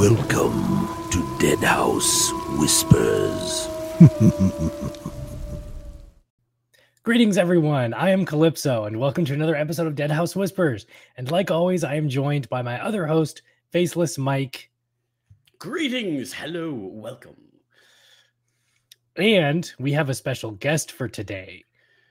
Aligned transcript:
Welcome 0.00 0.88
to 1.10 1.36
Deadhouse 1.38 2.32
Whispers. 2.58 3.68
Greetings, 7.02 7.36
everyone. 7.36 7.92
I 7.92 8.08
am 8.08 8.24
Calypso, 8.24 8.86
and 8.86 8.98
welcome 8.98 9.26
to 9.26 9.34
another 9.34 9.54
episode 9.54 9.86
of 9.86 9.94
Deadhouse 9.96 10.34
Whispers. 10.34 10.86
And 11.18 11.30
like 11.30 11.50
always, 11.50 11.84
I 11.84 11.96
am 11.96 12.08
joined 12.08 12.48
by 12.48 12.62
my 12.62 12.82
other 12.82 13.06
host, 13.06 13.42
Faceless 13.72 14.16
Mike, 14.16 14.70
Greetings, 15.58 16.32
hello, 16.32 16.72
welcome. 16.72 17.36
and 19.16 19.70
we 19.78 19.92
have 19.92 20.08
a 20.08 20.14
special 20.14 20.52
guest 20.52 20.92
for 20.92 21.08
today, 21.08 21.62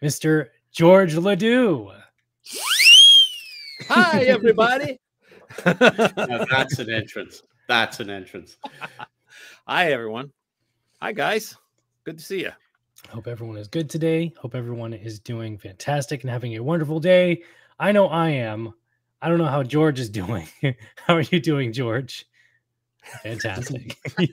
Mr. 0.04 0.50
George 0.72 1.16
Ledoux. 1.16 1.90
Hi, 3.88 4.26
everybody. 4.26 5.00
Now 5.66 6.46
that's 6.46 6.78
an 6.78 6.92
entrance. 6.94 7.42
That's 7.70 8.00
an 8.00 8.10
entrance. 8.10 8.58
Hi, 9.68 9.92
everyone. 9.92 10.32
Hi, 11.04 11.12
guys. 11.12 11.56
Good 12.04 12.18
to 12.18 12.24
see 12.24 12.40
you. 12.40 12.50
Hope 13.10 13.28
everyone 13.28 13.58
is 13.58 13.68
good 13.68 13.92
today. 13.92 14.34
Hope 14.40 14.56
everyone 14.56 14.92
is 14.92 15.20
doing 15.20 15.56
fantastic 15.56 16.24
and 16.24 16.32
having 16.32 16.56
a 16.56 16.64
wonderful 16.64 17.00
day. 17.00 17.44
I 17.80 17.92
know 17.92 18.08
I 18.08 18.30
am. 18.30 18.74
I 19.22 19.30
don't 19.30 19.38
know 19.38 19.46
how 19.46 19.62
George 19.62 20.00
is 20.00 20.10
doing. 20.10 20.48
how 20.96 21.14
are 21.14 21.22
you 21.22 21.40
doing, 21.40 21.72
George? 21.72 22.26
Fantastic. 23.24 23.98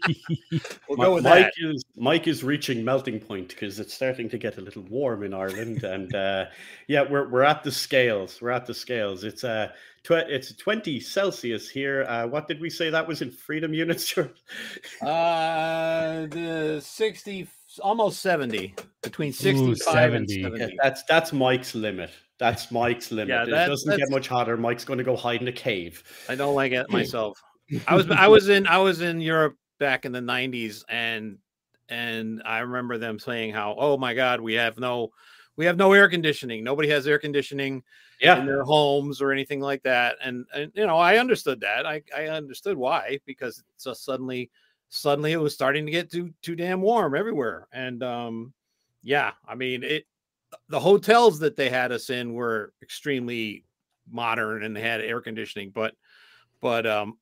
We'll 0.89 0.99
go 0.99 1.15
with 1.15 1.25
Mike 1.25 1.53
that. 1.61 1.71
is 1.75 1.85
Mike 1.97 2.29
is 2.29 2.45
reaching 2.45 2.85
melting 2.85 3.21
point 3.21 3.49
because 3.49 3.81
it's 3.81 3.93
starting 3.93 4.29
to 4.31 4.39
get 4.39 4.57
a 4.59 4.61
little 4.61 4.83
warm 4.83 5.23
in 5.25 5.35
Ireland, 5.35 5.83
and 5.85 6.15
uh, 6.15 6.47
yeah, 6.87 7.03
we're 7.03 7.29
we're 7.29 7.43
at 7.43 7.65
the 7.65 7.73
scales. 7.73 8.41
We're 8.41 8.51
at 8.51 8.67
the 8.67 8.75
scales. 8.75 9.25
It's 9.25 9.45
uh, 9.45 9.73
tw- 10.05 10.13
it's 10.29 10.55
twenty 10.55 11.01
Celsius 11.01 11.69
here. 11.69 12.05
Uh, 12.09 12.27
what 12.27 12.49
did 12.49 12.61
we 12.61 12.71
say 12.71 12.89
that 12.91 13.07
was 13.07 13.21
in 13.21 13.31
freedom 13.31 13.75
units? 13.75 14.07
George? 14.07 14.31
Uh, 15.03 16.27
the 16.27 16.81
60, 16.83 17.49
almost 17.81 18.21
70, 18.21 18.75
between 19.03 19.33
65 19.33 20.15
and 20.15 20.31
70. 20.31 20.43
70. 20.43 20.61
Yeah, 20.61 20.69
that's 20.83 21.03
that's 21.05 21.33
Mike's 21.33 21.75
limit. 21.75 22.11
That's 22.39 22.71
Mike's 22.71 23.11
limit. 23.11 23.29
Yeah, 23.29 23.65
it 23.65 23.69
doesn't 23.69 23.97
get 23.97 24.11
much 24.11 24.29
hotter. 24.29 24.57
Mike's 24.57 24.85
going 24.85 24.99
to 24.99 25.05
go 25.05 25.17
hide 25.17 25.41
in 25.43 25.49
a 25.49 25.53
cave. 25.53 26.03
I 26.29 26.35
don't 26.35 26.55
like 26.55 26.73
it 26.73 26.89
myself. 26.91 27.43
I 27.87 27.95
was 27.95 28.11
I 28.11 28.29
was 28.29 28.49
in 28.49 28.67
I 28.67 28.79
was 28.79 29.01
in 29.01 29.21
Europe 29.21 29.57
back 29.79 30.05
in 30.05 30.13
the 30.13 30.21
90s 30.21 30.85
and 30.89 31.39
and 31.89 32.43
I 32.45 32.61
remember 32.61 32.99
them 32.99 33.19
saying 33.19 33.53
how 33.53 33.75
oh 33.79 33.97
my 33.97 34.15
god 34.15 34.41
we 34.41 34.55
have 34.55 34.79
no 34.79 35.11
we 35.57 35.65
have 35.65 35.77
no 35.79 35.93
air 35.95 36.09
conditioning. 36.09 36.63
Nobody 36.63 36.89
has 36.91 37.07
air 37.07 37.19
conditioning 37.19 37.83
Yeah, 38.21 38.39
in 38.39 38.47
their 38.47 38.63
homes 38.63 39.23
or 39.23 39.33
anything 39.33 39.61
like 39.61 39.83
that. 39.85 40.17
And 40.23 40.45
and 40.55 40.71
you 40.75 40.87
know 40.87 40.97
I 40.99 41.19
understood 41.19 41.61
that. 41.61 41.87
I 41.87 42.03
I 42.17 42.27
understood 42.29 42.77
why 42.77 43.19
because 43.27 43.63
so 43.77 43.93
suddenly 43.95 44.51
suddenly 44.89 45.33
it 45.33 45.39
was 45.41 45.55
starting 45.55 45.87
to 45.87 45.93
get 45.93 46.11
too 46.11 46.33
too 46.43 46.57
damn 46.57 46.81
warm 46.81 47.15
everywhere. 47.15 47.67
And 47.73 48.03
um 48.03 48.53
yeah 49.03 49.33
I 49.47 49.55
mean 49.55 49.83
it 49.83 50.07
the 50.69 50.81
hotels 50.81 51.39
that 51.41 51.57
they 51.57 51.69
had 51.69 51.91
us 51.93 52.11
in 52.11 52.33
were 52.35 52.73
extremely 52.83 53.65
modern 54.11 54.63
and 54.63 54.77
they 54.77 54.81
had 54.81 55.01
air 55.01 55.21
conditioning 55.21 55.71
but 55.71 55.95
but 56.61 56.87
um 56.87 57.19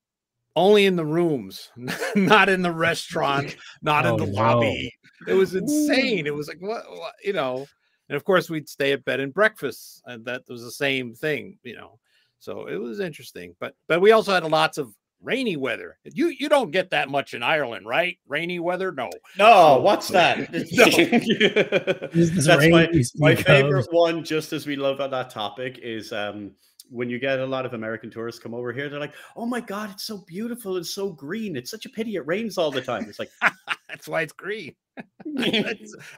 only 0.56 0.86
in 0.86 0.97
the 0.97 1.05
rooms 1.05 1.70
not 2.16 2.48
in 2.48 2.62
the 2.62 2.72
restaurant 2.72 3.56
not 3.83 4.06
Oh, 4.06 4.10
in 4.10 4.16
the 4.16 4.27
no. 4.27 4.33
lobby. 4.33 4.92
It 5.27 5.34
was 5.34 5.55
insane. 5.55 6.27
It 6.27 6.34
was 6.34 6.48
like 6.48 6.60
what, 6.60 6.84
what? 6.91 7.14
You 7.22 7.33
know? 7.33 7.66
And 8.08 8.16
of 8.16 8.24
course 8.24 8.50
we'd 8.50 8.69
stay 8.69 8.92
at 8.92 9.05
bed 9.05 9.20
and 9.20 9.32
breakfast 9.32 10.02
and 10.06 10.25
that 10.27 10.42
was 10.48 10.62
the 10.62 10.70
same 10.70 11.14
thing 11.14 11.58
you 11.62 11.77
know? 11.77 11.98
So 12.38 12.66
it 12.66 12.77
was 12.77 13.00
interesting 13.00 13.55
but 13.58 13.75
but 13.88 14.00
we 14.00 14.12
also 14.12 14.32
had 14.32 14.44
lots 14.44 14.78
of 14.78 14.94
rainy 15.22 15.56
weather. 15.56 15.97
You 16.05 16.28
you 16.28 16.48
don't 16.48 16.70
get 16.70 16.91
that 16.91 17.08
much 17.08 17.34
in 17.34 17.42
ireland 17.42 17.86
right? 17.86 18.19
Rainy 18.28 18.59
weather? 18.60 18.92
No. 18.92 19.10
No, 19.38 19.81
what's 19.81 20.09
that? 20.09 20.53
this 22.12 22.47
That's 22.47 22.69
my, 22.69 22.88
my 23.16 23.34
favorite 23.34 23.88
one, 23.91 24.22
just 24.22 24.53
as 24.53 24.66
we 24.66 24.76
love 24.76 25.00
on 25.00 25.10
that 25.10 25.31
topic, 25.31 25.78
is 25.82 26.12
um, 26.12 26.53
when 26.91 27.09
you 27.09 27.19
get 27.19 27.41
a 27.41 27.47
lot 27.47 27.67
of 27.67 27.75
American 27.75 28.11
tourists 28.11 28.41
come 28.41 28.55
over 28.55 28.72
here, 28.72 28.89
they're 28.89 29.00
like, 29.00 29.15
oh 29.37 29.47
my 29.47 29.61
God, 29.61 29.91
it's 29.91 30.05
so 30.05 30.19
beautiful 30.27 30.77
and 30.77 30.87
so 30.87 31.11
green. 31.11 31.56
It's 31.56 31.71
such 31.71 31.87
a 31.87 31.91
pity 31.91 32.17
it 32.17 32.27
rains 32.27 32.59
all 32.59 32.71
the 32.71 32.83
time. 32.83 33.06
It's 33.09 33.19
like, 33.19 33.31
that's 33.95 34.09
why 34.09 34.22
it's 34.22 34.33
green 34.33 34.75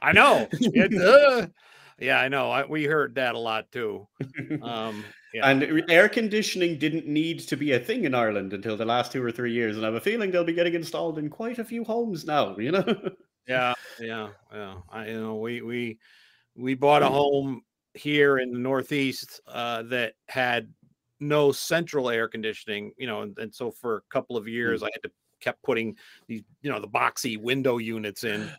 i 0.01 0.11
know 0.11 0.47
uh, 0.99 1.45
yeah 1.99 2.19
i 2.19 2.27
know 2.27 2.49
I, 2.49 2.65
we 2.65 2.85
heard 2.85 3.13
that 3.15 3.35
a 3.35 3.39
lot 3.39 3.71
too 3.71 4.07
um 4.63 5.05
yeah. 5.33 5.47
and 5.47 5.83
air 5.89 6.09
conditioning 6.09 6.79
didn't 6.79 7.05
need 7.05 7.39
to 7.41 7.55
be 7.55 7.73
a 7.73 7.79
thing 7.79 8.05
in 8.05 8.15
Ireland 8.15 8.53
until 8.53 8.77
the 8.77 8.85
last 8.85 9.11
two 9.11 9.21
or 9.21 9.29
three 9.29 9.51
years. 9.51 9.75
And 9.75 9.85
I 9.85 9.89
have 9.89 9.95
a 9.95 10.01
feeling 10.01 10.31
they'll 10.31 10.45
be 10.45 10.53
getting 10.53 10.73
installed 10.73 11.19
in 11.19 11.29
quite 11.29 11.59
a 11.59 11.65
few 11.65 11.83
homes 11.83 12.25
now, 12.25 12.57
you 12.57 12.71
know? 12.71 12.85
Yeah, 13.45 13.73
yeah, 13.99 14.29
yeah. 14.53 14.75
I 14.89 15.07
you 15.07 15.21
know 15.21 15.35
we 15.35 15.61
we 15.61 15.99
we 16.55 16.73
bought 16.75 17.03
a 17.03 17.07
home 17.07 17.61
here 17.97 18.37
in 18.39 18.51
the 18.51 18.59
Northeast 18.59 19.41
uh, 19.47 19.83
that 19.83 20.13
had 20.27 20.71
no 21.19 21.51
central 21.51 22.09
air 22.09 22.27
conditioning, 22.27 22.93
you 22.97 23.07
know, 23.07 23.23
and, 23.23 23.37
and 23.39 23.53
so 23.53 23.71
for 23.71 23.97
a 23.97 24.01
couple 24.09 24.37
of 24.37 24.47
years 24.47 24.83
I 24.83 24.89
had 24.93 25.03
to 25.03 25.11
kept 25.39 25.61
putting 25.63 25.95
these, 26.27 26.43
you 26.61 26.71
know, 26.71 26.79
the 26.79 26.87
boxy 26.87 27.39
window 27.39 27.77
units 27.77 28.23
in, 28.23 28.49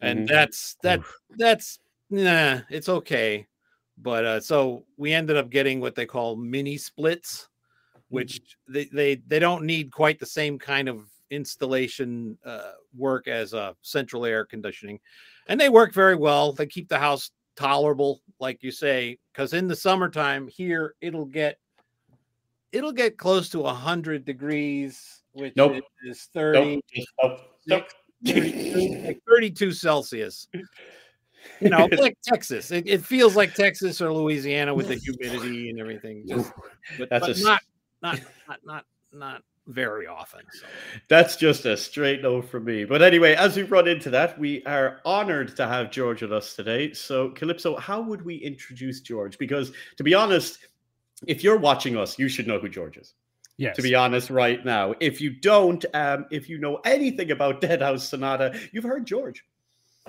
and 0.00 0.20
Mhm. 0.20 0.28
that's 0.28 0.76
that 0.82 1.00
that's 1.36 1.78
nah, 2.10 2.60
it's 2.68 2.88
okay, 2.88 3.46
but 3.98 4.24
uh, 4.24 4.40
so 4.40 4.84
we 4.96 5.12
ended 5.12 5.36
up 5.36 5.50
getting 5.50 5.80
what 5.80 5.94
they 5.94 6.06
call 6.06 6.36
mini 6.36 6.76
splits, 6.76 7.48
which 8.08 8.40
they 8.68 8.86
they 8.86 9.16
they 9.16 9.38
don't 9.38 9.64
need 9.64 9.92
quite 9.92 10.18
the 10.18 10.26
same 10.26 10.58
kind 10.58 10.88
of 10.88 11.08
installation 11.30 12.38
uh, 12.44 12.72
work 12.96 13.28
as 13.28 13.52
uh, 13.54 13.72
central 13.82 14.24
air 14.24 14.44
conditioning, 14.44 15.00
and 15.48 15.60
they 15.60 15.68
work 15.68 15.92
very 15.92 16.16
well. 16.16 16.52
They 16.52 16.66
keep 16.66 16.88
the 16.88 16.98
house 16.98 17.30
tolerable, 17.56 18.22
like 18.40 18.62
you 18.62 18.70
say, 18.70 19.18
because 19.32 19.52
in 19.52 19.68
the 19.68 19.76
summertime 19.76 20.48
here 20.48 20.94
it'll 21.00 21.24
get 21.24 21.58
it'll 22.72 22.92
get 22.92 23.18
close 23.18 23.48
to 23.50 23.62
hundred 23.64 24.24
degrees, 24.24 25.22
which 25.32 25.54
Nope. 25.56 25.82
is 26.04 26.28
thirty. 26.32 26.80
Nope, 27.22 27.40
nope. 27.66 27.84
32, 28.24 29.06
like 29.06 29.20
32 29.28 29.72
Celsius. 29.72 30.48
You 31.60 31.70
know, 31.70 31.88
like 31.98 32.18
Texas. 32.24 32.72
It, 32.72 32.88
it 32.88 33.04
feels 33.04 33.36
like 33.36 33.54
Texas 33.54 34.00
or 34.00 34.12
Louisiana 34.12 34.74
with 34.74 34.88
the 34.88 34.96
humidity 34.96 35.70
and 35.70 35.78
everything. 35.78 36.24
Just, 36.26 36.52
but, 36.98 37.08
That's 37.08 37.26
but 37.26 37.38
a 37.38 37.42
not, 37.42 37.62
not, 38.02 38.20
not, 38.48 38.58
not, 38.64 38.84
not 39.12 39.42
very 39.66 40.06
often. 40.06 40.40
So. 40.52 40.66
That's 41.08 41.36
just 41.36 41.64
a 41.64 41.76
straight 41.76 42.22
no 42.22 42.40
from 42.40 42.64
me. 42.64 42.84
But 42.84 43.02
anyway, 43.02 43.34
as 43.34 43.56
we 43.56 43.62
run 43.64 43.88
into 43.88 44.10
that, 44.10 44.38
we 44.38 44.64
are 44.64 45.00
honored 45.04 45.56
to 45.56 45.66
have 45.66 45.90
George 45.90 46.22
with 46.22 46.32
us 46.32 46.54
today. 46.54 46.92
So, 46.92 47.30
Calypso, 47.30 47.76
how 47.76 48.00
would 48.00 48.22
we 48.22 48.36
introduce 48.36 49.00
George? 49.00 49.38
Because 49.38 49.72
to 49.96 50.04
be 50.04 50.14
honest, 50.14 50.58
if 51.26 51.42
you're 51.42 51.58
watching 51.58 51.96
us, 51.96 52.18
you 52.18 52.28
should 52.28 52.46
know 52.46 52.58
who 52.58 52.68
George 52.68 52.96
is. 52.96 53.14
Yes. 53.58 53.74
To 53.76 53.82
be 53.82 53.94
honest, 53.94 54.28
right 54.28 54.62
now, 54.64 54.94
if 55.00 55.20
you 55.20 55.30
don't, 55.30 55.84
um, 55.94 56.26
if 56.30 56.48
you 56.48 56.58
know 56.58 56.76
anything 56.84 57.30
about 57.30 57.60
Deadhouse 57.62 58.08
Sonata, 58.08 58.58
you've 58.72 58.84
heard 58.84 59.06
George. 59.06 59.44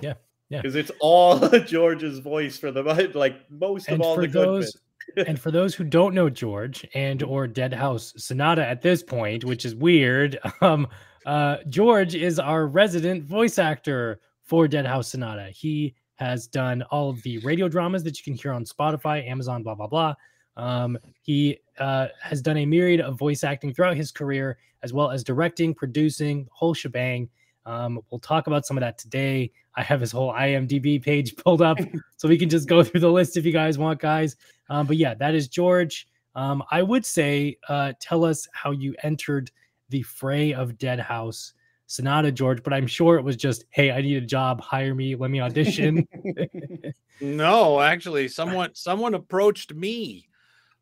Yeah, 0.00 0.14
yeah. 0.50 0.60
Because 0.60 0.74
it's 0.76 0.90
all 1.00 1.38
George's 1.66 2.18
voice 2.18 2.58
for 2.58 2.70
the 2.70 2.82
like 3.14 3.50
most 3.50 3.88
and 3.88 4.00
of 4.00 4.06
all 4.06 4.14
for 4.16 4.20
the 4.22 4.28
good 4.28 4.46
those 4.46 4.72
bits. 4.72 4.84
And 5.16 5.40
for 5.40 5.50
those 5.50 5.74
who 5.74 5.84
don't 5.84 6.14
know 6.14 6.30
George 6.30 6.86
and 6.94 7.22
or 7.22 7.46
Dead 7.46 7.72
House 7.72 8.12
Sonata 8.16 8.66
at 8.66 8.82
this 8.82 9.02
point, 9.02 9.44
which 9.44 9.64
is 9.64 9.74
weird, 9.74 10.38
um, 10.60 10.86
uh, 11.26 11.58
George 11.68 12.14
is 12.14 12.38
our 12.38 12.66
resident 12.66 13.24
voice 13.24 13.58
actor 13.58 14.20
for 14.42 14.66
Dead 14.68 14.86
House 14.86 15.08
Sonata. 15.08 15.50
He 15.50 15.94
has 16.16 16.46
done 16.46 16.82
all 16.90 17.10
of 17.10 17.22
the 17.22 17.38
radio 17.38 17.68
dramas 17.68 18.02
that 18.04 18.18
you 18.18 18.24
can 18.24 18.34
hear 18.34 18.52
on 18.52 18.64
Spotify, 18.64 19.26
Amazon, 19.28 19.62
blah 19.62 19.74
blah 19.74 19.86
blah. 19.86 20.14
Um, 20.56 20.98
he 21.20 21.58
uh, 21.78 22.08
has 22.20 22.42
done 22.42 22.56
a 22.56 22.66
myriad 22.66 23.00
of 23.00 23.18
voice 23.18 23.44
acting 23.44 23.72
throughout 23.72 23.96
his 23.96 24.10
career, 24.10 24.58
as 24.82 24.92
well 24.92 25.10
as 25.10 25.22
directing, 25.22 25.74
producing, 25.74 26.48
whole 26.50 26.74
shebang. 26.74 27.28
Um, 27.68 28.00
we'll 28.10 28.18
talk 28.18 28.46
about 28.46 28.64
some 28.64 28.78
of 28.78 28.80
that 28.80 28.96
today. 28.96 29.52
I 29.74 29.82
have 29.82 30.00
his 30.00 30.10
whole 30.10 30.32
IMDb 30.32 31.02
page 31.02 31.36
pulled 31.44 31.60
up, 31.60 31.78
so 32.16 32.28
we 32.28 32.38
can 32.38 32.48
just 32.48 32.68
go 32.68 32.82
through 32.82 33.00
the 33.00 33.12
list 33.12 33.36
if 33.36 33.44
you 33.44 33.52
guys 33.52 33.76
want, 33.76 34.00
guys. 34.00 34.36
Um, 34.70 34.86
but 34.86 34.96
yeah, 34.96 35.14
that 35.14 35.34
is 35.34 35.48
George. 35.48 36.08
Um, 36.34 36.62
I 36.70 36.82
would 36.82 37.04
say, 37.04 37.58
uh, 37.68 37.92
tell 38.00 38.24
us 38.24 38.48
how 38.52 38.70
you 38.70 38.94
entered 39.02 39.50
the 39.90 40.02
fray 40.02 40.54
of 40.54 40.78
Dead 40.78 40.98
House 40.98 41.52
Sonata, 41.86 42.32
George. 42.32 42.62
But 42.62 42.72
I'm 42.72 42.86
sure 42.86 43.16
it 43.16 43.22
was 43.22 43.36
just, 43.36 43.64
hey, 43.70 43.90
I 43.90 44.00
need 44.00 44.22
a 44.22 44.26
job, 44.26 44.60
hire 44.60 44.94
me, 44.94 45.14
let 45.14 45.30
me 45.30 45.40
audition. 45.40 46.06
No, 47.20 47.80
actually, 47.80 48.28
someone 48.28 48.70
someone 48.74 49.14
approached 49.14 49.74
me. 49.74 50.28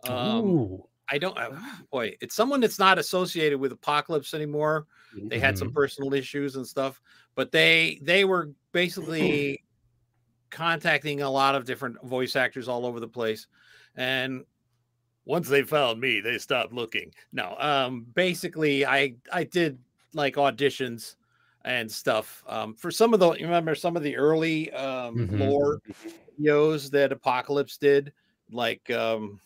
Um, 0.06 0.44
Ooh, 0.44 0.86
I 1.08 1.18
don't. 1.18 1.36
Uh, 1.36 1.52
boy, 1.90 2.14
it's 2.20 2.34
someone 2.34 2.60
that's 2.60 2.78
not 2.78 2.98
associated 2.98 3.58
with 3.58 3.72
Apocalypse 3.72 4.34
anymore. 4.34 4.86
They 5.30 5.38
had 5.38 5.58
some 5.58 5.70
personal 5.70 6.14
issues 6.14 6.56
and 6.56 6.66
stuff, 6.66 7.00
but 7.34 7.52
they 7.52 8.00
they 8.02 8.24
were 8.24 8.52
basically 8.72 9.60
contacting 10.50 11.22
a 11.22 11.30
lot 11.30 11.54
of 11.54 11.64
different 11.64 12.02
voice 12.04 12.36
actors 12.36 12.68
all 12.68 12.86
over 12.86 13.00
the 13.00 13.08
place, 13.08 13.46
and 13.96 14.44
once 15.24 15.48
they 15.48 15.62
found 15.62 16.00
me, 16.00 16.20
they 16.20 16.38
stopped 16.38 16.72
looking. 16.72 17.12
No, 17.32 17.56
um, 17.58 18.06
basically, 18.14 18.86
I 18.86 19.16
I 19.32 19.44
did 19.44 19.78
like 20.14 20.36
auditions 20.36 21.16
and 21.64 21.90
stuff. 21.90 22.44
Um, 22.46 22.74
for 22.76 22.90
some 22.90 23.12
of 23.12 23.20
the, 23.20 23.32
you 23.32 23.44
remember 23.46 23.74
some 23.74 23.96
of 23.96 24.02
the 24.04 24.16
early 24.16 24.70
um, 24.72 25.16
Mhm. 25.16 25.38
lore 25.38 25.80
videos 26.40 26.90
that 26.92 27.12
Apocalypse 27.12 27.76
did, 27.78 28.12
like 28.50 28.88
um, 28.90 29.40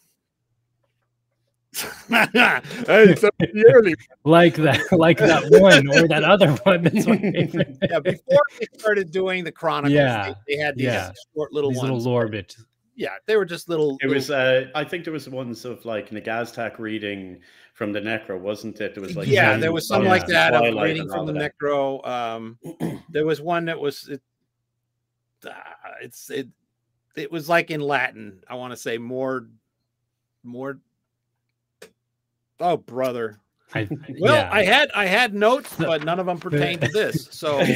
Hey, 2.09 3.15
some 3.15 3.31
of 3.41 3.49
the 3.53 3.65
early 3.73 3.95
like 4.25 4.57
that, 4.57 4.81
like 4.93 5.19
that 5.19 5.45
one 5.61 5.87
or 5.97 6.09
that 6.09 6.25
other 6.25 6.51
one. 6.65 6.83
That's 6.83 7.07
my 7.07 7.15
yeah, 7.91 8.01
before 8.01 8.43
they 8.59 8.67
started 8.77 9.11
doing 9.13 9.45
the 9.45 9.53
chronicles, 9.53 9.93
Yeah, 9.95 10.35
they, 10.49 10.57
they 10.57 10.63
had 10.63 10.77
these 10.77 10.87
yeah. 10.87 11.13
short 11.35 11.53
little 11.53 11.71
These 11.71 11.79
ones. 11.79 11.91
little 11.91 12.13
lore 12.13 12.29
bits. 12.29 12.65
yeah, 12.97 13.11
they 13.27 13.37
were 13.37 13.45
just 13.45 13.69
little. 13.69 13.93
It 14.03 14.09
little- 14.09 14.15
was, 14.15 14.31
uh, 14.31 14.67
I 14.75 14.83
think 14.85 15.05
there 15.05 15.13
was 15.13 15.29
ones 15.29 15.65
of 15.65 15.85
like 15.85 16.11
Nagaztak 16.11 16.79
reading 16.81 17.41
from 17.75 17.93
the 17.93 18.01
Necro, 18.01 18.39
wasn't 18.39 18.81
it? 18.81 18.95
There 18.95 19.03
was 19.03 19.17
like 19.17 19.29
yeah, 19.29 19.57
there 19.57 19.73
was 19.73 19.87
some 19.87 20.03
yeah. 20.03 20.11
like 20.11 20.27
that 20.27 20.55
of 20.55 20.75
reading 20.83 21.09
from 21.09 21.27
the 21.27 21.33
that. 21.35 21.53
necro. 21.63 22.05
Um, 22.07 22.59
there 23.11 23.25
was 23.25 23.41
one 23.41 23.65
that 23.67 23.79
was 23.79 24.09
it, 24.09 24.21
uh, 25.47 25.53
it's 26.03 26.31
it 26.31 26.49
it 27.17 27.31
was 27.31 27.49
like 27.49 27.71
in 27.71 27.81
Latin. 27.81 28.43
I 28.49 28.57
want 28.57 28.73
to 28.73 28.77
say 28.77 28.99
more 28.99 29.47
more. 30.43 30.81
Oh 32.61 32.77
brother! 32.77 33.39
I, 33.75 33.89
Well, 34.21 34.35
yeah. 34.35 34.51
I 34.53 34.63
had 34.65 34.91
I 34.95 35.07
had 35.07 35.35
notes, 35.35 35.75
but 35.79 36.05
none 36.05 36.19
of 36.21 36.27
them 36.27 36.39
pertain 36.39 36.79
to 36.81 36.89
this. 36.89 37.29
So 37.33 37.61
uh, 37.61 37.67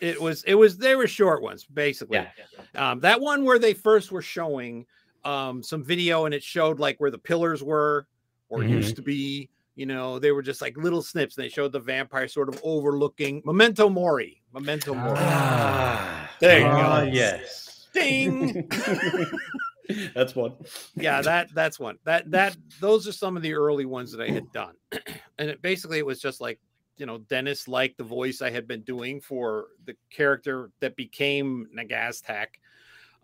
it 0.00 0.20
was 0.20 0.42
it 0.44 0.54
was 0.54 0.76
they 0.78 0.96
were 0.96 1.06
short 1.06 1.42
ones 1.42 1.64
basically. 1.64 2.18
Yeah. 2.18 2.90
Um, 2.90 3.00
that 3.00 3.20
one 3.20 3.44
where 3.44 3.58
they 3.58 3.74
first 3.74 4.10
were 4.12 4.22
showing 4.22 4.86
um, 5.24 5.62
some 5.62 5.82
video 5.84 6.24
and 6.24 6.34
it 6.34 6.42
showed 6.42 6.78
like 6.80 6.98
where 6.98 7.10
the 7.10 7.18
pillars 7.18 7.62
were 7.62 8.06
or 8.48 8.60
Mhm. 8.60 8.70
used 8.70 8.96
to 8.96 9.02
be. 9.02 9.48
You 9.74 9.86
know, 9.86 10.18
they 10.18 10.32
were 10.32 10.42
just 10.42 10.60
like 10.60 10.76
little 10.76 11.02
snips. 11.02 11.36
And 11.36 11.44
they 11.44 11.48
showed 11.48 11.70
the 11.70 11.78
vampire 11.78 12.26
sort 12.26 12.48
of 12.48 12.58
overlooking 12.64 13.42
Memento 13.44 13.88
Mori. 13.88 14.42
Memento 14.52 14.92
Mori. 14.94 15.14
Ah, 15.20 16.28
There 16.40 16.58
you 16.60 16.66
ah, 16.66 17.04
go. 17.04 17.10
yes. 17.12 17.86
Ding. 17.92 18.68
That's 20.14 20.34
one. 20.34 20.54
yeah, 20.96 21.22
that 21.22 21.54
that's 21.54 21.78
one. 21.78 21.98
That 22.04 22.30
that 22.30 22.56
those 22.80 23.08
are 23.08 23.12
some 23.12 23.36
of 23.36 23.42
the 23.42 23.54
early 23.54 23.86
ones 23.86 24.12
that 24.12 24.20
I 24.20 24.30
had 24.30 24.50
done. 24.52 24.74
and 25.38 25.48
it 25.50 25.62
basically 25.62 25.98
it 25.98 26.06
was 26.06 26.20
just 26.20 26.40
like, 26.40 26.60
you 26.96 27.06
know, 27.06 27.18
Dennis 27.18 27.68
liked 27.68 27.96
the 27.96 28.04
voice 28.04 28.42
I 28.42 28.50
had 28.50 28.68
been 28.68 28.82
doing 28.82 29.20
for 29.20 29.68
the 29.84 29.96
character 30.10 30.70
that 30.80 30.96
became 30.96 31.68
Nagaztak. 31.76 32.48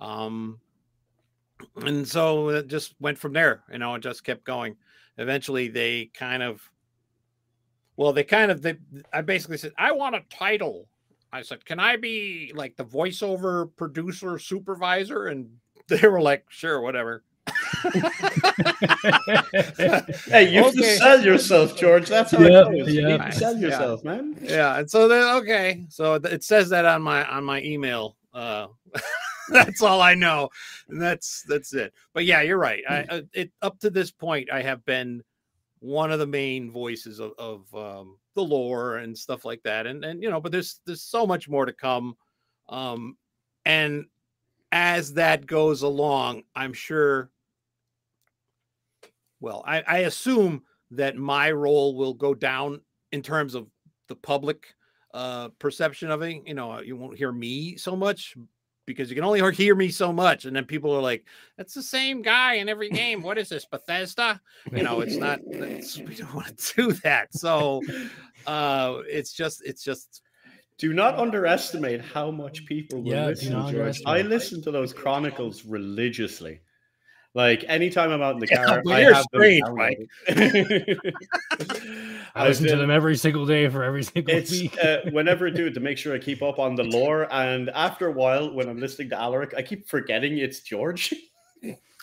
Um 0.00 0.58
and 1.76 2.06
so 2.06 2.48
it 2.48 2.66
just 2.66 2.94
went 3.00 3.18
from 3.18 3.32
there, 3.32 3.62
you 3.70 3.78
know, 3.78 3.94
it 3.94 4.00
just 4.00 4.24
kept 4.24 4.44
going. 4.44 4.76
Eventually 5.18 5.68
they 5.68 6.10
kind 6.14 6.42
of 6.42 6.68
well, 7.96 8.12
they 8.12 8.24
kind 8.24 8.50
of 8.50 8.62
they 8.62 8.76
I 9.12 9.20
basically 9.20 9.58
said, 9.58 9.72
I 9.76 9.92
want 9.92 10.16
a 10.16 10.22
title. 10.30 10.88
I 11.30 11.42
said, 11.42 11.64
Can 11.64 11.78
I 11.78 11.96
be 11.96 12.52
like 12.54 12.76
the 12.76 12.84
voiceover 12.84 13.74
producer 13.76 14.38
supervisor? 14.38 15.26
And 15.26 15.50
they 15.88 16.06
were 16.08 16.20
like, 16.20 16.44
sure, 16.48 16.80
whatever. 16.80 17.22
Hey, 20.26 20.50
you 20.52 20.62
have 20.62 20.72
to 20.74 20.78
Okay. 20.80 20.96
sell 20.96 21.20
yourself, 21.22 21.76
George. 21.76 22.08
That's 22.08 22.32
how 22.32 22.40
Yep, 22.40 22.50
it 22.50 22.78
goes. 22.78 22.94
You 22.94 23.02
yep. 23.08 23.20
need 23.20 23.26
to 23.26 23.32
sell 23.38 23.56
Yeah. 23.56 23.68
yourself, 23.68 24.04
man. 24.04 24.36
yeah 24.42 24.78
and 24.78 24.90
so 24.90 25.08
then 25.08 25.36
okay 25.36 25.84
so 25.88 26.14
it 26.14 26.42
says 26.44 26.68
that 26.70 26.84
on 26.84 27.02
my 27.02 27.24
on 27.26 27.44
my 27.44 27.62
email 27.62 28.16
uh 28.34 28.66
that's 29.50 29.82
all 29.82 30.00
i 30.00 30.14
know 30.14 30.48
and 30.88 31.00
that's 31.00 31.44
that's 31.48 31.72
it 31.74 31.92
but 32.14 32.24
yeah 32.24 32.40
you're 32.42 32.58
right 32.58 32.82
i 32.88 33.02
uh, 33.04 33.22
it 33.32 33.50
up 33.62 33.78
to 33.78 33.90
this 33.90 34.10
point 34.10 34.50
i 34.50 34.60
have 34.62 34.84
been 34.84 35.22
one 35.80 36.10
of 36.10 36.18
the 36.18 36.26
main 36.26 36.70
voices 36.70 37.20
of, 37.20 37.32
of 37.38 37.74
um 37.74 38.18
the 38.34 38.42
lore 38.42 38.96
and 38.96 39.16
stuff 39.16 39.44
like 39.44 39.62
that 39.62 39.86
and 39.86 40.04
and 40.04 40.22
you 40.22 40.30
know 40.30 40.40
but 40.40 40.50
there's 40.52 40.80
there's 40.86 41.02
so 41.02 41.26
much 41.26 41.48
more 41.48 41.64
to 41.64 41.72
come 41.72 42.16
um 42.68 43.16
and 43.66 44.04
as 44.74 45.14
that 45.14 45.46
goes 45.46 45.80
along 45.80 46.42
i'm 46.54 46.74
sure 46.74 47.30
well 49.40 49.62
i 49.66 49.82
i 49.86 49.98
assume 50.00 50.62
that 50.90 51.16
my 51.16 51.50
role 51.50 51.96
will 51.96 52.14
go 52.14 52.34
down 52.34 52.80
in 53.12 53.22
terms 53.22 53.54
of 53.54 53.66
the 54.08 54.16
public 54.16 54.74
uh 55.12 55.48
perception 55.58 56.10
of 56.10 56.22
it. 56.22 56.42
You 56.46 56.54
know 56.54 56.80
you 56.80 56.96
won't 56.96 57.16
hear 57.16 57.32
me 57.32 57.76
so 57.76 57.96
much 57.96 58.36
because 58.86 59.08
you 59.08 59.14
can 59.14 59.24
only 59.24 59.54
hear 59.54 59.74
me 59.74 59.88
so 59.88 60.12
much 60.12 60.44
and 60.44 60.54
then 60.54 60.64
people 60.64 60.92
are 60.92 61.00
like 61.00 61.24
that's 61.56 61.74
the 61.74 61.82
same 61.82 62.22
guy 62.22 62.54
in 62.54 62.68
every 62.68 62.90
game. 62.90 63.22
What 63.22 63.38
is 63.38 63.48
this 63.48 63.64
bethesda? 63.64 64.40
You 64.72 64.82
know 64.82 65.00
it's 65.00 65.16
not 65.16 65.40
it's, 65.46 65.98
we 66.08 66.16
don't 66.16 66.34
want 66.34 66.58
to 66.58 66.74
do 66.74 66.92
that. 67.04 67.32
So 67.34 67.82
uh 68.46 68.98
it's 69.08 69.32
just 69.32 69.62
it's 69.64 69.82
just 69.82 70.22
Do 70.84 70.92
not 70.92 71.18
underestimate 71.18 72.02
how 72.02 72.30
much 72.30 72.66
people 72.66 73.00
will 73.00 73.10
Yeah, 73.10 73.28
listen, 73.28 73.52
not 73.54 73.72
George. 73.72 74.02
I 74.04 74.20
listen 74.20 74.60
to 74.64 74.70
those 74.70 74.92
chronicles 74.92 75.64
religiously. 75.64 76.60
Like 77.32 77.64
anytime 77.68 78.10
I'm 78.10 78.20
out 78.20 78.34
in 78.34 78.40
the 78.40 78.48
Yeah, 78.50 78.66
car, 78.66 78.82
but 78.84 78.92
I 78.92 79.00
you're 79.00 79.14
have 79.14 79.24
them 79.32 79.40
strange, 79.40 79.62
Mike. 79.72 79.98
I 82.34 82.46
listen 82.48 82.66
to 82.66 82.76
them 82.76 82.90
every 82.90 83.16
single 83.16 83.46
day 83.46 83.66
for 83.70 83.82
every 83.82 84.02
single 84.04 84.34
It's 84.34 84.50
week. 84.50 84.76
uh, 84.84 84.98
whenever 85.12 85.46
I 85.46 85.50
do 85.52 85.68
it 85.68 85.72
to 85.72 85.80
make 85.80 85.96
sure 85.96 86.14
I 86.14 86.18
keep 86.18 86.42
up 86.42 86.58
on 86.58 86.74
the 86.74 86.84
lore, 86.84 87.32
and 87.32 87.70
after 87.70 88.08
a 88.08 88.12
while, 88.12 88.52
when 88.52 88.68
I'm 88.68 88.78
listening 88.78 89.08
to 89.08 89.18
Alaric, 89.18 89.54
I 89.56 89.62
keep 89.62 89.88
forgetting 89.88 90.36
it's 90.36 90.60
George. 90.60 91.14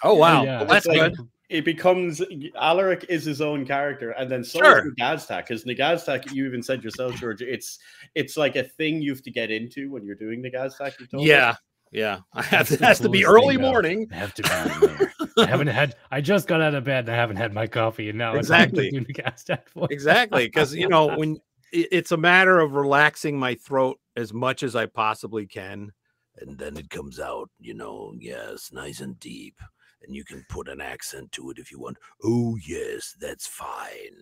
oh 0.03 0.15
wow 0.15 0.41
yeah. 0.43 0.57
well, 0.57 0.65
that's 0.65 0.87
like- 0.87 1.13
good 1.13 1.27
It 1.51 1.65
becomes 1.65 2.21
Alaric 2.55 3.05
is 3.09 3.25
his 3.25 3.41
own 3.41 3.65
character, 3.65 4.11
and 4.11 4.31
then 4.31 4.43
so 4.43 4.59
Sure. 4.59 4.79
is 4.87 4.93
Nagaztak. 4.93 5.47
Because 5.47 5.65
Nagaztak, 5.65 6.31
you 6.31 6.45
even 6.47 6.63
said 6.63 6.83
yourself, 6.83 7.13
George, 7.15 7.41
it's 7.41 7.77
it's 8.15 8.37
like 8.37 8.55
a 8.55 8.63
thing 8.63 9.01
you 9.01 9.11
have 9.11 9.21
to 9.23 9.31
get 9.31 9.51
into 9.51 9.91
when 9.91 10.03
you're 10.05 10.15
doing 10.15 10.41
Nagaztak. 10.41 10.99
You 10.99 11.07
told 11.07 11.23
us. 11.23 11.27
yeah 11.27 11.55
yeah 11.93 12.19
i 12.33 12.41
have 12.41 12.69
That's 12.69 12.71
it 12.71 12.85
has 12.85 12.99
to 13.01 13.09
be 13.09 13.25
early 13.25 13.57
morning 13.57 14.07
I 14.13 14.15
have 14.15 14.33
to 14.35 14.43
be 14.43 14.87
there. 14.87 15.13
I 15.37 15.45
haven't 15.45 15.67
had. 15.67 15.95
I 16.09 16.21
just 16.21 16.47
got 16.47 16.61
out 16.61 16.73
of 16.73 16.85
bed 16.85 16.99
and 17.05 17.09
I 17.13 17.15
haven't 17.17 17.35
had 17.35 17.53
my 17.53 17.67
coffee, 17.67 18.07
and 18.07 18.17
now 18.17 18.35
Exactly. 18.35 18.87
it's 18.87 18.95
time 18.95 19.05
to 19.05 19.13
do 19.13 19.23
the 19.45 19.79
voice. 19.79 19.87
exactly 19.91 20.45
because 20.47 20.73
you 20.73 20.87
know 20.87 21.17
when 21.17 21.37
it's 21.73 22.13
a 22.13 22.17
matter 22.17 22.59
of 22.61 22.73
relaxing 22.75 23.37
my 23.37 23.55
throat 23.55 23.97
as 24.15 24.33
much 24.33 24.63
as 24.63 24.73
i 24.75 24.85
possibly 24.85 25.45
can 25.45 25.91
And 26.37 26.57
then 26.57 26.77
it 26.77 26.89
comes 26.89 27.19
out, 27.19 27.49
you 27.59 27.73
know, 27.73 28.13
yes, 28.17 28.71
nice 28.71 29.01
and 29.01 29.19
deep. 29.19 29.59
And 30.03 30.15
you 30.15 30.23
can 30.23 30.43
put 30.49 30.67
an 30.67 30.81
accent 30.81 31.31
to 31.33 31.51
it 31.51 31.59
if 31.59 31.71
you 31.71 31.79
want. 31.79 31.97
Oh, 32.23 32.57
yes, 32.67 33.15
that's 33.19 33.45
fine. 33.47 34.15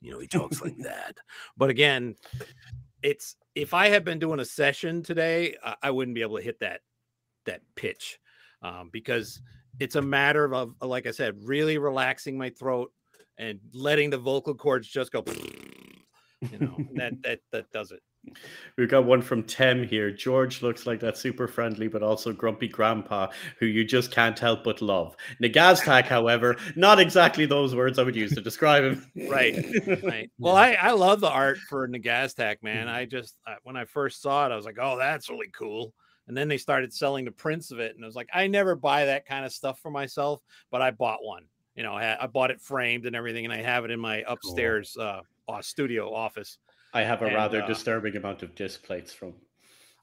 You 0.00 0.12
know, 0.12 0.18
he 0.18 0.26
talks 0.26 0.60
like 0.60 0.76
that. 0.82 1.16
but 1.56 1.70
again 1.70 2.14
it's 3.02 3.36
if 3.54 3.74
i 3.74 3.88
had 3.88 4.04
been 4.04 4.18
doing 4.18 4.40
a 4.40 4.44
session 4.44 5.02
today 5.02 5.54
i, 5.62 5.76
I 5.84 5.90
wouldn't 5.90 6.14
be 6.14 6.22
able 6.22 6.38
to 6.38 6.42
hit 6.42 6.58
that 6.60 6.80
that 7.46 7.60
pitch 7.76 8.18
um, 8.62 8.88
because 8.92 9.40
it's 9.78 9.96
a 9.96 10.02
matter 10.02 10.52
of 10.54 10.74
like 10.80 11.06
i 11.06 11.10
said 11.10 11.36
really 11.42 11.78
relaxing 11.78 12.36
my 12.36 12.50
throat 12.50 12.90
and 13.38 13.60
letting 13.72 14.10
the 14.10 14.18
vocal 14.18 14.54
cords 14.54 14.88
just 14.88 15.12
go 15.12 15.22
you 16.40 16.58
know 16.58 16.76
that 16.94 17.12
that 17.22 17.40
that 17.52 17.70
does 17.72 17.92
it 17.92 18.02
We've 18.76 18.88
got 18.88 19.04
one 19.04 19.22
from 19.22 19.44
Tem 19.44 19.86
here. 19.86 20.10
George 20.10 20.62
looks 20.62 20.86
like 20.86 21.00
that 21.00 21.16
super 21.16 21.46
friendly 21.46 21.88
but 21.88 22.02
also 22.02 22.32
grumpy 22.32 22.68
grandpa 22.68 23.28
who 23.58 23.66
you 23.66 23.84
just 23.84 24.10
can't 24.10 24.38
help 24.38 24.64
but 24.64 24.82
love. 24.82 25.16
Nagaztak, 25.40 26.04
however, 26.04 26.56
not 26.76 26.98
exactly 26.98 27.46
those 27.46 27.74
words 27.74 27.98
I 27.98 28.02
would 28.02 28.16
use 28.16 28.34
to 28.34 28.40
describe 28.40 28.84
him. 28.84 29.10
Right, 29.28 29.56
right. 30.02 30.30
Well, 30.38 30.56
I 30.56 30.72
I 30.72 30.92
love 30.92 31.20
the 31.20 31.30
art 31.30 31.58
for 31.68 31.88
Nagaztak, 31.88 32.62
man. 32.62 32.88
I 32.88 33.04
just 33.04 33.36
uh, 33.46 33.54
when 33.62 33.76
I 33.76 33.84
first 33.84 34.22
saw 34.22 34.46
it, 34.46 34.52
I 34.52 34.56
was 34.56 34.64
like, 34.64 34.78
oh, 34.80 34.96
that's 34.98 35.30
really 35.30 35.50
cool. 35.56 35.94
And 36.26 36.36
then 36.36 36.48
they 36.48 36.58
started 36.58 36.92
selling 36.92 37.24
the 37.24 37.32
prints 37.32 37.70
of 37.70 37.80
it, 37.80 37.94
and 37.94 38.04
I 38.04 38.06
was 38.06 38.16
like, 38.16 38.28
I 38.32 38.46
never 38.46 38.74
buy 38.74 39.06
that 39.06 39.26
kind 39.26 39.44
of 39.44 39.52
stuff 39.52 39.78
for 39.80 39.90
myself, 39.90 40.40
but 40.70 40.82
I 40.82 40.90
bought 40.90 41.22
one. 41.22 41.44
You 41.74 41.82
know, 41.82 41.92
I, 41.92 42.22
I 42.22 42.26
bought 42.26 42.50
it 42.50 42.60
framed 42.60 43.06
and 43.06 43.16
everything, 43.16 43.44
and 43.44 43.52
I 43.52 43.62
have 43.62 43.84
it 43.84 43.90
in 43.90 44.00
my 44.00 44.22
upstairs 44.26 44.96
uh, 44.96 45.20
uh, 45.48 45.62
studio 45.62 46.12
office. 46.14 46.58
I 46.94 47.02
have 47.02 47.22
a 47.22 47.26
And, 47.26 47.34
rather 47.34 47.62
uh, 47.62 47.66
disturbing 47.66 48.16
amount 48.16 48.42
of 48.42 48.54
Displates 48.54 49.12
from. 49.12 49.34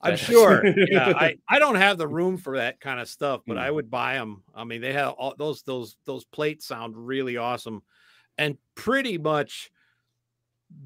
I'm 0.01 0.17
sure. 0.17 0.63
Yeah, 0.89 1.13
I, 1.15 1.37
I 1.47 1.59
don't 1.59 1.75
have 1.75 1.97
the 1.97 2.07
room 2.07 2.37
for 2.37 2.57
that 2.57 2.79
kind 2.79 2.99
of 2.99 3.07
stuff, 3.07 3.41
but 3.47 3.57
Mm. 3.57 3.61
I 3.61 3.71
would 3.71 3.89
buy 3.89 4.15
them. 4.15 4.43
I 4.53 4.63
mean, 4.63 4.81
they 4.81 4.93
have 4.93 5.13
all 5.13 5.33
those 5.37 5.61
those 5.63 5.95
those 6.05 6.25
plates 6.25 6.65
sound 6.65 6.95
really 6.97 7.37
awesome, 7.37 7.83
and 8.37 8.57
pretty 8.75 9.17
much 9.17 9.71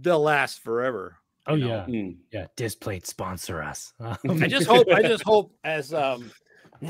they'll 0.01 0.21
last 0.21 0.59
forever. 0.59 1.17
Oh 1.47 1.55
you 1.55 1.63
know. 1.63 1.67
yeah, 1.69 1.85
Mm. 1.85 2.17
yeah. 2.31 2.47
Displate 2.55 3.07
sponsor 3.07 3.61
us. 3.63 3.93
I 3.99 4.17
just 4.47 4.67
hope 4.67 4.87
I 4.91 5.01
just 5.01 5.23
hope 5.23 5.53
as 5.63 5.93
um 5.93 6.31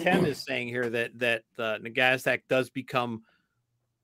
Tim 0.01 0.25
is 0.25 0.43
saying 0.43 0.67
here 0.69 0.89
that 0.89 1.19
that 1.19 1.43
uh, 1.59 1.77
Nagaztak 1.77 2.41
does 2.49 2.69
become 2.69 3.23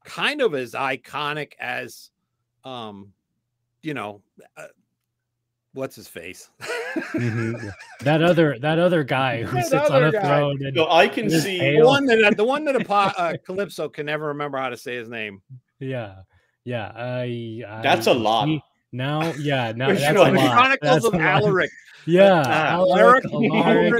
kind 0.05 0.41
of 0.41 0.53
as 0.55 0.73
iconic 0.73 1.53
as 1.59 2.11
um 2.63 3.13
you 3.81 3.93
know 3.93 4.21
uh, 4.57 4.67
what's 5.73 5.95
his 5.95 6.07
face 6.07 6.49
Mhm. 7.13 7.71
That 8.01 8.21
other 8.21 8.57
that 8.59 8.77
other 8.79 9.03
guy 9.03 9.43
who 9.43 9.55
That 9.57 9.65
sits 9.67 9.89
on 9.89 10.03
a 10.03 10.11
guy. 10.11 10.21
throne 10.21 10.65
and 10.65 10.75
So 10.75 10.89
I 10.89 11.07
can 11.07 11.25
His 11.29 11.43
see. 11.43 11.77
the 11.77 11.85
one 11.85 12.05
that 12.07 12.35
the 12.35 12.43
one 12.43 12.65
that 12.65 12.75
Apo- 12.75 13.13
uh, 13.21 13.33
Calypso 13.45 13.87
can 13.89 14.05
never 14.07 14.27
remember 14.27 14.57
how 14.57 14.69
to 14.69 14.77
say 14.77 14.95
his 14.95 15.07
name 15.09 15.41
yeah, 15.79 16.17
yeah. 16.63 16.91
I, 16.95 17.63
I 17.67 17.81
That's 17.81 18.05
a 18.07 18.13
lot. 18.13 18.47
He, 18.47 18.61
Now, 18.91 19.33
yeah, 19.39 19.71
now 19.75 19.93
that's 19.93 20.17
one? 20.19 20.35
a 20.35 20.39
lot. 20.39 20.51
Chronicles 20.51 20.91
That's 21.01 21.05
of. 21.05 21.15
Alaric, 21.15 21.71
Yeah, 22.05 22.43
Ah. 22.45 22.73
Alaric, 22.75 23.25
Alaric, 23.25 23.53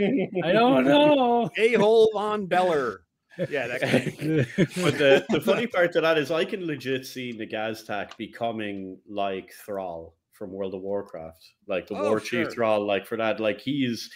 Alaric. 0.03 0.29
I 0.43 0.51
don't 0.51 0.83
know. 0.85 1.49
A-hole 1.57 2.11
on 2.15 2.45
Beller. 2.45 3.01
Yeah, 3.49 3.65
that 3.67 3.81
guy. 3.81 4.65
But 4.83 4.97
the, 4.99 5.25
the 5.29 5.41
funny 5.41 5.65
part 5.65 5.91
to 5.93 6.01
that 6.01 6.17
is 6.19 6.29
I 6.29 6.43
can 6.45 6.67
legit 6.67 7.05
see 7.07 7.33
Nagaztak 7.33 8.15
becoming 8.17 8.99
like 9.09 9.53
Thrall 9.65 10.13
from 10.41 10.51
World 10.51 10.73
of 10.73 10.81
Warcraft, 10.81 11.51
like 11.67 11.85
the 11.85 11.93
Oh, 11.95 12.01
War 12.09 12.19
sure. 12.19 12.45
Chief 12.45 12.51
Thrall, 12.51 12.83
like 12.83 13.05
for 13.05 13.15
that, 13.17 13.39
like 13.39 13.61
he's 13.61 14.09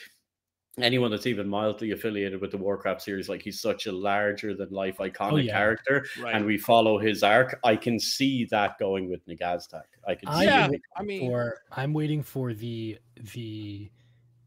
anyone 0.79 1.11
that's 1.11 1.27
even 1.27 1.47
mildly 1.47 1.91
affiliated 1.91 2.41
with 2.41 2.49
the 2.49 2.57
Warcraft 2.57 2.99
series, 3.03 3.29
like 3.29 3.43
he's 3.43 3.61
such 3.61 3.85
a 3.85 3.91
larger 3.91 4.55
than 4.55 4.69
life 4.71 4.95
oh, 4.99 5.03
iconic 5.03 5.45
yeah. 5.45 5.53
character, 5.53 6.03
Right. 6.19 6.33
and 6.33 6.43
we 6.43 6.57
follow 6.57 6.97
his 6.97 7.21
arc. 7.21 7.59
I 7.63 7.75
can 7.75 7.99
see 7.99 8.45
that 8.49 8.79
going 8.79 9.07
with 9.07 9.23
Nagaztak. 9.27 9.83
I 10.07 10.15
can 10.15 10.27
I 10.29 10.39
see 10.39 10.45
yeah, 10.45 10.67
it. 10.71 10.81
I 10.97 11.03
mean, 11.03 11.29
for 11.29 11.59
I'm 11.71 11.93
waiting 11.93 12.23
for 12.23 12.55
the 12.55 12.97
the 13.35 13.91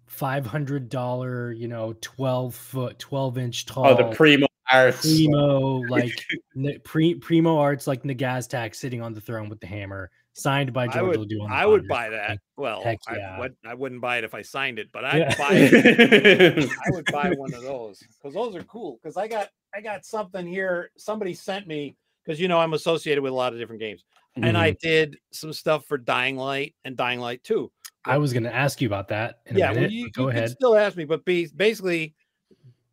five 0.06 0.44
hundred 0.44 0.88
dollar, 0.88 1.52
you 1.52 1.68
know, 1.68 1.94
twelve 2.00 2.56
foot, 2.56 2.98
twelve 2.98 3.38
inch 3.38 3.66
tall. 3.66 3.86
Oh, 3.86 3.96
the 3.96 4.16
primo 4.16 4.48
arts. 4.72 5.02
primo 5.02 5.76
like 5.88 6.12
n- 6.56 6.80
pre 6.82 7.14
primo 7.14 7.56
arts 7.56 7.86
like 7.86 8.02
Nagaztak 8.02 8.74
sitting 8.74 9.00
on 9.00 9.14
the 9.14 9.20
throne 9.20 9.48
with 9.48 9.60
the 9.60 9.66
hammer, 9.68 10.10
signed 10.38 10.72
by 10.72 10.86
I 10.86 10.98
George 10.98 11.16
would, 11.16 11.20
Ledoux 11.20 11.46
I 11.48 11.66
would 11.66 11.88
buy 11.88 12.10
that. 12.10 12.38
Well, 12.56 12.82
Heck 12.82 12.98
I, 13.08 13.40
would, 13.40 13.56
I 13.66 13.74
wouldn't 13.74 14.00
buy 14.00 14.18
it 14.18 14.24
if 14.24 14.34
I 14.34 14.42
signed 14.42 14.78
it, 14.78 14.88
but 14.92 15.04
I'd 15.04 15.18
Yeah. 15.18 15.34
buy 15.36 15.50
it. 15.54 16.70
I 16.86 16.90
would 16.90 17.06
buy 17.06 17.30
one 17.30 17.54
of 17.54 17.62
those 17.62 18.00
because 18.00 18.34
those 18.34 18.54
are 18.54 18.62
cool. 18.64 18.98
Because 19.02 19.16
I 19.16 19.28
got 19.28 19.48
I 19.74 19.80
got 19.80 20.04
something 20.04 20.46
here. 20.46 20.90
Somebody 20.96 21.34
sent 21.34 21.66
me 21.66 21.96
because 22.24 22.40
you 22.40 22.48
know 22.48 22.58
I'm 22.58 22.74
associated 22.74 23.22
with 23.22 23.32
a 23.32 23.36
lot 23.36 23.52
of 23.52 23.58
different 23.58 23.80
games, 23.80 24.04
and 24.36 24.56
I 24.56 24.70
Mm-hmm. 24.70 24.86
did 24.86 25.18
some 25.32 25.52
stuff 25.52 25.84
for 25.86 25.98
Dying 25.98 26.36
Light 26.36 26.74
and 26.84 26.96
Dying 26.96 27.20
Light 27.20 27.42
Two. 27.44 27.70
I 28.04 28.16
was 28.18 28.32
going 28.32 28.44
to 28.44 28.54
ask 28.54 28.80
you 28.80 28.88
about 28.88 29.08
that 29.08 29.40
in 29.46 29.56
a 29.56 29.58
yeah, 29.58 29.68
minute. 29.72 29.82
well, 29.82 29.90
you, 29.90 30.10
go 30.12 30.22
you 30.22 30.28
can 30.28 30.36
ahead. 30.36 30.50
still 30.50 30.76
ask 30.76 30.96
me, 30.96 31.04
but 31.04 31.24
be, 31.24 31.46
basically, 31.54 32.14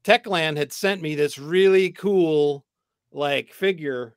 Techland 0.04 0.58
had 0.58 0.74
sent 0.74 1.02
me 1.02 1.16
this 1.16 1.38
really 1.40 1.92
cool 1.92 2.66
like 3.12 3.54
figure. 3.54 4.16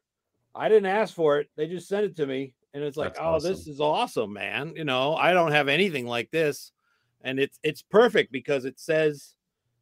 I 0.55 0.69
didn't 0.69 0.87
ask 0.87 1.15
for 1.15 1.39
it; 1.39 1.49
they 1.57 1.67
just 1.69 1.89
sent 1.89 2.05
it 2.05 2.17
to 2.17 2.27
me, 2.27 2.55
and 2.75 2.83
it's 2.85 2.97
like, 2.97 3.15
That's 3.15 3.21
oh, 3.23 3.41
this 3.41 3.67
is 3.67 3.81
awesome, 3.81 4.33
man. 4.33 4.75
You 4.77 4.85
know, 4.85 5.15
I 5.15 5.33
don't 5.33 5.53
have 5.53 5.69
anything 5.69 6.07
like 6.07 6.31
this, 6.31 6.73
and 7.23 7.39
it's 7.41 7.59
it's 7.63 7.83
perfect 7.83 8.33
because 8.33 8.65
it 8.65 8.79
says. 8.79 9.35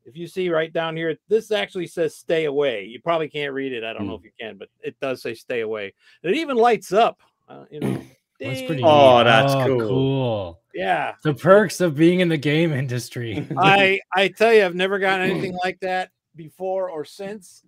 If 0.08 0.16
you 0.16 0.28
see 0.28 0.50
right 0.50 0.72
down 0.72 0.94
here, 0.96 1.16
this 1.28 1.50
actually 1.50 1.88
says 1.88 2.14
"stay 2.14 2.44
away." 2.44 2.84
You 2.84 3.00
probably 3.02 3.28
can't 3.28 3.52
read 3.52 3.72
it. 3.72 3.82
I 3.82 3.92
don't 3.92 4.06
know 4.06 4.16
Hmm. 4.18 4.24
if 4.24 4.24
you 4.26 4.30
can, 4.38 4.56
but 4.56 4.68
it 4.80 4.94
does 5.00 5.20
say 5.20 5.34
"stay 5.34 5.62
away." 5.62 5.92
And 6.22 6.32
it 6.32 6.38
even 6.38 6.56
lights 6.56 6.92
up. 6.92 7.18
Uh, 7.48 7.64
you 7.72 7.80
know, 7.80 7.88
That's 8.38 8.62
pretty. 8.62 8.84
Oh, 8.84 9.18
neat. 9.18 9.24
that's 9.24 9.52
Oh, 9.54 9.66
cool. 9.66 9.88
Cool. 9.88 10.60
Yeah, 10.74 11.14
The 11.24 11.34
perks 11.34 11.80
of 11.80 11.96
being 11.96 12.20
in 12.20 12.28
the 12.28 12.36
game 12.36 12.72
industry. 12.72 13.44
I 13.58 13.98
I 14.14 14.28
tell 14.28 14.54
you, 14.54 14.64
I've 14.64 14.76
never 14.76 15.00
gotten 15.00 15.28
anything 15.28 15.58
like 15.64 15.80
that 15.80 16.10
before 16.36 16.88
or 16.88 17.04
since. 17.04 17.64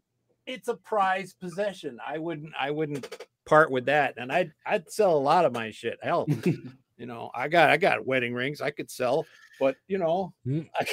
It's 0.46 0.68
a 0.68 0.74
prized 0.76 1.40
possession. 1.40 1.98
I 2.06 2.18
wouldn't 2.18 2.52
I 2.56 2.70
wouldn't 2.70 3.26
part 3.48 3.70
with 3.70 3.86
that, 3.86 4.14
and 4.18 4.30
I'd 4.30 4.52
I'd 4.66 4.90
sell 4.90 5.16
a 5.16 5.18
lot 5.18 5.44
of 5.44 5.52
my 5.52 5.70
shit. 5.70 5.98
Hell, 6.02 6.26
you 6.44 7.06
know, 7.06 7.30
I 7.34 7.48
got 7.48 7.70
I 7.70 7.76
got 7.78 8.06
wedding 8.06 8.34
rings 8.34 8.60
I 8.60 8.70
could 8.70 8.90
sell, 8.90 9.26
but 9.58 9.76
you 9.88 9.98
know, 9.98 10.34
Mm. 10.46 10.68
I- 10.78 10.86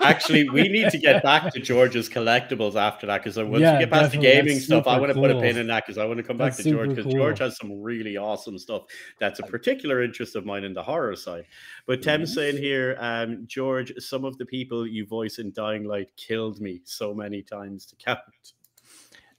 Actually, 0.02 0.48
we 0.48 0.68
need 0.68 0.90
to 0.90 0.98
get 0.98 1.22
back 1.22 1.52
to 1.52 1.60
George's 1.60 2.08
collectibles 2.08 2.74
after 2.76 3.06
that 3.06 3.18
because 3.22 3.36
once 3.36 3.60
Yeah, 3.60 3.74
we 3.74 3.80
get 3.80 3.90
past 3.90 4.12
the 4.12 4.18
gaming 4.18 4.58
stuff, 4.58 4.86
I 4.86 4.98
want 4.98 5.12
to 5.12 5.18
put 5.18 5.30
a 5.30 5.38
pin 5.40 5.56
in 5.56 5.66
that 5.68 5.84
because 5.86 5.98
I 5.98 6.04
want 6.04 6.18
to 6.18 6.22
come 6.22 6.36
back 6.36 6.54
to 6.56 6.62
George 6.62 6.90
super 6.90 7.02
because 7.02 7.12
George 7.12 7.38
has 7.38 7.56
some 7.56 7.80
really 7.82 8.16
awesome 8.16 8.58
stuff. 8.58 8.82
That's 9.20 9.38
a 9.38 9.42
particular 9.42 10.02
interest 10.02 10.34
of 10.36 10.44
mine 10.46 10.64
in 10.64 10.72
the 10.74 10.82
horror 10.82 11.14
side. 11.16 11.44
But 11.86 12.02
Tim's 12.02 12.34
saying 12.34 12.56
here, 12.56 12.96
um, 13.00 13.44
George, 13.46 13.92
some 13.98 14.24
of 14.24 14.36
the 14.38 14.46
people 14.46 14.86
you 14.86 15.06
voice 15.06 15.38
in 15.38 15.52
Dying 15.52 15.84
Light 15.84 16.10
killed 16.16 16.60
me 16.60 16.80
so 16.84 17.14
many 17.14 17.42
times 17.42 17.86
to 17.86 17.96
count. 17.96 18.18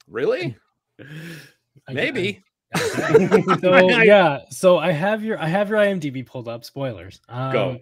really 0.07 0.55
I- 1.89 1.93
maybe. 1.93 2.43
so 2.77 3.89
yeah 4.03 4.41
so 4.51 4.77
i 4.77 4.91
have 4.91 5.23
your 5.23 5.41
i 5.41 5.47
have 5.47 5.69
your 5.69 5.79
imdb 5.79 6.23
pulled 6.25 6.47
up 6.47 6.63
spoilers. 6.63 7.19
Um, 7.27 7.51
Go. 7.51 7.79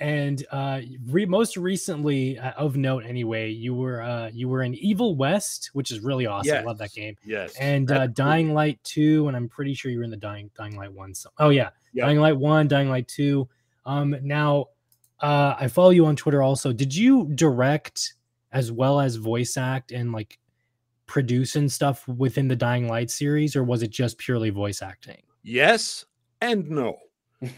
and 0.00 0.42
uh 0.50 0.80
re- 1.10 1.26
most 1.26 1.58
recently 1.58 2.38
uh, 2.38 2.52
of 2.52 2.76
note 2.78 3.04
anyway 3.06 3.50
you 3.50 3.74
were 3.74 4.00
uh 4.00 4.30
you 4.32 4.48
were 4.48 4.62
in 4.62 4.74
evil 4.76 5.16
west 5.16 5.68
which 5.74 5.90
is 5.90 6.00
really 6.00 6.24
awesome. 6.24 6.56
I 6.56 6.62
love 6.62 6.78
that 6.78 6.92
game. 6.94 7.14
Yes, 7.26 7.54
and 7.60 7.90
uh 7.90 8.06
dying 8.06 8.54
light 8.54 8.82
2 8.84 9.28
and 9.28 9.36
i'm 9.36 9.50
pretty 9.50 9.74
sure 9.74 9.90
you 9.90 9.98
were 9.98 10.04
in 10.04 10.10
the 10.10 10.16
dying 10.16 10.50
dying 10.56 10.76
light 10.76 10.92
1 10.92 11.14
so 11.14 11.28
oh 11.38 11.50
yeah. 11.50 11.68
Yep. 11.92 12.06
dying 12.06 12.18
light 12.18 12.36
1 12.38 12.68
dying 12.68 12.88
light 12.88 13.06
2 13.08 13.46
um 13.84 14.16
now 14.22 14.64
uh 15.20 15.56
i 15.60 15.68
follow 15.68 15.90
you 15.90 16.06
on 16.06 16.16
twitter 16.16 16.42
also. 16.42 16.72
Did 16.72 16.94
you 16.96 17.28
direct 17.34 18.14
as 18.50 18.72
well 18.72 18.98
as 18.98 19.16
voice 19.16 19.58
act 19.58 19.92
and 19.92 20.10
like 20.10 20.38
produce 21.12 21.56
and 21.56 21.70
stuff 21.70 22.08
within 22.08 22.48
the 22.48 22.56
dying 22.56 22.88
light 22.88 23.10
series 23.10 23.54
or 23.54 23.62
was 23.62 23.82
it 23.82 23.90
just 23.90 24.16
purely 24.16 24.48
voice 24.48 24.80
acting 24.80 25.20
yes 25.42 26.06
and 26.42 26.68
no. 26.68 26.98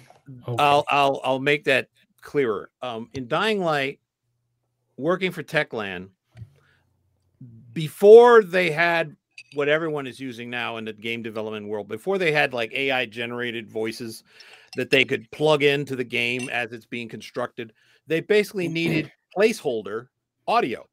Okay. 0.49 0.63
I'll 0.63 0.87
I'll 0.89 1.21
I'll 1.23 1.39
make 1.39 1.65
that 1.65 1.89
clearer. 2.23 2.71
Um, 2.81 3.11
in 3.13 3.29
Dying 3.29 3.61
Light, 3.61 4.01
working 4.97 5.31
for 5.33 5.43
Techland, 5.43 6.09
before 7.75 8.43
they 8.43 8.71
had 8.71 9.15
what 9.53 9.69
everyone 9.69 10.07
is 10.07 10.19
using 10.19 10.49
now 10.49 10.79
in 10.79 10.87
the 10.87 10.95
game 10.95 11.23
development 11.23 11.69
world, 11.69 11.89
before 11.89 12.17
they 12.17 12.33
had 12.33 12.55
like 12.55 12.73
AI 12.73 13.05
generated 13.05 13.71
voices 13.71 14.25
that 14.77 14.89
they 14.89 15.05
could 15.05 15.31
plug 15.31 15.63
into 15.63 15.95
the 15.95 16.05
game 16.05 16.49
as 16.49 16.73
it's 16.73 16.87
being 16.87 17.11
constructed, 17.11 17.75
they 18.07 18.21
basically 18.21 18.67
needed 18.81 19.13
placeholder 19.37 20.07
audio. 20.49 20.89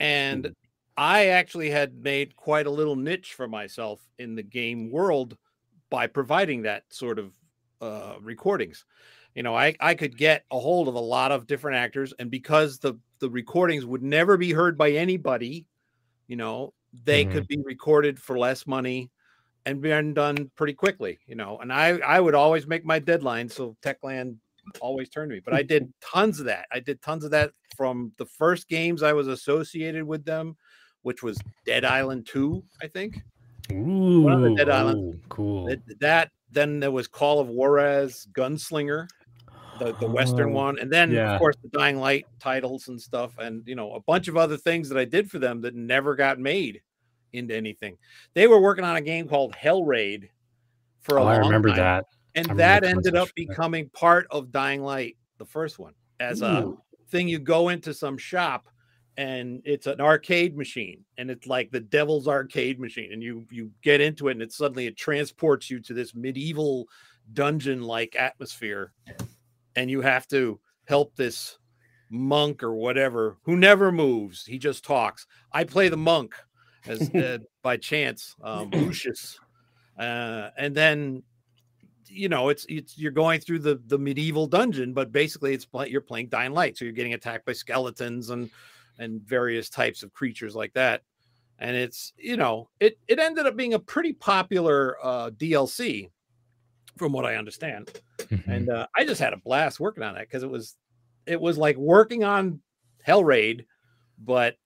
And 0.00 0.52
I 0.96 1.26
actually 1.26 1.70
had 1.70 1.94
made 2.02 2.36
quite 2.36 2.66
a 2.66 2.70
little 2.70 2.96
niche 2.96 3.34
for 3.34 3.48
myself 3.48 4.08
in 4.18 4.34
the 4.34 4.42
game 4.42 4.90
world 4.90 5.36
by 5.90 6.06
providing 6.06 6.62
that 6.62 6.84
sort 6.92 7.18
of 7.18 7.34
uh, 7.80 8.16
recordings. 8.20 8.84
You 9.34 9.42
know, 9.42 9.54
I, 9.54 9.76
I 9.80 9.94
could 9.94 10.16
get 10.16 10.44
a 10.50 10.58
hold 10.58 10.88
of 10.88 10.94
a 10.94 11.00
lot 11.00 11.32
of 11.32 11.46
different 11.46 11.76
actors, 11.78 12.14
and 12.18 12.30
because 12.30 12.78
the 12.78 12.94
the 13.20 13.30
recordings 13.30 13.84
would 13.86 14.02
never 14.02 14.36
be 14.36 14.52
heard 14.52 14.78
by 14.78 14.92
anybody, 14.92 15.66
you 16.28 16.36
know, 16.36 16.74
they 16.92 17.24
Mhm. 17.24 17.26
could 17.26 17.46
be 17.46 17.58
recorded 17.64 18.20
for 18.20 18.38
less 18.38 18.66
money 18.66 19.10
and 19.66 19.82
been 19.82 20.14
done 20.14 20.50
pretty 20.56 20.74
quickly. 20.74 21.20
You 21.26 21.36
know, 21.36 21.58
and 21.60 21.72
I 21.72 21.98
I 21.98 22.20
would 22.20 22.34
always 22.34 22.66
make 22.66 22.84
my 22.84 22.98
deadline, 22.98 23.48
so 23.48 23.76
Techland 23.82 24.38
always 24.80 25.08
turned 25.10 25.30
to 25.30 25.36
me. 25.36 25.42
But 25.44 25.54
I 25.54 25.62
did 25.64 25.92
tons 26.00 26.40
of 26.40 26.46
that. 26.46 26.66
I 26.72 26.80
did 26.80 27.02
tons 27.02 27.24
of 27.24 27.30
that 27.32 27.52
from 27.76 28.12
the 28.18 28.26
first 28.26 28.68
games 28.68 29.02
I 29.02 29.12
was 29.14 29.28
associated 29.28 30.04
with 30.04 30.24
them, 30.24 30.56
which 31.06 31.22
was 31.22 31.38
Dead 31.64 31.84
Island 31.84 32.26
Two, 32.26 32.64
I 32.82 32.88
think. 32.88 33.22
Ooh, 33.70 34.28
of 34.28 34.40
the 34.42 34.54
Dead 34.56 34.68
Island- 34.68 35.14
oh, 35.14 35.26
cool. 35.28 35.66
That, 35.66 36.00
that 36.00 36.30
then 36.50 36.80
there 36.80 36.90
was 36.90 37.06
Call 37.06 37.38
of 37.38 37.48
Juarez 37.48 38.26
Gunslinger, 38.32 39.06
the, 39.78 39.92
the 39.94 40.06
Western 40.08 40.50
Oh, 40.50 40.54
one, 40.54 40.78
and 40.80 40.90
then 40.92 41.12
yeah. 41.12 41.34
of 41.34 41.38
course 41.38 41.54
the 41.62 41.68
Dying 41.68 42.00
Light 42.00 42.26
titles 42.40 42.88
and 42.88 43.00
stuff, 43.00 43.38
and 43.38 43.62
you 43.68 43.76
know 43.76 43.92
a 43.94 44.00
bunch 44.00 44.26
of 44.26 44.36
other 44.36 44.56
things 44.56 44.88
that 44.88 44.98
I 44.98 45.04
did 45.04 45.30
for 45.30 45.38
them 45.38 45.60
that 45.60 45.76
never 45.76 46.16
got 46.16 46.40
made 46.40 46.82
into 47.32 47.54
anything. 47.54 47.96
They 48.34 48.48
were 48.48 48.60
working 48.60 48.84
on 48.84 48.96
a 48.96 49.00
game 49.00 49.28
called 49.28 49.54
Hell 49.54 49.84
Raid 49.84 50.28
for 51.02 51.18
a 51.18 51.20
Oh, 51.20 51.24
long 51.26 51.34
I 51.34 51.38
remember 51.38 51.68
time, 51.68 51.76
that. 51.78 52.04
and 52.34 52.46
remember 52.46 52.62
that 52.62 52.84
ended 52.84 53.14
up 53.14 53.28
becoming 53.36 53.88
part 53.90 54.26
of 54.32 54.50
Dying 54.50 54.82
Light, 54.82 55.16
the 55.38 55.44
first 55.46 55.78
one, 55.78 55.94
as 56.18 56.42
a 56.42 56.72
thing 57.10 57.28
you 57.28 57.38
go 57.38 57.68
into 57.68 57.94
some 57.94 58.18
shop 58.18 58.66
and 59.16 59.62
it's 59.64 59.86
an 59.86 60.00
arcade 60.00 60.56
machine 60.56 61.04
and 61.16 61.30
it's 61.30 61.46
like 61.46 61.70
the 61.70 61.80
devil's 61.80 62.28
arcade 62.28 62.78
machine 62.78 63.12
and 63.12 63.22
you 63.22 63.46
you 63.50 63.70
get 63.82 64.00
into 64.00 64.28
it 64.28 64.32
and 64.32 64.42
it 64.42 64.52
suddenly 64.52 64.86
it 64.86 64.96
transports 64.96 65.70
you 65.70 65.80
to 65.80 65.94
this 65.94 66.14
medieval 66.14 66.86
dungeon 67.32 67.82
like 67.82 68.14
atmosphere 68.16 68.92
and 69.74 69.90
you 69.90 70.00
have 70.00 70.28
to 70.28 70.60
help 70.86 71.14
this 71.16 71.58
monk 72.10 72.62
or 72.62 72.74
whatever 72.74 73.38
who 73.42 73.56
never 73.56 73.90
moves 73.90 74.44
he 74.44 74.58
just 74.58 74.84
talks. 74.84 75.26
I 75.52 75.64
play 75.64 75.88
the 75.88 75.96
monk 75.96 76.34
as 76.86 77.10
uh, 77.14 77.38
by 77.62 77.78
chance 77.78 78.34
um 78.42 78.70
lucius. 78.70 79.38
Uh 79.98 80.50
and 80.58 80.74
then 80.74 81.22
you 82.08 82.28
know 82.28 82.50
it's 82.50 82.66
it's 82.68 82.98
you're 82.98 83.10
going 83.10 83.40
through 83.40 83.60
the 83.60 83.80
the 83.86 83.98
medieval 83.98 84.46
dungeon 84.46 84.92
but 84.92 85.10
basically 85.10 85.54
it's 85.54 85.66
you're 85.86 86.00
playing 86.00 86.28
dying 86.28 86.52
light 86.52 86.76
so 86.76 86.84
you're 86.84 86.92
getting 86.92 87.14
attacked 87.14 87.46
by 87.46 87.52
skeletons 87.52 88.30
and 88.30 88.50
and 88.98 89.20
various 89.22 89.68
types 89.70 90.02
of 90.02 90.12
creatures 90.12 90.54
like 90.54 90.72
that 90.74 91.02
and 91.58 91.76
it's 91.76 92.12
you 92.16 92.36
know 92.36 92.68
it 92.80 92.98
it 93.08 93.18
ended 93.18 93.46
up 93.46 93.56
being 93.56 93.74
a 93.74 93.78
pretty 93.78 94.12
popular 94.12 94.96
uh 95.02 95.30
dlc 95.30 96.10
from 96.96 97.12
what 97.12 97.24
i 97.26 97.36
understand 97.36 97.90
Mhm. 98.28 98.48
and 98.48 98.68
uh, 98.70 98.86
i 98.96 99.04
just 99.04 99.20
had 99.20 99.32
a 99.32 99.36
blast 99.38 99.78
working 99.80 100.02
on 100.02 100.14
that 100.14 100.22
because 100.28 100.42
it 100.42 100.50
was 100.50 100.76
it 101.26 101.40
was 101.40 101.58
like 101.58 101.76
working 101.76 102.24
on 102.24 102.60
hell 103.02 103.22
raid 103.24 103.66
but 104.18 104.56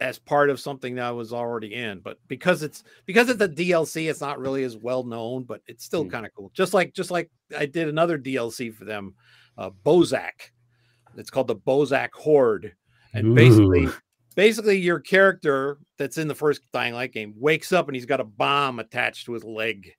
as 0.00 0.18
part 0.18 0.50
of 0.50 0.58
something 0.58 0.96
that 0.96 1.04
I 1.04 1.10
was 1.12 1.32
already 1.32 1.72
in. 1.72 2.00
But 2.00 2.18
because 2.26 2.64
it's 2.64 2.82
because 3.06 3.28
it's 3.28 3.40
a 3.40 3.48
DLC, 3.48 4.10
it's 4.10 4.20
not 4.20 4.40
really 4.40 4.64
as 4.64 4.76
well 4.76 5.04
known, 5.04 5.44
but 5.44 5.62
it's 5.68 5.84
still 5.84 6.02
Hmm. 6.02 6.10
kind 6.10 6.26
of 6.26 6.34
cool. 6.34 6.50
Just 6.52 6.74
like 6.74 6.92
just 6.94 7.12
like 7.12 7.30
I 7.56 7.66
did 7.66 7.86
another 7.88 8.18
DLC 8.18 8.74
for 8.74 8.84
them, 8.84 9.14
uh, 9.56 9.70
Bozak. 9.70 10.50
It's 11.16 11.30
called 11.30 11.46
the 11.46 11.54
Bozak 11.54 12.10
Horde, 12.12 12.74
and 13.14 13.34
basically, 13.34 13.86
Ooh. 13.86 13.94
basically 14.34 14.76
your 14.78 15.00
character 15.00 15.78
that's 15.98 16.18
in 16.18 16.28
the 16.28 16.34
first 16.34 16.60
Dying 16.72 16.94
Light 16.94 17.12
game 17.12 17.32
wakes 17.36 17.72
up 17.72 17.88
and 17.88 17.94
he's 17.94 18.06
got 18.06 18.20
a 18.20 18.24
bomb 18.24 18.78
attached 18.80 19.26
to 19.26 19.32
his 19.32 19.44
leg 19.44 19.90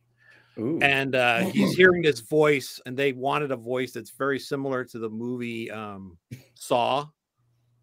Ooh. 0.59 0.79
and 0.81 1.15
uh, 1.15 1.39
he's 1.39 1.73
hearing 1.77 2.01
this 2.01 2.19
voice, 2.19 2.79
and 2.85 2.95
they 2.95 3.11
wanted 3.13 3.51
a 3.51 3.55
voice 3.57 3.91
that's 3.93 4.11
very 4.11 4.39
similar 4.39 4.83
to 4.85 4.99
the 4.99 5.09
movie 5.09 5.71
um, 5.71 6.17
Saw. 6.55 7.07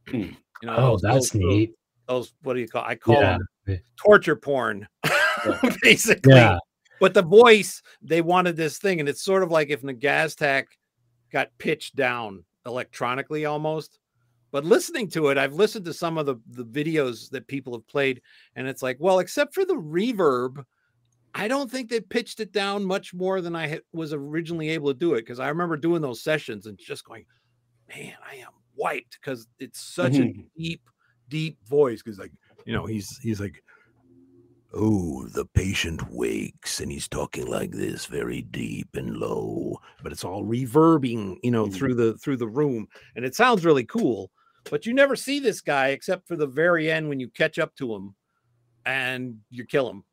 Hmm. 0.09 0.21
You 0.63 0.67
know, 0.69 0.77
Oh, 0.77 0.91
those- 0.93 1.01
that's 1.03 1.31
those- 1.31 1.35
neat. 1.35 1.75
Those 2.09 2.35
what 2.43 2.55
do 2.55 2.61
you 2.61 2.69
call? 2.69 2.85
I 2.85 2.97
call 2.97 3.15
Yeah. 3.15 3.39
them 3.67 3.79
torture 3.97 4.37
porn, 4.37 4.87
basically. 5.83 6.35
Yeah. 6.35 6.59
But 7.01 7.15
the 7.15 7.23
voice, 7.23 7.81
they 8.03 8.21
wanted 8.21 8.57
this 8.57 8.79
thing, 8.79 9.01
and 9.01 9.09
it's 9.09 9.23
sort 9.23 9.43
of 9.43 9.51
like 9.51 9.71
if 9.71 9.83
Nagaztak 9.83 10.65
got 11.33 11.49
pitched 11.59 11.95
down 11.97 12.45
electronically 12.67 13.45
almost. 13.45 13.99
But 14.53 14.65
listening 14.65 15.09
to 15.11 15.29
it, 15.29 15.39
I've 15.39 15.55
listened 15.55 15.87
to 15.87 15.95
some 15.95 16.19
of 16.19 16.27
the, 16.27 16.37
the 16.47 16.65
videos 16.65 17.31
that 17.31 17.49
people 17.49 17.73
have 17.73 17.87
played, 17.89 18.21
and 18.55 18.69
it's 18.69 18.83
like, 18.83 18.99
well, 19.01 19.19
except 19.19 19.55
for 19.55 19.65
the 19.65 19.75
reverb, 19.75 20.65
I 21.35 21.49
don't 21.49 21.71
think 21.71 21.89
they 21.89 22.01
pitched 22.01 22.39
it 22.41 22.53
down 22.53 22.85
much 22.85 23.15
more 23.15 23.41
than 23.41 23.57
I 23.57 23.67
had, 23.67 23.81
was 23.95 24.13
originally 24.13 24.69
able 24.69 24.93
to 24.93 24.99
do 24.99 25.15
it. 25.15 25.23
Because 25.23 25.41
I 25.41 25.49
remember 25.49 25.77
doing 25.79 26.03
those 26.03 26.23
sessions 26.23 26.67
and 26.67 26.79
just 26.79 27.05
going, 27.05 27.25
man, 27.89 28.15
I 28.31 28.37
am 28.37 28.51
wiped 28.77 29.19
because 29.21 29.49
it's 29.59 29.81
such 29.81 30.19
a 30.19 30.33
deep, 30.57 30.83
deep 31.29 31.59
voice. 31.67 32.03
Because 32.03 32.19
like, 32.19 32.33
you 32.67 32.75
know, 32.75 32.85
he's 32.85 33.17
he's 33.19 33.41
like, 33.41 33.63
Oh, 34.75 35.27
the 35.29 35.45
patient 35.45 36.11
wakes 36.11 36.81
and 36.81 36.91
he's 36.91 37.07
talking 37.09 37.47
like 37.47 37.73
this, 37.73 38.07
very 38.07 38.41
deep 38.43 38.89
and 38.95 39.17
low. 39.19 39.79
but 40.03 40.13
it's 40.13 40.25
all 40.25 40.45
reverbing, 40.45 41.37
you 41.43 41.51
know, 41.51 41.67
Mm. 41.67 41.75
through 41.75 41.95
the 41.95 42.17
through 42.19 42.39
the 42.39 42.49
room, 42.49 42.87
and 43.17 43.25
it 43.25 43.35
sounds 43.35 43.65
really 43.65 43.85
cool. 43.85 44.31
But 44.71 44.87
you 44.87 44.95
never 44.95 45.17
see 45.17 45.41
this 45.41 45.61
guy 45.61 45.89
except 45.89 46.27
for 46.29 46.37
the 46.37 46.47
very 46.47 46.91
end 46.91 47.09
when 47.09 47.21
you 47.21 47.29
catch 47.29 47.59
up 47.59 47.75
to 47.77 47.95
him, 47.95 48.15
and 48.87 49.39
you 49.51 49.65
kill 49.65 49.91
him, 49.91 50.05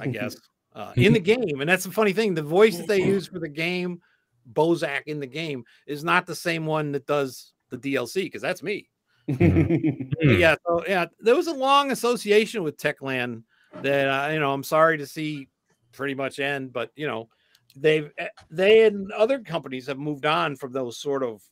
I 0.00 0.06
guess, 0.08 0.36
uh, 0.74 0.92
in 0.96 1.12
the 1.12 1.20
game. 1.20 1.60
And 1.60 1.68
that's 1.68 1.84
the 1.84 1.92
funny 1.92 2.12
thing: 2.12 2.34
the 2.34 2.42
voice 2.42 2.76
that 2.78 2.88
they 2.88 3.02
use 3.04 3.26
for 3.26 3.38
the 3.38 3.48
game, 3.48 4.00
Bozak 4.52 5.02
in 5.06 5.20
the 5.20 5.26
game, 5.26 5.64
is 5.86 6.04
not 6.04 6.26
the 6.26 6.34
same 6.34 6.66
one 6.66 6.92
that 6.92 7.06
does 7.06 7.52
the 7.70 7.78
DLC 7.78 8.24
because 8.24 8.42
that's 8.42 8.62
me. 8.62 8.88
Yeah, 10.20 10.56
so 10.66 10.84
yeah, 10.86 11.06
there 11.20 11.36
was 11.36 11.46
a 11.46 11.52
long 11.52 11.90
association 11.90 12.62
with 12.62 12.76
Techland 12.76 13.42
that 13.82 14.08
uh, 14.08 14.32
you 14.32 14.40
know 14.40 14.52
I'm 14.52 14.64
sorry 14.64 14.98
to 14.98 15.06
see 15.06 15.48
pretty 15.92 16.14
much 16.14 16.38
end, 16.38 16.72
but 16.72 16.90
you 16.96 17.06
know 17.06 17.28
they've 17.76 18.10
eh, 18.18 18.28
they 18.50 18.86
and 18.86 19.10
other 19.12 19.40
companies 19.40 19.86
have 19.86 19.98
moved 19.98 20.26
on 20.26 20.56
from 20.56 20.72
those 20.72 20.98
sort 20.98 21.22
of 21.22 21.42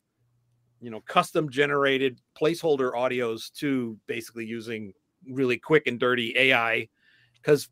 you 0.81 0.91
know 0.91 1.01
custom 1.01 1.49
generated 1.49 2.21
placeholder 2.41 2.93
audios 2.93 3.53
to 3.53 3.99
basically 4.07 4.45
using 4.45 4.93
really 5.29 5.59
quick 5.59 5.87
and 5.87 6.01
dirty 6.01 6.35
AI 6.37 6.89
because 7.35 7.69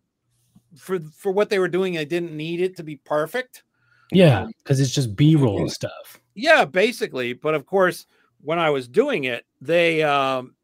for 0.76 0.98
for 1.00 1.32
what 1.32 1.50
they 1.50 1.58
were 1.58 1.68
doing, 1.68 1.94
they 1.94 2.04
didn't 2.04 2.36
need 2.36 2.60
it 2.60 2.76
to 2.76 2.82
be 2.82 2.96
perfect. 2.96 3.64
Yeah, 4.10 4.46
because 4.58 4.80
it's 4.80 4.90
just 4.90 5.16
B-roll 5.16 5.68
stuff. 5.68 6.20
Yeah, 6.34 6.64
basically. 6.64 7.34
But 7.34 7.54
of 7.54 7.66
course, 7.66 8.06
when 8.40 8.58
I 8.58 8.70
was 8.70 8.88
doing 8.88 9.24
it, 9.24 9.44
they 9.60 10.02
um 10.02 10.54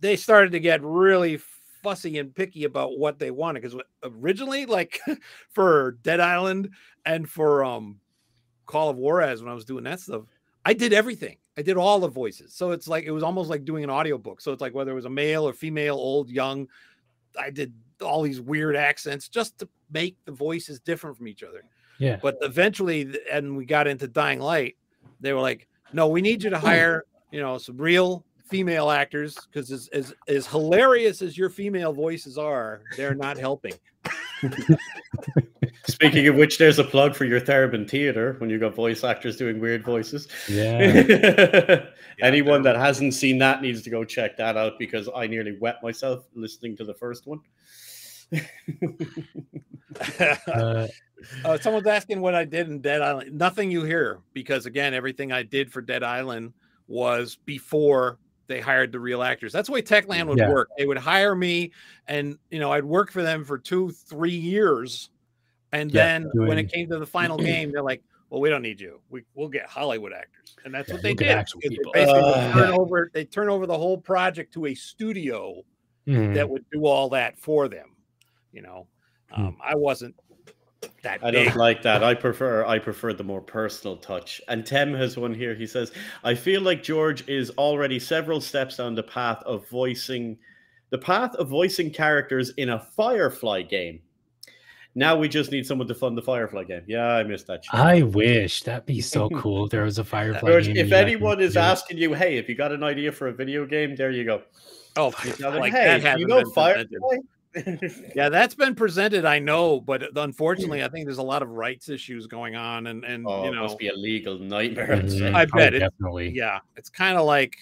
they 0.00 0.16
started 0.16 0.52
to 0.52 0.60
get 0.60 0.82
really 0.82 1.40
fussy 1.82 2.18
and 2.18 2.34
picky 2.34 2.64
about 2.64 2.98
what 2.98 3.18
they 3.18 3.30
wanted 3.30 3.62
because 3.62 3.80
originally, 4.02 4.66
like 4.66 5.00
for 5.50 5.98
Dead 6.02 6.20
Island 6.20 6.70
and 7.04 7.28
for 7.28 7.64
um 7.64 8.00
Call 8.66 8.90
of 8.90 8.96
Juarez, 8.96 9.42
when 9.42 9.50
I 9.50 9.54
was 9.54 9.64
doing 9.64 9.84
that 9.84 10.00
stuff, 10.00 10.22
I 10.64 10.74
did 10.74 10.92
everything. 10.92 11.36
I 11.56 11.62
did 11.62 11.76
all 11.76 12.00
the 12.00 12.08
voices. 12.08 12.54
So 12.54 12.70
it's 12.70 12.88
like 12.88 13.04
it 13.04 13.10
was 13.10 13.22
almost 13.22 13.50
like 13.50 13.64
doing 13.64 13.84
an 13.84 13.90
audiobook. 13.90 14.40
So 14.40 14.52
it's 14.52 14.60
like 14.60 14.74
whether 14.74 14.92
it 14.92 14.94
was 14.94 15.04
a 15.04 15.10
male 15.10 15.46
or 15.46 15.52
female, 15.52 15.96
old, 15.96 16.30
young, 16.30 16.68
I 17.38 17.50
did 17.50 17.72
all 18.00 18.22
these 18.22 18.40
weird 18.40 18.76
accents 18.76 19.28
just 19.28 19.58
to 19.58 19.68
make 19.92 20.16
the 20.24 20.32
voices 20.32 20.80
different 20.80 21.16
from 21.16 21.28
each 21.28 21.42
other. 21.42 21.62
Yeah. 21.98 22.18
But 22.22 22.38
eventually, 22.40 23.14
and 23.30 23.56
we 23.56 23.66
got 23.66 23.86
into 23.86 24.08
Dying 24.08 24.40
Light, 24.40 24.76
they 25.20 25.32
were 25.32 25.40
like, 25.40 25.68
"No, 25.92 26.08
we 26.08 26.22
need 26.22 26.42
you 26.42 26.50
to 26.50 26.58
hire, 26.58 27.04
you 27.30 27.40
know, 27.40 27.58
some 27.58 27.76
real 27.76 28.24
female 28.46 28.90
actors 28.90 29.36
because 29.46 29.70
as, 29.70 29.88
as 29.88 30.14
as 30.26 30.46
hilarious 30.46 31.20
as 31.20 31.36
your 31.36 31.50
female 31.50 31.92
voices 31.92 32.38
are, 32.38 32.82
they're 32.96 33.14
not 33.14 33.36
helping." 33.36 33.74
Speaking 35.86 36.26
of 36.28 36.36
which, 36.36 36.58
there's 36.58 36.78
a 36.78 36.84
plug 36.84 37.14
for 37.14 37.24
your 37.24 37.40
Theremin 37.40 37.88
Theater 37.88 38.34
when 38.38 38.50
you've 38.50 38.60
got 38.60 38.74
voice 38.74 39.04
actors 39.04 39.36
doing 39.36 39.60
weird 39.60 39.84
voices. 39.84 40.28
Yeah. 40.48 41.86
Anyone 42.22 42.62
that 42.62 42.76
hasn't 42.76 43.14
seen 43.14 43.38
that 43.38 43.62
needs 43.62 43.82
to 43.82 43.90
go 43.90 44.04
check 44.04 44.36
that 44.36 44.56
out 44.56 44.78
because 44.78 45.08
I 45.14 45.26
nearly 45.26 45.56
wet 45.58 45.82
myself 45.82 46.26
listening 46.34 46.76
to 46.78 46.84
the 46.84 46.94
first 46.94 47.26
one. 47.26 47.40
Uh, 50.46 50.86
Uh, 51.44 51.58
someone's 51.58 51.86
asking 51.86 52.20
what 52.20 52.34
I 52.34 52.44
did 52.44 52.68
in 52.68 52.80
Dead 52.80 53.02
Island. 53.02 53.32
Nothing 53.36 53.70
you 53.70 53.84
hear 53.84 54.20
because 54.32 54.66
again, 54.66 54.94
everything 54.94 55.32
I 55.32 55.42
did 55.42 55.70
for 55.70 55.82
Dead 55.82 56.02
Island 56.02 56.52
was 56.88 57.36
before 57.44 58.18
they 58.50 58.60
hired 58.60 58.90
the 58.92 59.00
real 59.00 59.22
actors. 59.22 59.52
That's 59.52 59.68
the 59.68 59.72
way 59.72 59.80
Techland 59.80 60.26
would 60.26 60.38
Yeah. 60.38 60.50
work. 60.50 60.68
They 60.76 60.84
would 60.84 60.98
hire 60.98 61.34
me, 61.36 61.72
and 62.08 62.36
you 62.50 62.58
know, 62.58 62.72
I'd 62.72 62.84
work 62.84 63.12
for 63.12 63.22
them 63.22 63.44
for 63.44 63.56
two, 63.56 63.92
three 63.92 64.34
years, 64.34 65.08
and 65.72 65.90
Yeah, 65.90 66.04
then 66.06 66.30
when 66.34 66.58
it 66.58 66.70
came 66.70 66.90
to 66.90 66.98
the 66.98 67.06
final 67.06 67.38
game, 67.42 67.70
they're 67.70 67.82
like, 67.82 68.02
"Well, 68.28 68.40
we 68.40 68.50
don't 68.50 68.62
need 68.62 68.80
you. 68.80 69.00
We 69.08 69.22
we'll 69.34 69.48
get 69.48 69.66
Hollywood 69.66 70.12
actors," 70.12 70.56
and 70.64 70.74
that's 70.74 70.88
Yeah, 70.88 70.94
what 70.94 71.02
they 71.02 71.14
did. 71.14 71.30
actual 71.30 71.60
they. 71.62 71.78
Basically, 71.94 72.20
Uh. 72.20 72.52
turn 72.52 72.70
over 72.72 73.10
they 73.14 73.24
turn 73.24 73.48
over 73.48 73.66
the 73.66 73.78
whole 73.78 73.96
project 73.96 74.52
to 74.54 74.66
a 74.66 74.74
studio 74.74 75.62
mhm. 76.08 76.34
that 76.34 76.48
would 76.50 76.64
do 76.72 76.84
all 76.86 77.08
that 77.10 77.38
for 77.38 77.68
them. 77.68 77.96
You 78.52 78.62
know, 78.62 78.88
Hmm. 79.30 79.44
um, 79.46 79.58
I 79.62 79.76
wasn't 79.76 80.16
that 81.02 81.22
I 81.22 81.30
big. 81.30 81.46
don't 81.48 81.56
like 81.56 81.82
that. 81.82 82.02
I 82.02 82.14
prefer 82.14 82.64
I 82.64 82.78
prefer 82.78 83.12
the 83.12 83.24
more 83.24 83.40
personal 83.40 83.96
touch. 83.96 84.40
And 84.48 84.64
Tem 84.64 84.94
has 84.94 85.16
one 85.16 85.34
here. 85.34 85.54
He 85.54 85.66
says, 85.66 85.92
"I 86.24 86.34
feel 86.34 86.60
like 86.62 86.82
George 86.82 87.28
is 87.28 87.50
already 87.58 87.98
several 87.98 88.40
steps 88.40 88.76
down 88.78 88.94
the 88.94 89.02
path 89.02 89.42
of 89.44 89.68
voicing 89.68 90.38
the 90.90 90.98
path 90.98 91.34
of 91.36 91.48
voicing 91.48 91.90
characters 91.90 92.50
in 92.56 92.68
a 92.70 92.80
Firefly 92.96 93.62
game. 93.62 94.00
Now 94.96 95.16
we 95.16 95.28
just 95.28 95.52
need 95.52 95.64
someone 95.64 95.86
to 95.86 95.94
fund 95.94 96.18
the 96.18 96.22
Firefly 96.22 96.64
game. 96.64 96.82
Yeah, 96.88 97.06
I 97.06 97.22
missed 97.22 97.46
that. 97.46 97.64
Shit. 97.64 97.74
I 97.74 98.02
wish 98.02 98.64
that'd 98.64 98.86
be 98.86 99.00
so 99.00 99.28
cool 99.36 99.66
if 99.66 99.70
there 99.70 99.84
was 99.84 99.98
a 99.98 100.04
Firefly 100.04 100.48
George, 100.50 100.66
game. 100.66 100.76
if 100.76 100.90
anyone 100.90 101.40
is 101.40 101.54
do. 101.54 101.60
asking 101.60 101.98
you, 101.98 102.12
hey, 102.12 102.38
if 102.38 102.48
you 102.48 102.56
got 102.56 102.72
an 102.72 102.82
idea 102.82 103.12
for 103.12 103.28
a 103.28 103.32
video 103.32 103.64
game, 103.66 103.94
there 103.94 104.10
you 104.10 104.24
go. 104.24 104.42
Oh, 104.96 105.12
You 105.24 105.32
tell 105.32 105.50
like 105.60 105.72
hey, 105.72 106.00
that 106.00 106.18
you 106.18 106.26
know 106.26 106.42
been 106.42 106.50
presented. 106.50 106.90
Firefly? 106.90 107.16
Yeah, 108.14 108.28
that's 108.28 108.54
been 108.54 108.74
presented. 108.74 109.24
I 109.24 109.38
know, 109.38 109.80
but 109.80 110.02
uh, 110.02 110.06
hmm. 110.12 110.18
unfortunately, 110.18 110.84
I 110.84 110.88
think 110.88 111.06
there's 111.06 111.18
a 111.18 111.22
lot 111.22 111.42
of 111.42 111.50
rights 111.50 111.88
issues 111.88 112.26
going 112.26 112.56
on, 112.56 112.86
and 112.86 113.04
and 113.04 113.26
oh, 113.26 113.44
you 113.44 113.50
it 113.50 113.54
know, 113.54 113.62
must 113.62 113.78
be 113.78 113.88
a 113.88 113.94
legal 113.94 114.38
nightmare. 114.38 114.92
I'd 114.92 115.06
mm-hmm. 115.06 115.18
say. 115.18 115.32
I 115.32 115.42
Oh, 115.44 115.46
bet 115.56 115.74
it- 115.74 115.80
definitely. 115.80 116.30
yeah, 116.30 116.60
it's 116.76 116.88
kind 116.88 117.18
of 117.18 117.26
like 117.26 117.56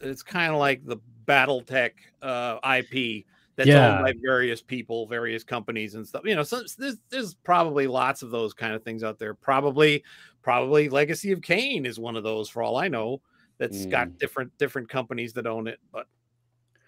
it's 0.00 0.22
kind 0.22 0.52
of 0.52 0.58
like 0.58 0.84
the 0.84 0.96
BattleTech 1.26 1.92
uh, 2.22 2.58
IP 2.64 3.26
that's 3.56 3.68
Yeah. 3.68 3.96
owned 3.96 4.04
by 4.04 4.14
various 4.22 4.62
people, 4.62 5.06
various 5.06 5.44
companies, 5.44 5.94
and 5.94 6.06
stuff. 6.06 6.22
You 6.24 6.34
know, 6.34 6.42
so 6.42 6.62
there's 6.78 6.96
there's 7.10 7.34
probably 7.34 7.86
lots 7.86 8.22
of 8.22 8.30
those 8.30 8.54
kind 8.54 8.74
of 8.74 8.82
things 8.82 9.04
out 9.04 9.18
there. 9.18 9.34
Probably, 9.34 10.02
probably 10.42 10.88
Legacy 10.88 11.32
of 11.32 11.42
Kain 11.42 11.84
is 11.84 11.98
one 11.98 12.16
of 12.16 12.22
those, 12.22 12.48
for 12.48 12.62
all 12.62 12.76
I 12.76 12.88
know. 12.88 13.20
That's 13.58 13.84
got 13.84 14.08
hmm. 14.08 14.14
different 14.14 14.56
different 14.56 14.88
companies 14.88 15.34
that 15.34 15.46
own 15.46 15.66
it, 15.66 15.78
but 15.92 16.06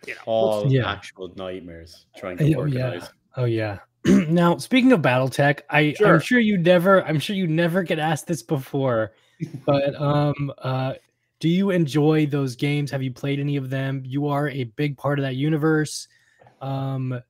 you 0.07 0.15
know, 0.15 0.21
all 0.27 0.71
Yeah. 0.73 0.91
actual 0.91 1.33
nightmares 1.37 2.07
trying 2.17 2.35
Oh, 2.35 2.45
to 2.45 2.49
yeah. 2.51 2.57
organize. 2.57 3.11
Oh 3.37 3.45
yeah. 3.45 3.79
now 4.07 4.57
speaking 4.59 4.93
of 4.93 5.01
BattleTech, 5.01 5.61
I 5.71 5.93
Sure. 5.95 6.15
I'm 6.15 6.21
sure 6.21 6.41
you 6.41 6.59
never 6.59 7.05
I'm 7.05 7.19
sure 7.21 7.37
you 7.37 7.47
never 7.47 7.83
get 7.83 7.99
asked 7.99 8.27
this 8.27 8.43
before, 8.43 9.13
but 9.67 9.95
um 10.01 10.53
uh 10.59 10.95
do 11.41 11.49
you 11.49 11.71
enjoy 11.71 12.27
those 12.27 12.55
games? 12.57 12.91
Have 12.93 13.03
you 13.03 13.13
played 13.13 13.41
any 13.41 13.57
of 13.57 13.69
them? 13.71 14.03
You 14.05 14.29
are 14.29 14.49
a 14.49 14.65
big 14.65 14.97
part 14.97 15.19
of 15.19 15.25
that 15.25 15.37
universe. 15.37 16.09
Um 16.61 17.21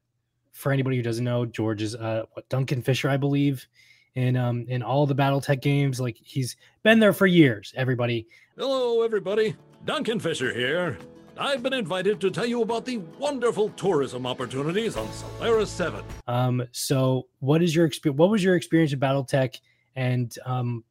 for 0.52 0.70
anybody 0.72 0.96
who 0.96 1.02
doesn't 1.02 1.24
know, 1.24 1.44
George 1.46 1.82
is 1.82 1.94
uh 1.94 2.24
what 2.32 2.48
Duncan 2.48 2.82
Fisher, 2.82 3.08
I 3.08 3.16
believe, 3.16 3.66
in 4.14 4.36
um 4.36 4.64
in 4.68 4.82
all 4.82 5.06
the 5.06 5.14
BattleTech 5.14 5.60
games. 5.60 6.00
Like 6.00 6.16
he's 6.18 6.56
been 6.82 7.00
there 7.00 7.12
for 7.12 7.26
years, 7.26 7.72
everybody. 7.76 8.26
Hello, 8.58 9.02
everybody. 9.02 9.56
Duncan 9.84 10.20
Fisher 10.20 10.52
here. 10.54 10.98
I've 11.38 11.62
been 11.62 11.72
invited 11.72 12.20
to 12.20 12.30
tell 12.30 12.46
you 12.46 12.62
about 12.62 12.84
the 12.84 12.98
wonderful 13.18 13.70
tourism 13.70 14.26
opportunities 14.26 14.96
on 14.96 15.10
Solaris 15.12 15.70
7. 15.70 16.04
Um, 16.26 16.66
so 16.72 17.28
what 17.40 17.62
is 17.62 17.74
your 17.74 17.86
experience? 17.86 18.18
What 18.18 18.30
was 18.30 18.44
your 18.44 18.54
experience 18.56 18.92
with 18.92 19.00
BattleTech? 19.00 19.58
And 19.96 20.34
um, 20.44 20.84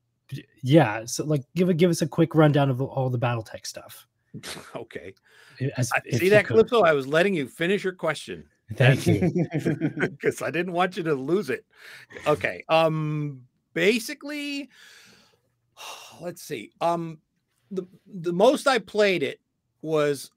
yeah, 0.64 1.06
so 1.06 1.26
like 1.26 1.44
give 1.56 1.70
a 1.70 1.74
give 1.74 1.90
us 1.90 2.02
a 2.02 2.08
quick 2.08 2.34
rundown 2.36 2.70
of 2.70 2.82
all 2.82 3.10
the 3.10 3.20
BattleTech 3.20 3.66
stuff. 3.66 4.08
okay. 4.76 5.14
As- 5.78 5.92
I- 5.96 6.18
See 6.18 6.30
that, 6.30 6.46
could. 6.46 6.56
Calypso? 6.56 6.82
I 6.82 6.94
was 6.94 7.08
letting 7.08 7.36
you 7.36 7.48
finish 7.48 7.84
your 7.84 7.94
question 7.94 8.46
Thank 8.76 9.06
you. 9.06 9.32
because 10.00 10.42
I 10.42 10.50
didn't 10.50 10.74
want 10.74 10.98
you 10.98 11.04
to 11.04 11.14
lose 11.14 11.50
it. 11.50 11.66
Okay. 12.26 12.64
Um. 12.70 13.42
Basically, 13.74 14.70
let's 16.22 16.42
see. 16.42 16.72
Um. 16.82 17.20
The 17.70 17.88
the 18.06 18.34
most 18.34 18.68
I 18.68 18.80
played 18.80 19.24
it 19.24 19.40
was 19.82 20.32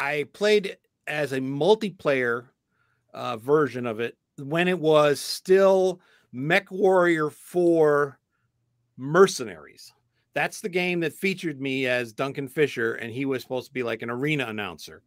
I 0.00 0.26
played 0.32 0.76
as 1.06 1.32
a 1.32 1.40
multiplayer 1.40 2.46
uh, 3.14 3.36
version 3.36 3.86
of 3.86 4.00
it 4.00 4.16
when 4.38 4.68
it 4.68 4.78
was 4.78 5.20
still 5.20 6.00
Mech 6.32 6.70
Warrior 6.70 7.30
4 7.30 8.18
Mercenaries. 8.96 9.92
That's 10.34 10.60
the 10.60 10.68
game 10.68 11.00
that 11.00 11.12
featured 11.12 11.60
me 11.60 11.86
as 11.86 12.12
Duncan 12.12 12.48
Fisher, 12.48 12.94
and 12.94 13.12
he 13.12 13.26
was 13.26 13.42
supposed 13.42 13.66
to 13.66 13.72
be 13.72 13.82
like 13.82 14.02
an 14.02 14.10
arena 14.10 14.46
announcer. 14.46 15.02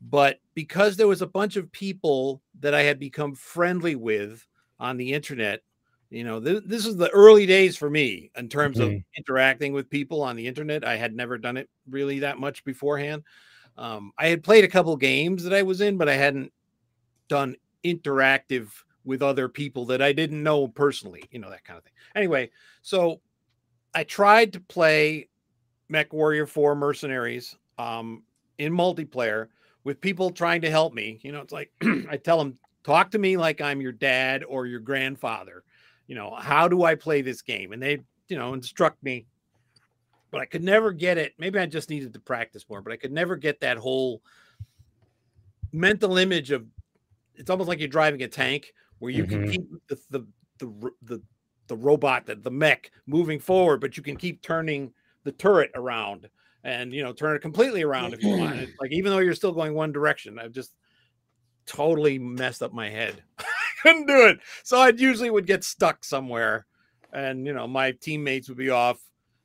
But 0.00 0.40
because 0.54 0.96
there 0.96 1.08
was 1.08 1.22
a 1.22 1.26
bunch 1.26 1.56
of 1.56 1.72
people 1.72 2.40
that 2.60 2.74
I 2.74 2.82
had 2.82 2.98
become 2.98 3.34
friendly 3.34 3.96
with 3.96 4.46
on 4.78 4.96
the 4.96 5.12
internet, 5.12 5.62
you 6.10 6.24
know, 6.24 6.40
th- 6.40 6.64
this 6.66 6.86
is 6.86 6.96
the 6.96 7.10
early 7.10 7.46
days 7.46 7.76
for 7.76 7.90
me 7.90 8.30
in 8.36 8.48
terms 8.48 8.80
of 8.80 8.92
Mhm. 8.92 9.04
interacting 9.16 9.72
with 9.72 9.90
people 9.90 10.22
on 10.22 10.36
the 10.36 10.46
internet. 10.46 10.84
I 10.84 10.96
had 10.96 11.14
never 11.14 11.38
done 11.38 11.56
it 11.56 11.68
really 11.88 12.20
that 12.20 12.38
much 12.38 12.64
beforehand. 12.64 13.24
Um, 13.76 14.12
I 14.18 14.28
had 14.28 14.44
played 14.44 14.64
a 14.64 14.68
couple 14.68 14.96
games 14.96 15.44
that 15.44 15.54
I 15.54 15.62
was 15.62 15.80
in, 15.80 15.98
but 15.98 16.08
I 16.08 16.14
hadn't 16.14 16.52
done 17.28 17.56
interactive 17.84 18.70
with 19.04 19.22
other 19.22 19.48
people 19.48 19.86
that 19.86 20.02
I 20.02 20.12
didn't 20.12 20.42
know 20.42 20.68
personally, 20.68 21.24
you 21.30 21.38
know, 21.38 21.50
that 21.50 21.64
kind 21.64 21.78
of 21.78 21.84
thing. 21.84 21.92
Anyway, 22.14 22.50
so 22.82 23.22
I 23.94 24.04
tried 24.04 24.52
to 24.54 24.60
play 24.60 25.28
Mech 25.88 26.12
Warrior 26.12 26.46
4 26.46 26.74
Mercenaries 26.76 27.56
um, 27.78 28.24
in 28.58 28.72
multiplayer 28.72 29.48
with 29.84 30.00
people 30.00 30.30
trying 30.30 30.62
to 30.62 30.70
help 30.70 30.94
me. 30.94 31.20
You 31.22 31.32
know, 31.32 31.40
it's 31.42 31.52
like 31.52 31.72
I 32.10 32.18
tell 32.18 32.38
them, 32.38 32.58
talk 32.84 33.10
to 33.12 33.18
me 33.18 33.36
like 33.36 33.60
I'm 33.60 33.80
your 33.80 33.92
dad 33.92 34.44
or 34.44 34.66
your 34.66 34.80
grandfather. 34.80 35.64
You 36.10 36.16
know, 36.16 36.34
how 36.34 36.66
do 36.66 36.82
I 36.82 36.96
play 36.96 37.22
this 37.22 37.40
game? 37.40 37.70
And 37.70 37.80
they, 37.80 38.00
you 38.26 38.36
know, 38.36 38.52
instruct 38.52 39.00
me. 39.00 39.28
But 40.32 40.40
I 40.40 40.44
could 40.44 40.64
never 40.64 40.90
get 40.90 41.18
it. 41.18 41.34
Maybe 41.38 41.60
I 41.60 41.66
just 41.66 41.88
needed 41.88 42.14
to 42.14 42.18
practice 42.18 42.64
more, 42.68 42.82
but 42.82 42.92
I 42.92 42.96
could 42.96 43.12
never 43.12 43.36
get 43.36 43.60
that 43.60 43.76
whole 43.76 44.20
mental 45.72 46.18
image 46.18 46.50
of 46.50 46.66
it's 47.36 47.48
almost 47.48 47.68
like 47.68 47.78
you're 47.78 47.86
driving 47.86 48.24
a 48.24 48.28
tank 48.28 48.72
where 48.98 49.12
you 49.12 49.24
can 49.24 49.38
Mhm. 49.44 49.52
keep 49.52 49.62
the 49.86 50.00
the 50.10 50.26
the 50.58 50.92
the, 51.02 51.22
the 51.68 51.76
robot 51.76 52.26
the, 52.26 52.34
the 52.34 52.50
mech 52.50 52.90
moving 53.06 53.38
forward 53.38 53.80
but 53.80 53.96
you 53.96 54.02
can 54.02 54.16
keep 54.16 54.42
turning 54.42 54.92
the 55.22 55.30
turret 55.30 55.70
around 55.76 56.28
and 56.64 56.92
you 56.92 57.04
know 57.04 57.12
turn 57.12 57.36
it 57.36 57.40
completely 57.40 57.82
around 57.82 58.14
if 58.14 58.20
you 58.20 58.36
want 58.36 58.56
It's 58.58 58.72
like 58.80 58.90
even 58.90 59.12
though 59.12 59.20
you're 59.20 59.32
still 59.36 59.52
going 59.52 59.74
one 59.74 59.92
direction 59.92 60.40
i've 60.40 60.50
just 60.50 60.74
totally 61.66 62.18
messed 62.18 62.64
up 62.64 62.72
my 62.72 62.90
head 62.90 63.22
couldn't 63.82 64.06
do 64.06 64.26
it 64.26 64.38
so 64.62 64.78
i 64.78 64.88
usually 64.90 65.30
would 65.30 65.46
get 65.46 65.64
stuck 65.64 66.04
somewhere 66.04 66.66
and 67.12 67.46
you 67.46 67.52
know 67.52 67.66
my 67.66 67.92
teammates 67.92 68.48
would 68.48 68.58
be 68.58 68.70
off 68.70 69.00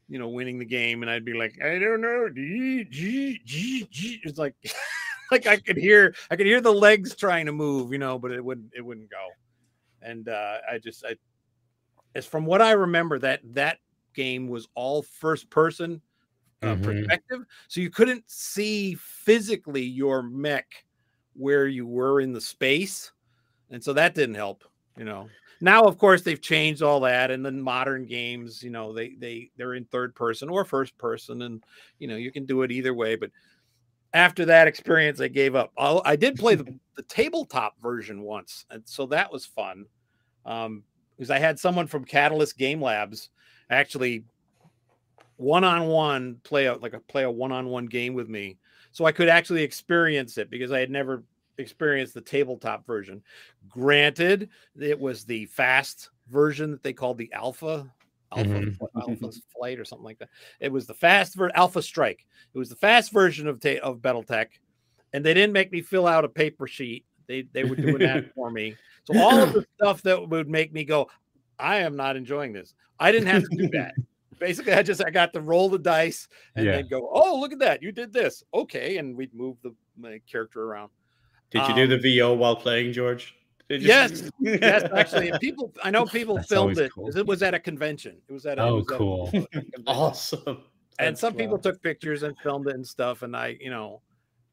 you 0.08 0.19
know 0.19 0.30
winning 0.30 0.60
the 0.60 0.65
game 0.65 1.02
and 1.02 1.10
i'd 1.10 1.26
be 1.26 1.34
like 1.34 1.54
i 1.63 1.80
don't 1.80 2.02
know 2.02 2.30
G, 2.34 2.86
G, 2.89 3.39
G, 3.45 3.88
G. 3.89 4.19
it's 4.24 4.38
like 4.38 4.56
like 5.32 5.48
I 5.48 5.58
could 5.58 5.78
hear 5.78 6.13
I 6.30 6.36
could 6.36 6.45
hear 6.45 6.62
the 6.62 6.74
legs 6.74 7.15
trying 7.15 7.48
to 7.48 7.52
move, 7.52 7.91
you 7.91 7.98
know, 7.98 8.19
but 8.19 8.32
it 8.32 8.43
wouldn't 8.43 8.71
it 8.76 8.82
wouldn't 8.82 9.10
go. 9.10 9.28
And 10.02 10.30
uh 10.30 10.58
I 10.71 10.78
just 10.78 11.04
I 11.06 11.15
as 12.13 12.26
from 12.26 12.45
what 12.45 12.62
I 12.62 12.71
remember 12.71 13.19
that 13.19 13.41
that 13.56 13.80
game 14.13 14.48
was 14.48 14.67
all 14.76 15.02
first 15.02 15.50
person 15.50 16.02
uh, 16.62 16.76
Mhm. 16.76 16.84
perspective, 16.84 17.39
so 17.67 17.82
you 17.82 17.89
couldn't 17.89 18.24
see 18.28 18.95
physically 18.95 19.84
your 19.84 20.21
mech 20.24 20.86
where 21.34 21.67
you 21.67 21.86
were 21.86 22.21
in 22.21 22.32
the 22.34 22.41
space, 22.41 23.12
and 23.76 23.84
so 23.84 23.92
that 23.92 24.16
didn't 24.16 24.36
help, 24.36 24.64
you 24.98 25.04
know. 25.04 25.28
Now, 25.60 25.84
of 25.84 25.98
course, 25.98 26.22
they've 26.22 26.42
changed 26.42 26.82
all 26.82 27.02
that, 27.02 27.30
and 27.30 27.46
then 27.46 27.62
modern 27.62 28.06
games, 28.06 28.64
you 28.64 28.70
know, 28.70 28.94
they 28.94 29.16
they 29.20 29.52
they're 29.58 29.74
in 29.74 29.84
third 29.84 30.16
person 30.16 30.48
or 30.50 30.64
first 30.64 30.98
person, 30.98 31.42
and 31.42 31.62
you 32.00 32.08
know 32.08 32.16
you 32.16 32.32
can 32.32 32.46
do 32.46 32.62
it 32.62 32.72
either 32.72 32.94
way. 32.94 33.18
But 33.18 33.32
after 34.14 34.46
that 34.46 34.70
experience, 34.70 35.20
I 35.20 35.28
gave 35.28 35.56
up. 35.56 35.74
I'll, 35.78 36.02
I 36.06 36.16
did 36.16 36.38
play 36.38 36.56
the, 36.56 36.74
the 36.96 37.04
tabletop 37.04 37.76
version 37.82 38.22
once, 38.22 38.66
and 38.70 38.82
so 38.86 39.08
that 39.08 39.30
was 39.30 39.46
fun. 39.46 39.86
Um, 40.46 40.84
because 41.18 41.30
I 41.30 41.40
had 41.40 41.60
someone 41.60 41.88
from 41.88 42.06
Catalyst 42.06 42.58
Game 42.58 42.82
Labs 42.82 43.30
actually 43.70 44.24
one 45.36 45.66
on 45.66 45.88
one 45.88 46.40
play 46.44 46.68
a 46.68 46.76
like 46.76 46.94
a 46.94 47.00
play 47.02 47.24
a 47.24 47.32
one 47.32 47.52
on 47.52 47.68
one 47.68 47.88
game 47.88 48.14
with 48.14 48.30
me, 48.30 48.58
so 48.94 49.04
I 49.04 49.12
could 49.12 49.28
actually 49.28 49.64
experience 49.64 50.38
it 50.38 50.50
because 50.50 50.72
I 50.72 50.80
had 50.80 50.90
never 50.90 51.24
experienced 51.58 52.13
the 52.13 52.22
tabletop 52.22 52.86
version. 52.86 53.22
Granted, 53.70 54.50
it 54.80 55.00
was 55.00 55.26
the 55.26 55.46
fast 55.48 56.10
version 56.30 56.72
that 56.72 56.84
they 56.84 56.94
called 56.94 57.18
the 57.18 57.32
alpha. 57.34 57.91
Alpha, 58.36 58.50
Mhm. 58.50 58.78
alpha 58.96 59.32
flight 59.56 59.80
or 59.80 59.86
something 59.86 60.04
like 60.04 60.18
that. 60.20 60.30
It 60.60 60.72
was 60.72 60.88
the 60.88 60.94
fast 60.94 61.36
ver- 61.36 61.52
alpha 61.56 61.82
strike. 61.82 62.26
It 62.54 62.58
was 62.58 62.70
the 62.70 62.76
fast 62.76 63.12
version 63.12 63.48
of 63.48 63.60
ta- 63.60 63.80
of 63.84 64.00
BattleTech, 64.00 64.48
and 65.13 65.24
they 65.24 65.34
didn't 65.34 65.54
make 65.54 65.72
me 65.72 65.82
fill 65.82 66.08
out 66.08 66.26
a 66.26 66.30
paper 66.30 66.68
sheet. 66.68 67.06
They 67.28 67.44
they 67.54 67.63
were 67.63 67.76
doing 67.76 68.00
that 68.00 68.26
for 68.36 68.50
me. 68.52 68.76
So 69.06 69.18
all 69.20 69.39
of 69.41 69.54
the 69.54 69.65
stuff 69.76 70.02
that 70.02 70.28
would 70.30 70.50
make 70.50 70.74
me 70.74 70.84
go, 70.84 71.10
I 71.60 71.78
am 71.78 71.96
not 71.96 72.18
enjoying 72.18 72.52
this. 72.52 72.74
I 73.00 73.12
didn't 73.12 73.28
have 73.28 73.44
to 73.44 73.56
do 73.56 73.70
that. 73.70 73.94
Basically, 74.39 74.74
I 74.74 74.84
just 74.84 75.06
I 75.06 75.12
got 75.12 75.32
to 75.34 75.39
roll 75.41 75.70
the 75.70 75.80
dice 75.80 76.28
and 76.56 76.65
Yeah. 76.65 76.72
then 76.74 76.88
go, 76.89 77.10
oh 77.13 77.39
look 77.39 77.54
at 77.54 77.60
that, 77.60 77.82
you 77.82 77.91
did 77.94 78.12
this, 78.12 78.44
okay, 78.54 78.98
and 78.98 79.15
we'd 79.15 79.34
move 79.34 79.58
the 79.63 79.74
my 79.98 80.20
character 80.30 80.63
around. 80.63 80.89
Did 81.51 81.67
you 81.69 81.75
do 81.75 81.84
Um, 81.84 81.89
the 81.89 81.97
VO 82.17 82.34
while 82.34 82.55
playing, 82.55 82.93
George? 82.93 83.36
Yes, 83.69 84.29
yes, 84.39 84.84
actually, 84.95 85.29
and 85.29 85.39
people 85.39 85.73
I 85.84 85.89
know 85.89 86.05
people 86.19 86.36
That's 86.36 86.47
filmed 86.49 86.77
it. 86.77 86.91
cool. 86.91 87.15
It 87.15 87.25
was 87.25 87.41
at 87.41 87.53
a 87.55 87.60
convention. 87.60 88.17
It 88.27 88.34
was 88.34 88.45
at 88.45 88.60
a, 88.60 88.63
Oh, 88.63 88.75
was 88.75 88.88
at 88.89 88.93
a- 88.93 88.97
cool. 88.97 89.31
awesome. 89.88 90.41
and 90.99 91.10
That's 91.10 91.21
some 91.21 91.34
people 91.34 91.58
took 91.58 91.81
pictures 91.81 92.23
and 92.23 92.38
filmed 92.39 92.67
it 92.67 92.75
and 92.75 92.86
stuff 92.88 93.21
and 93.23 93.36
i 93.36 93.58
you 93.60 93.69
know 93.69 94.01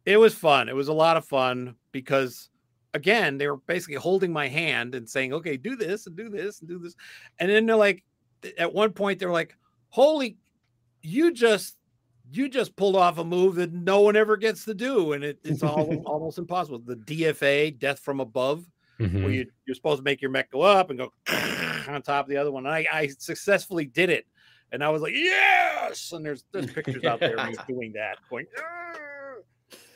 it 0.07 0.17
was 0.17 0.35
fun 0.35 0.69
it 0.69 0.75
was 0.75 0.89
a 0.89 0.93
lot 0.93 1.17
of 1.17 1.25
fun 1.27 1.77
because 1.93 2.49
again 2.95 3.39
they 3.39 3.47
were 3.47 3.59
basically 3.59 3.95
holding 3.95 4.33
my 4.33 4.49
hand 4.49 4.95
and 4.97 5.09
saying 5.09 5.33
okay 5.33 5.57
do 5.57 5.77
this 5.77 6.07
and 6.09 6.17
do 6.17 6.29
this 6.29 6.59
and 6.61 6.69
do 6.69 6.79
this 6.81 6.97
and 7.39 7.49
then 7.49 7.65
they're 7.67 7.77
like 7.77 8.03
at 8.59 8.73
one 8.73 8.93
point 8.93 9.19
they're 9.21 9.31
like 9.31 9.57
holy 9.91 10.37
you 11.03 11.33
just 11.33 11.77
you 12.33 12.49
just 12.49 12.75
pulled 12.77 12.97
off 12.97 13.19
a 13.19 13.25
move 13.25 13.57
that 13.57 13.73
no 13.73 14.01
one 14.01 14.17
ever 14.17 14.37
gets 14.37 14.65
to 14.65 14.75
do 14.75 15.13
and 15.13 15.23
it, 15.25 15.39
it's 15.45 15.63
all 15.63 15.95
almost 16.07 16.39
impossible 16.39 16.79
the 16.79 16.97
dfa 16.97 17.79
death 17.79 17.99
from 17.99 18.21
above 18.21 18.65
Mhm. 19.01 19.23
where 19.23 19.33
you, 19.33 19.47
you're 19.67 19.75
supposed 19.75 19.99
to 19.99 20.05
make 20.05 20.21
your 20.21 20.31
mech 20.31 20.51
go 20.51 20.61
up 20.61 20.91
and 20.91 20.99
go 20.99 21.13
on 21.89 22.03
top 22.03 22.27
of 22.27 22.29
the 22.29 22.37
other 22.37 22.53
one. 22.53 22.67
And 22.67 22.75
I, 22.75 22.87
I 22.93 23.07
successfully 23.09 23.85
did 23.87 24.11
it. 24.11 24.27
And 24.71 24.83
I 24.83 24.91
was 24.91 25.03
like, 25.03 25.15
yes. 25.15 26.13
And 26.13 26.25
there's 26.25 26.45
there's 26.53 26.71
pictures 26.73 27.05
out 27.05 27.21
there 27.21 27.39
of 27.39 27.49
me 27.49 27.55
doing 27.69 27.93
that, 27.95 28.19
going, 28.31 28.47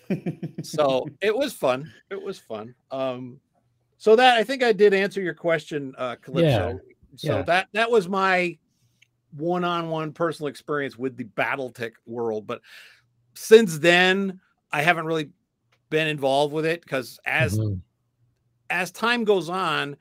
so 0.63 1.07
it 1.21 1.37
was 1.37 1.53
fun. 1.53 1.93
It 2.11 2.21
was 2.21 2.39
fun. 2.39 2.75
Um, 2.91 3.41
so 3.97 4.17
that 4.17 4.37
I 4.37 4.45
think 4.45 4.63
I 4.63 4.73
did 4.73 4.93
answer 4.93 5.21
your 5.23 5.35
question, 5.35 5.95
uh, 5.97 6.17
Calypso. 6.17 6.81
So 7.17 7.37
yeah. 7.37 7.43
that 7.43 7.69
that 7.73 7.91
was 7.91 8.09
my 8.09 8.59
one-on-one 9.37 10.13
personal 10.13 10.49
experience 10.49 10.97
with 10.97 11.17
the 11.17 11.25
BattleTech 11.25 11.93
world. 12.07 12.47
But 12.47 12.63
since 13.35 13.79
then, 13.79 14.41
I 14.73 14.83
haven't 14.83 15.07
really 15.07 15.31
been 15.91 16.09
involved 16.09 16.53
with 16.55 16.67
it 16.67 16.83
because 16.83 17.19
as 17.27 17.59
Mhm. 17.59 17.83
as 18.71 18.91
time 18.91 19.25
goes 19.25 19.49
on, 19.49 19.97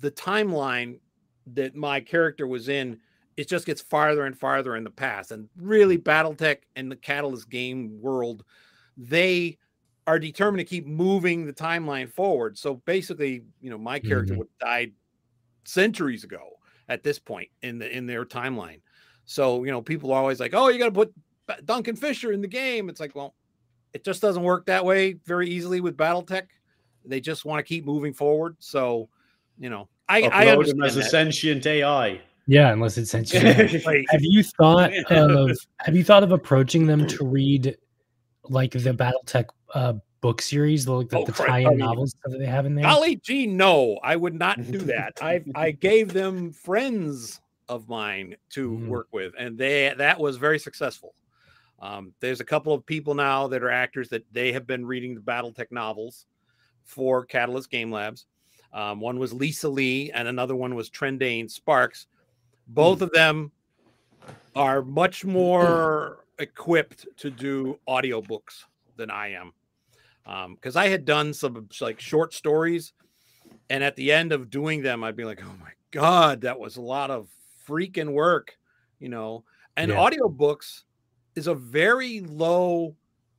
the 0.00 0.10
timeline 0.10 1.00
that 1.46 1.74
my 1.74 2.00
character 2.00 2.46
was 2.46 2.68
in, 2.68 3.00
it 3.36 3.48
just 3.48 3.66
gets 3.66 3.80
farther 3.80 4.24
and 4.24 4.38
farther 4.38 4.76
in 4.76 4.84
the 4.84 4.90
past. 4.90 5.30
And 5.30 5.48
really, 5.56 5.98
BattleTech 5.98 6.58
and 6.76 6.90
the 6.90 6.96
Catalyst 6.96 7.48
game 7.48 8.00
world, 8.00 8.44
they 8.96 9.58
are 10.06 10.18
determined 10.18 10.58
to 10.60 10.64
keep 10.70 10.86
moving 10.86 11.46
the 11.46 11.52
timeline 11.52 12.10
forward. 12.12 12.58
So 12.58 12.74
basically, 12.74 13.44
you 13.60 13.70
know, 13.70 13.78
my 13.78 14.00
character 14.00 14.34
Mhm. 14.34 14.38
would 14.38 14.48
have 14.60 14.68
died 14.68 14.92
centuries 15.64 16.24
ago 16.24 16.59
at 16.90 17.02
this 17.02 17.18
point 17.18 17.48
in 17.62 17.78
the 17.78 17.96
in 17.96 18.04
their 18.04 18.26
timeline. 18.26 18.80
So 19.24 19.64
you 19.64 19.70
know, 19.70 19.80
people 19.80 20.12
are 20.12 20.20
always 20.20 20.40
like, 20.40 20.52
"Oh, 20.52 20.68
you 20.68 20.78
got 20.78 20.86
to 20.86 20.90
put 20.92 21.14
Duncan 21.64 21.96
Fisher 21.96 22.32
in 22.32 22.42
the 22.42 22.48
game." 22.48 22.90
It's 22.90 23.00
like, 23.00 23.14
well, 23.14 23.34
it 23.94 24.04
just 24.04 24.20
doesn't 24.20 24.42
work 24.42 24.66
that 24.66 24.84
way 24.84 25.14
very 25.24 25.48
easily 25.48 25.80
with 25.80 25.96
BattleTech. 25.96 26.46
They 27.06 27.20
just 27.20 27.44
want 27.46 27.60
to 27.60 27.62
keep 27.62 27.86
moving 27.86 28.12
forward. 28.12 28.56
So, 28.58 29.08
you 29.58 29.70
know, 29.70 29.88
I, 30.08 30.18
I 30.18 30.22
Upload 30.22 30.32
him 30.34 30.48
understand 30.48 30.84
as 30.84 30.96
a 30.96 31.00
that. 31.00 31.10
sentient 31.10 31.66
AI. 31.66 32.20
Yeah, 32.46 32.72
unless 32.72 32.98
it's 32.98 33.10
sentient. 33.12 33.84
Like, 33.86 34.04
have 34.10 34.22
you 34.22 34.42
thought 34.42 34.92
of 35.10 35.56
have 35.78 35.94
you 35.96 36.04
thought 36.04 36.24
of 36.24 36.32
approaching 36.32 36.86
them 36.86 37.06
to 37.06 37.24
read 37.24 37.76
like 38.44 38.72
the 38.72 38.92
BattleTech 38.92 39.46
uh, 39.74 39.94
book 40.20 40.42
series, 40.42 40.84
the, 40.84 40.92
like 40.92 41.08
the, 41.08 41.18
Oh, 41.18 41.24
the 41.24 41.32
tie-in 41.32 41.78
novels 41.78 42.14
that 42.24 42.38
they 42.38 42.46
have 42.46 42.66
in 42.66 42.74
there? 42.74 42.84
golly 42.84 43.16
gee, 43.16 43.46
no, 43.46 43.98
I 44.02 44.16
would 44.16 44.34
not 44.34 44.56
do 44.70 44.78
that. 44.94 45.14
I 45.20 45.42
I 45.54 45.70
gave 45.70 46.12
them 46.12 46.52
friends 46.52 47.40
of 47.68 47.88
mine 47.88 48.36
to 48.50 48.70
Mhm. 48.70 48.86
work 48.88 49.08
with, 49.12 49.34
and 49.38 49.56
they 49.56 49.94
that 49.96 50.18
was 50.18 50.36
very 50.36 50.58
successful. 50.58 51.14
Um, 51.78 52.12
there's 52.20 52.40
a 52.40 52.44
couple 52.44 52.74
of 52.74 52.84
people 52.84 53.14
now 53.14 53.48
that 53.48 53.62
are 53.62 53.70
actors 53.70 54.10
that 54.10 54.24
they 54.32 54.52
have 54.52 54.66
been 54.66 54.84
reading 54.84 55.14
the 55.14 55.20
BattleTech 55.22 55.70
novels 55.70 56.26
for 56.84 57.24
Catalyst 57.24 57.70
Game 57.70 57.90
Labs. 57.90 58.26
Um, 58.72 59.00
one 59.00 59.18
was 59.18 59.32
Lisa 59.32 59.68
Lee, 59.68 60.10
and 60.12 60.28
another 60.28 60.54
one 60.54 60.74
was 60.74 60.90
Trendane 60.90 61.50
Sparks. 61.50 62.06
Both 62.68 63.00
of 63.00 63.10
them 63.12 63.50
are 64.54 64.82
much 64.82 65.24
more 65.38 66.26
equipped 66.38 67.06
to 67.16 67.30
do 67.30 67.78
audiobooks 67.88 68.64
than 68.96 69.10
I 69.10 69.28
am. 69.32 69.52
Because 70.24 70.76
I 70.76 70.88
had 70.88 71.04
done 71.04 71.34
some 71.34 71.68
like 71.80 72.00
short 72.00 72.34
stories, 72.34 72.92
and 73.68 73.82
at 73.82 73.96
the 73.96 74.12
end 74.12 74.32
of 74.32 74.50
doing 74.50 74.82
them, 74.82 75.02
I'd 75.02 75.16
be 75.16 75.24
like, 75.24 75.42
oh 75.42 75.54
my 75.60 75.70
God, 75.90 76.42
that 76.42 76.58
was 76.58 76.76
a 76.76 76.82
lot 76.82 77.10
of 77.10 77.28
freaking 77.68 78.12
work, 78.12 78.56
you 78.98 79.08
know. 79.08 79.44
And 79.76 79.90
Yeah. 79.90 79.96
audiobooks 79.96 80.82
is 81.34 81.46
a 81.46 81.54
very 81.54 82.20
low, 82.20 82.96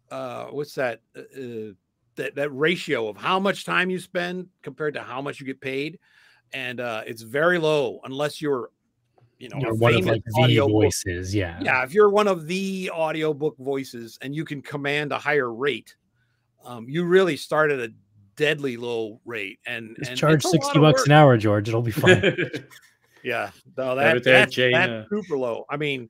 uh, 0.10 0.46
what's 0.48 0.76
that? 0.76 1.02
Uh, 1.16 1.22
uh, 1.22 1.72
that, 2.16 2.36
that 2.36 2.50
ratio 2.50 3.08
of 3.08 3.16
how 3.16 3.40
much 3.40 3.64
time 3.64 3.90
you 3.90 4.00
spend 4.00 4.50
compared 4.64 4.94
to 4.96 5.02
how 5.02 5.22
much 5.22 5.40
you 5.40 5.46
get 5.46 5.62
paid. 5.62 5.98
And 6.54 6.82
uh, 6.82 7.04
it's 7.08 7.22
very 7.22 7.58
low 7.58 8.02
unless 8.04 8.42
you're, 8.42 8.70
you 9.40 9.48
know, 9.48 9.58
You're 9.62 9.76
one 9.76 9.96
of 9.96 10.06
like 10.06 10.22
the 10.26 10.60
voices. 10.60 11.34
Yeah. 11.34 11.60
yeah 11.64 11.84
if 11.84 11.94
you're 11.94 12.10
one 12.10 12.28
of 12.28 12.48
the 12.48 12.92
audiobook 12.94 13.58
voices 13.58 14.18
and 14.22 14.36
you 14.36 14.44
can 14.44 14.62
command 14.62 15.14
a 15.14 15.18
higher 15.18 15.54
rate 15.54 15.96
um, 16.66 16.88
you 16.90 17.04
really 17.04 17.38
start 17.38 17.72
at 17.72 17.80
a 17.80 17.94
deadly 18.36 18.78
low 18.78 19.20
rate 19.26 19.60
and, 19.66 19.96
Just 19.98 20.12
and 20.12 20.20
charge 20.20 20.36
it's 20.36 20.46
a 20.46 20.58
lot 20.58 20.64
60 20.64 20.80
bucks 20.80 21.06
an 21.06 21.12
hour, 21.12 21.38
George. 21.38 21.68
It'll 21.68 21.82
be 21.82 21.92
fine. 21.92 22.48
yeah 23.24 23.52
no 23.78 23.90
Yeah, 23.90 23.96
that, 23.96 24.14
but 24.16 24.24
that's, 24.24 24.54
Jane, 24.54 24.72
that's 24.72 24.90
uh, 24.90 25.06
super 25.10 25.38
low 25.38 25.66
i 25.70 25.78
mean 25.78 26.10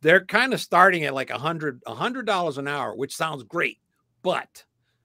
they're 0.00 0.24
kind 0.24 0.54
of 0.54 0.60
starting 0.60 1.04
at 1.04 1.14
like 1.14 1.30
a 1.30 1.38
hundred 1.38 1.82
a 1.86 1.94
hundred 1.94 2.26
dollars 2.26 2.58
an 2.58 2.68
hour 2.68 2.94
which 2.94 3.16
sounds 3.16 3.42
great 3.42 3.78
but 4.22 4.64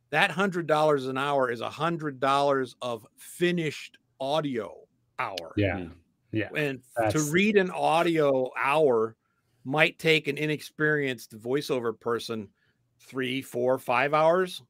that 0.10 0.32
hundred 0.32 0.67
dollars 0.67 1.08
an 1.08 1.17
hour 1.17 1.50
is 1.50 1.62
a 1.62 1.70
hundred 1.70 2.20
dollars 2.20 2.76
of 2.82 3.06
finished 3.17 3.98
audio 4.20 4.76
hour 5.20 5.54
yeah. 5.58 5.78
Mm. 5.78 5.91
Yeah. 6.32 6.50
and 6.56 6.82
to 7.10 7.20
read 7.32 7.58
an 7.58 7.72
audio 7.72 8.50
hour 8.58 9.15
might 9.65 10.00
take 10.00 10.28
an 10.28 10.38
inexperienced 10.38 11.38
voiceover 11.38 12.00
person 12.00 12.48
three, 13.00 13.41
four, 13.41 13.78
five 13.78 14.13
hours 14.13 14.62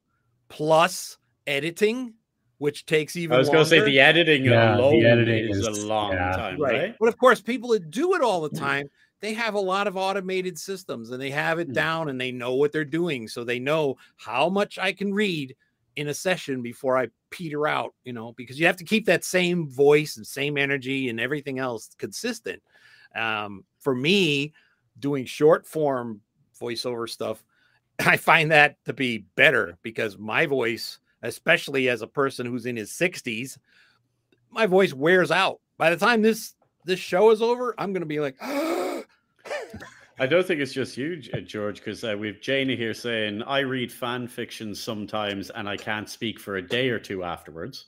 plus 0.52 1.18
editing, 1.48 2.14
which 2.60 2.86
takes 2.86 3.16
even 3.16 3.36
I 3.36 3.40
was 3.40 3.50
going 3.50 3.64
to 3.64 3.70
say 3.70 3.80
the 3.82 4.00
editing 4.00 4.46
Yeah, 4.46 4.76
the 4.76 4.82
alone 4.82 5.06
editing 5.06 5.50
is, 5.50 5.66
is- 5.66 5.84
a 5.84 5.88
long 5.88 6.12
yeah. 6.14 6.32
time, 6.34 6.62
right. 6.62 6.74
right? 6.74 6.96
But 7.00 7.10
of 7.10 7.18
course, 7.18 7.42
people 7.42 7.70
that 7.70 7.90
do 7.90 8.14
it 8.14 8.22
all 8.22 8.42
the 8.42 8.56
time, 8.56 8.88
they 9.22 9.34
have 9.34 9.54
a 9.56 9.60
lot 9.60 9.88
of 9.88 9.98
automated 9.98 10.58
systems 10.60 11.10
and 11.12 11.22
they 11.22 11.32
have 11.32 11.60
it 11.60 11.70
Mm. 11.70 11.74
down 11.74 12.10
and 12.10 12.20
they 12.20 12.32
know 12.32 12.54
what 12.56 12.72
they're 12.72 12.86
doing. 12.86 13.28
So 13.28 13.44
they 13.44 13.60
know 13.60 13.98
how 14.18 14.50
much 14.50 14.78
I 14.78 14.92
can 14.94 15.14
read 15.14 15.56
in 15.96 16.08
a 16.10 16.14
session 16.14 16.62
before 16.62 16.98
I 16.98 17.08
peter 17.32 17.68
out, 17.68 17.94
you 18.04 18.14
know, 18.14 18.34
because 18.34 18.60
you 18.60 18.66
have 18.66 18.78
to 18.78 18.84
keep 18.84 19.06
that 19.06 19.24
same 19.24 19.70
voice 19.70 20.18
and 20.18 20.26
same 20.28 20.58
energy 20.58 21.10
and 21.10 21.20
everything 21.20 21.60
else 21.60 21.90
consistent. 21.98 22.62
Um, 23.16 23.64
for 23.80 23.94
me, 23.96 24.54
doing 25.00 25.26
short 25.26 25.66
form 25.66 26.22
voiceover 26.60 27.10
stuff, 27.10 27.44
I 28.06 28.18
find 28.18 28.52
that 28.52 28.76
to 28.86 28.94
be 28.94 29.26
better 29.36 29.78
because 29.84 30.18
my 30.18 30.46
voice, 30.46 31.00
especially 31.22 31.90
as 31.90 32.02
a 32.02 32.08
person 32.08 32.46
who's 32.46 32.66
in 32.66 32.76
his 32.76 32.92
60s, 32.92 33.58
my 34.50 34.66
voice 34.66 34.94
wears 34.94 35.32
out. 35.32 35.60
By 35.78 35.90
the 35.90 35.98
time 35.98 36.22
this 36.22 36.54
this 36.86 37.00
show 37.00 37.30
is 37.32 37.42
over, 37.42 37.76
I'm 37.78 37.94
going 37.94 38.02
to 38.02 38.08
be 38.08 38.20
like, 38.20 38.36
I 38.42 40.28
don't 40.28 40.46
think 40.46 40.62
it's 40.62 40.74
just 40.74 40.98
you, 40.98 41.18
George, 41.18 41.78
because 41.78 42.04
uh, 42.04 42.16
we've 42.18 42.42
Janie 42.42 42.76
here 42.76 42.94
saying 42.94 43.42
I 43.44 43.60
read 43.60 43.92
fan 43.92 44.28
fiction 44.28 44.76
sometimes 44.76 45.50
and 45.50 45.68
I 45.68 45.78
can't 45.78 46.10
speak 46.10 46.40
for 46.40 46.58
a 46.58 46.62
day 46.62 46.90
or 46.90 47.00
two 47.00 47.24
afterwards. 47.24 47.86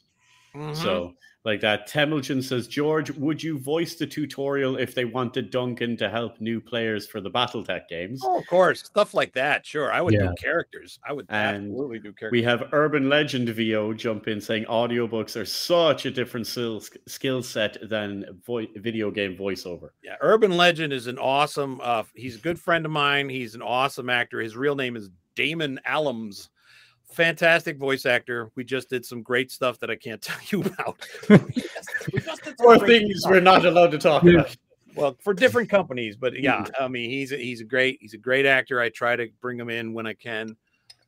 Mhm. 0.55 0.75
So, 0.75 1.13
like 1.45 1.59
that, 1.61 1.89
Temilton 1.89 2.41
says, 2.43 2.67
George, 2.67 3.11
would 3.11 3.43
you 3.43 3.59
voice 3.59 3.95
the 3.95 4.07
tutorial 4.07 4.77
if 4.77 4.95
they 4.95 5.03
wanted 5.03 5.49
Duncan 5.51 5.97
to 5.97 6.09
help 6.09 6.39
new 6.39 6.61
players 6.61 7.05
for 7.05 7.19
the 7.19 7.29
BattleTech 7.29 7.87
games? 7.89 8.21
oh, 8.23 8.39
of 8.39 8.47
course, 8.47 8.79
stuff 8.83 9.13
like 9.13 9.33
that. 9.33 9.65
Sure, 9.65 9.91
I 9.91 9.99
would 10.01 10.13
Yeah. 10.13 10.27
do 10.27 10.33
characters. 10.41 10.99
I 11.07 11.11
would 11.11 11.25
And 11.29 11.67
absolutely 11.67 11.99
do 11.99 12.13
characters. 12.13 12.31
We 12.31 12.43
have 12.43 12.69
Urban 12.71 13.09
Legend 13.09 13.49
VO 13.49 13.93
jump 13.93 14.27
in 14.29 14.39
saying 14.39 14.65
audiobooks 14.65 15.35
are 15.39 15.43
such 15.45 16.05
a 16.05 16.11
different 16.11 16.47
skill, 16.47 16.81
skill 17.07 17.43
set 17.43 17.77
than 17.89 18.25
vo- 18.45 18.65
video 18.77 19.11
game 19.11 19.35
voiceover. 19.37 19.89
yeah, 20.01 20.15
Urban 20.21 20.55
Legend 20.55 20.93
is 20.93 21.07
an 21.07 21.17
awesome. 21.17 21.79
Uh, 21.83 22.03
he's 22.15 22.37
a 22.37 22.39
good 22.39 22.59
friend 22.59 22.85
of 22.85 22.91
mine. 22.91 23.27
He's 23.27 23.53
an 23.55 23.61
awesome 23.61 24.09
actor. 24.09 24.39
His 24.39 24.55
real 24.55 24.75
name 24.75 24.95
is 24.95 25.09
Damon 25.35 25.79
Allums. 25.87 26.49
Fantastic 27.13 27.77
voice 27.77 28.05
actor. 28.05 28.49
We 28.55 28.63
just 28.63 28.89
did 28.89 29.05
some 29.05 29.21
great 29.21 29.51
stuff 29.51 29.79
that 29.79 29.89
I 29.89 29.95
can't 29.95 30.21
tell 30.21 30.37
you 30.49 30.61
about. 30.63 30.97
We 31.29 31.37
just 32.19 32.41
Four 32.57 32.79
things 32.79 33.19
stuff. 33.21 33.31
we're 33.31 33.39
not 33.39 33.65
allowed 33.65 33.91
to 33.91 33.97
talk 33.97 34.23
Yeah. 34.23 34.31
about. 34.41 34.57
well 34.95 35.17
for 35.21 35.33
different 35.33 35.69
companies 35.69 36.15
but 36.15 36.39
yeah 36.39 36.65
i 36.79 36.87
mean 36.87 37.09
he's 37.09 37.31
a, 37.31 37.35
he's 37.37 37.61
a 37.61 37.63
great 37.63 37.97
he's 37.99 38.13
a 38.13 38.17
great 38.17 38.45
actor 38.45 38.79
i 38.79 38.89
try 38.89 39.15
to 39.15 39.27
bring 39.41 39.59
him 39.59 39.69
in 39.71 39.91
when 39.91 40.05
i 40.05 40.13
can 40.13 40.55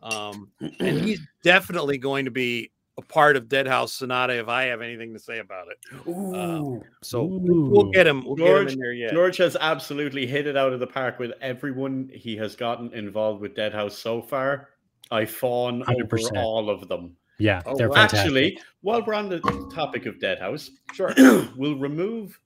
um 0.01 0.49
and 0.79 0.97
he's 0.99 1.21
definitely 1.43 1.97
going 1.99 2.25
to 2.25 2.31
be 2.31 2.71
a 2.97 3.01
part 3.03 3.35
of 3.35 3.47
Deadhouse 3.47 3.93
sonata 3.93 4.33
if 4.39 4.47
i 4.47 4.63
have 4.63 4.81
anything 4.81 5.13
to 5.13 5.19
say 5.19 5.37
about 5.37 5.67
it 5.69 5.77
Ooh. 6.09 6.81
so 7.03 7.25
we'll 7.25 7.91
get 7.91 8.07
him 8.07 8.25
we'll 8.25 8.35
get 8.35 8.47
him 8.47 8.53
George- 8.53 8.73
in 8.73 8.79
there 8.79 8.93
yet 8.93 9.11
George 9.11 9.37
has 9.37 9.55
absolutely 9.61 10.25
hit 10.25 10.47
it 10.47 10.57
out 10.57 10.73
of 10.73 10.79
the 10.79 10.87
park 10.87 11.19
with 11.19 11.31
everyone 11.41 12.09
he 12.11 12.35
has 12.37 12.55
gotten 12.55 12.91
involved 12.93 13.39
with 13.39 13.55
Deadhouse 13.55 13.95
so 13.97 14.19
far. 14.21 14.69
I 15.11 15.25
fawn 15.25 15.83
over 15.83 16.17
100%. 16.17 16.37
all 16.37 16.69
of 16.69 16.87
them. 16.87 17.15
Yeah. 17.37 17.61
Oh, 17.65 17.75
they're 17.75 17.89
wow. 17.89 17.95
fantastic. 17.95 18.19
Actually, 18.19 18.59
while 18.81 19.03
we're 19.05 19.13
on 19.13 19.29
the 19.29 19.39
topic 19.73 20.05
of 20.05 20.19
Dead 20.19 20.39
House, 20.39 20.71
sure 20.93 21.13
we'll 21.57 21.77
remove 21.77 22.39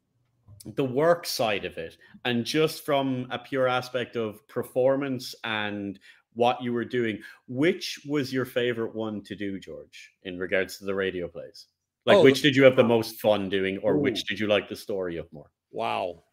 the 0.75 0.83
work 0.83 1.25
side 1.25 1.63
of 1.65 1.77
it 1.77 1.95
and 2.25 2.43
just 2.43 2.85
from 2.85 3.27
a 3.31 3.39
pure 3.39 3.67
aspect 3.67 4.15
of 4.15 4.45
performance 4.47 5.33
and 5.43 5.99
what 6.33 6.61
you 6.61 6.73
were 6.73 6.85
doing, 6.85 7.19
which 7.47 7.99
was 8.07 8.33
your 8.33 8.45
favorite 8.45 8.93
one 8.95 9.21
to 9.23 9.35
do, 9.35 9.59
George, 9.59 10.11
in 10.23 10.37
regards 10.37 10.77
to 10.77 10.85
the 10.85 10.93
radio 10.95 11.27
plays? 11.27 11.67
Like, 12.05 12.17
Oh, 12.17 12.23
which 12.23 12.41
did 12.41 12.55
you 12.55 12.63
have 12.63 12.75
the 12.75 12.83
most 12.83 13.19
fun 13.19 13.49
doing, 13.49 13.77
or 13.79 13.95
Ooh. 13.95 13.99
which 13.99 14.25
did 14.25 14.39
you 14.39 14.47
like 14.47 14.67
the 14.69 14.75
story 14.75 15.17
of 15.17 15.31
more? 15.31 15.51
wow 15.71 16.23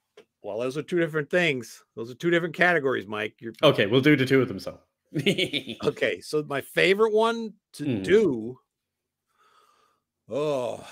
well 0.43 0.59
those 0.59 0.79
are 0.79 0.83
two 0.83 0.99
different 0.99 1.29
things 1.29 1.83
those 1.95 2.11
are 2.11 2.15
two 2.15 2.31
different 2.31 2.55
categories 2.55 3.07
mike 3.07 3.35
you're 3.39 3.53
Okay, 3.63 3.85
we'll 3.85 4.01
do 4.01 4.17
the 4.17 4.25
two 4.25 4.41
of 4.41 4.49
them. 4.49 4.59
So, 4.59 4.79
okay 5.85 6.21
so 6.21 6.43
my 6.49 6.61
favorite 6.61 7.13
one 7.13 7.55
to 7.73 7.85
Hmm. 7.85 8.03
do 8.03 8.59
oh 10.29 10.87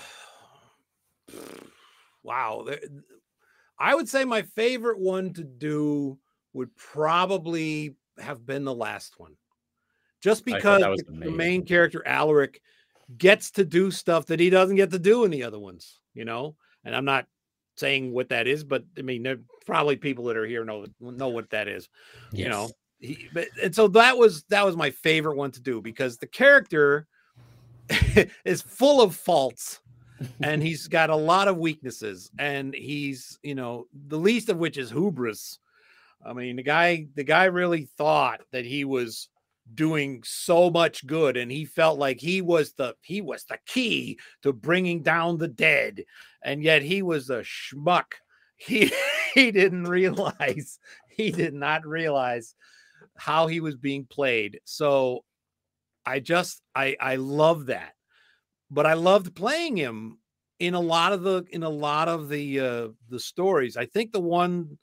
wow 2.23 2.65
i 3.77 3.93
would 3.93 4.09
say 4.09 4.25
my 4.25 4.41
favorite 4.41 4.99
one 4.99 5.31
to 5.33 5.43
do 5.43 6.17
would 6.53 6.75
probably 6.75 7.95
have 8.19 8.45
been 8.45 8.63
the 8.63 8.73
last 8.73 9.19
one 9.19 9.35
just 10.21 10.43
because 10.45 10.81
the, 10.81 11.03
amazing. 11.09 11.37
main 11.37 11.65
character 11.65 12.01
alaric 12.07 12.61
gets 13.17 13.51
to 13.51 13.63
do 13.65 13.91
stuff 13.91 14.25
that 14.27 14.39
he 14.39 14.49
doesn't 14.49 14.77
get 14.77 14.89
to 14.89 14.99
do 14.99 15.23
in 15.25 15.31
the 15.31 15.43
other 15.43 15.59
ones 15.59 15.99
you 16.13 16.25
know 16.25 16.55
and 16.83 16.95
i'm 16.95 17.05
not 17.05 17.27
saying 17.77 18.11
what 18.11 18.29
that 18.29 18.47
is 18.47 18.63
but 18.63 18.83
i 18.97 19.01
mean 19.01 19.21
there 19.21 19.37
probably 19.65 19.97
people 19.97 20.25
that 20.25 20.37
are 20.37 20.45
here 20.47 20.63
know 20.65 20.85
know 20.99 21.27
what 21.29 21.49
that 21.51 21.67
is 21.67 21.89
you 22.31 22.49
know 22.49 22.69
he, 22.99 23.29
but, 23.33 23.47
and 23.61 23.75
so 23.75 23.87
that 23.89 24.17
was 24.17 24.43
that 24.49 24.65
was 24.65 24.77
my 24.77 24.91
favorite 24.91 25.37
one 25.37 25.51
to 25.51 25.61
do 25.61 25.81
because 25.81 26.17
the 26.17 26.27
character 26.27 27.07
is 28.45 28.61
full 28.61 29.01
of 29.01 29.15
faults 29.15 29.79
and 30.41 30.63
he's 30.63 30.87
got 30.87 31.09
a 31.09 31.15
lot 31.15 31.47
of 31.47 31.57
weaknesses 31.57 32.31
and 32.39 32.73
he's 32.73 33.37
you 33.43 33.55
know 33.55 33.87
the 34.07 34.17
least 34.17 34.49
of 34.49 34.57
which 34.57 34.77
is 34.77 34.89
hubris. 34.89 35.59
I 36.25 36.33
mean 36.33 36.55
the 36.55 36.63
guy 36.63 37.07
the 37.15 37.23
guy 37.23 37.45
really 37.45 37.87
thought 37.97 38.41
that 38.51 38.65
he 38.65 38.85
was 38.85 39.29
doing 39.73 40.21
so 40.23 40.69
much 40.69 41.05
good 41.07 41.37
and 41.37 41.51
he 41.51 41.65
felt 41.65 41.97
like 41.99 42.19
he 42.19 42.41
was 42.41 42.73
the 42.73 42.95
he 43.01 43.21
was 43.21 43.43
the 43.45 43.57
key 43.65 44.19
to 44.43 44.53
bringing 44.53 45.01
down 45.01 45.37
the 45.37 45.47
dead 45.47 46.03
and 46.43 46.63
yet 46.63 46.81
he 46.81 47.01
was 47.01 47.29
a 47.29 47.43
schmuck. 47.43 48.05
He 48.57 48.89
he 49.33 49.51
didn't 49.51 49.83
realize 49.83 50.79
he 51.09 51.29
did 51.29 51.53
not 51.53 51.85
realize 51.85 52.55
how 53.17 53.47
he 53.47 53.59
was 53.59 53.75
being 53.75 54.05
played. 54.05 54.59
So 54.65 55.23
I 56.05 56.19
just 56.19 56.61
I 56.75 56.95
I 56.99 57.15
love 57.15 57.67
that. 57.67 57.93
But 58.71 58.85
I 58.85 58.93
loved 58.93 59.35
playing 59.35 59.77
him 59.77 60.19
in 60.59 60.73
a 60.73 60.79
lot 60.79 61.13
of 61.13 61.23
the 61.23 61.45
in 61.51 61.63
a 61.63 61.69
lot 61.69 62.07
of 62.07 62.29
the 62.29 62.59
uh 62.59 62.87
the 63.09 63.19
stories. 63.19 63.77
I 63.77 63.85
think 63.85 64.11
the 64.11 64.19
one 64.19 64.77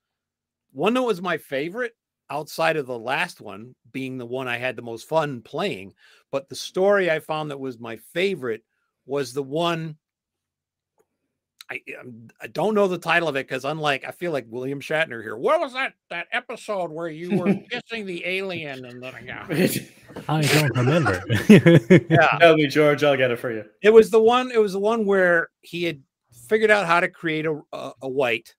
one 0.72 0.94
that 0.94 1.02
was 1.02 1.20
my 1.20 1.38
favorite 1.38 1.92
outside 2.30 2.76
of 2.76 2.86
the 2.86 2.98
last 2.98 3.40
one 3.40 3.74
being 3.92 4.16
the 4.16 4.26
one 4.26 4.48
I 4.48 4.56
had 4.56 4.76
the 4.76 4.82
most 4.82 5.08
fun 5.08 5.42
playing, 5.42 5.92
but 6.30 6.48
the 6.48 6.54
story 6.56 7.10
I 7.10 7.20
found 7.20 7.50
that 7.50 7.60
was 7.60 7.78
my 7.78 7.96
favorite 8.14 8.62
was 9.04 9.32
the 9.34 9.42
one 9.42 9.98
I, 11.72 11.80
um, 11.98 12.28
I 12.40 12.48
don't 12.48 12.74
know 12.74 12.86
the 12.86 12.98
title 12.98 13.28
of 13.28 13.36
it 13.36 13.48
because 13.48 13.64
unlike 13.64 14.04
I 14.06 14.10
feel 14.10 14.30
like 14.30 14.46
William 14.50 14.80
Shatner 14.80 15.22
here. 15.22 15.36
What 15.36 15.60
was 15.60 15.72
that 15.72 15.94
that 16.10 16.26
episode 16.32 16.90
where 16.90 17.08
you 17.08 17.38
were 17.38 17.54
kissing 17.70 18.04
the 18.04 18.22
alien 18.26 18.84
and 18.84 19.02
then 19.02 19.14
yeah. 19.24 19.46
I 20.28 20.42
don't 20.42 20.76
remember. 20.76 21.24
yeah. 21.48 22.36
Tell 22.40 22.56
me, 22.56 22.66
George. 22.66 23.02
I'll 23.02 23.16
get 23.16 23.30
it 23.30 23.38
for 23.38 23.50
you. 23.50 23.64
It 23.80 23.90
was 23.90 24.10
the 24.10 24.20
one. 24.20 24.50
It 24.50 24.60
was 24.60 24.74
the 24.74 24.80
one 24.80 25.06
where 25.06 25.48
he 25.62 25.84
had 25.84 26.02
figured 26.48 26.70
out 26.70 26.86
how 26.86 27.00
to 27.00 27.08
create 27.08 27.46
a 27.46 27.58
a, 27.72 27.92
a 28.02 28.08
white. 28.08 28.54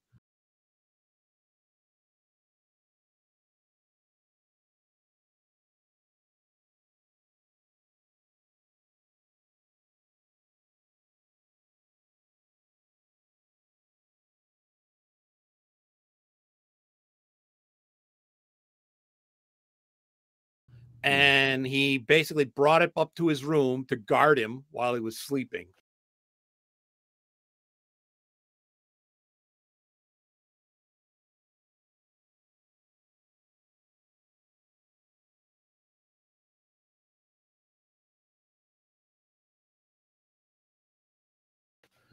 And 21.03 21.67
he 21.67 21.97
basically 21.97 22.45
brought 22.45 22.81
it 22.81 22.91
up 22.95 23.13
to 23.15 23.27
his 23.27 23.43
room 23.43 23.85
to 23.89 23.95
guard 23.95 24.39
him 24.39 24.63
while 24.71 24.93
he 24.93 25.01
was 25.01 25.17
sleeping. 25.17 25.67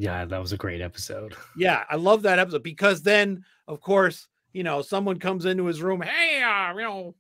yeah, 0.00 0.24
that 0.24 0.40
was 0.40 0.53
a 0.53 0.57
great 0.57 0.81
episode. 0.81 1.37
Yeah, 1.57 1.85
I 1.90 1.96
love 1.96 2.22
that 2.22 2.38
episode 2.38 2.62
because 2.62 3.03
then, 3.03 3.44
of 3.68 3.83
course, 3.83 4.29
you 4.55 4.62
know, 4.62 4.81
someone 4.81 5.18
comes 5.18 5.44
into 5.44 5.66
his 5.66 5.83
room, 5.83 6.00
hey, 6.00 6.42
uh, 6.42 6.72
you 6.74 6.81
know, 6.81 7.14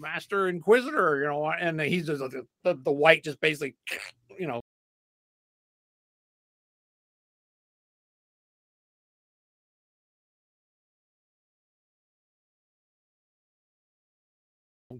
Master 0.00 0.48
Inquisitor, 0.48 1.20
you 1.20 1.26
know, 1.26 1.50
and 1.50 1.80
he's 1.80 2.06
just 2.06 2.20
the, 2.20 2.46
the, 2.64 2.74
the 2.74 2.92
white 2.92 3.22
just 3.22 3.40
basically, 3.40 3.76
you 4.38 4.46
know, 4.46 4.60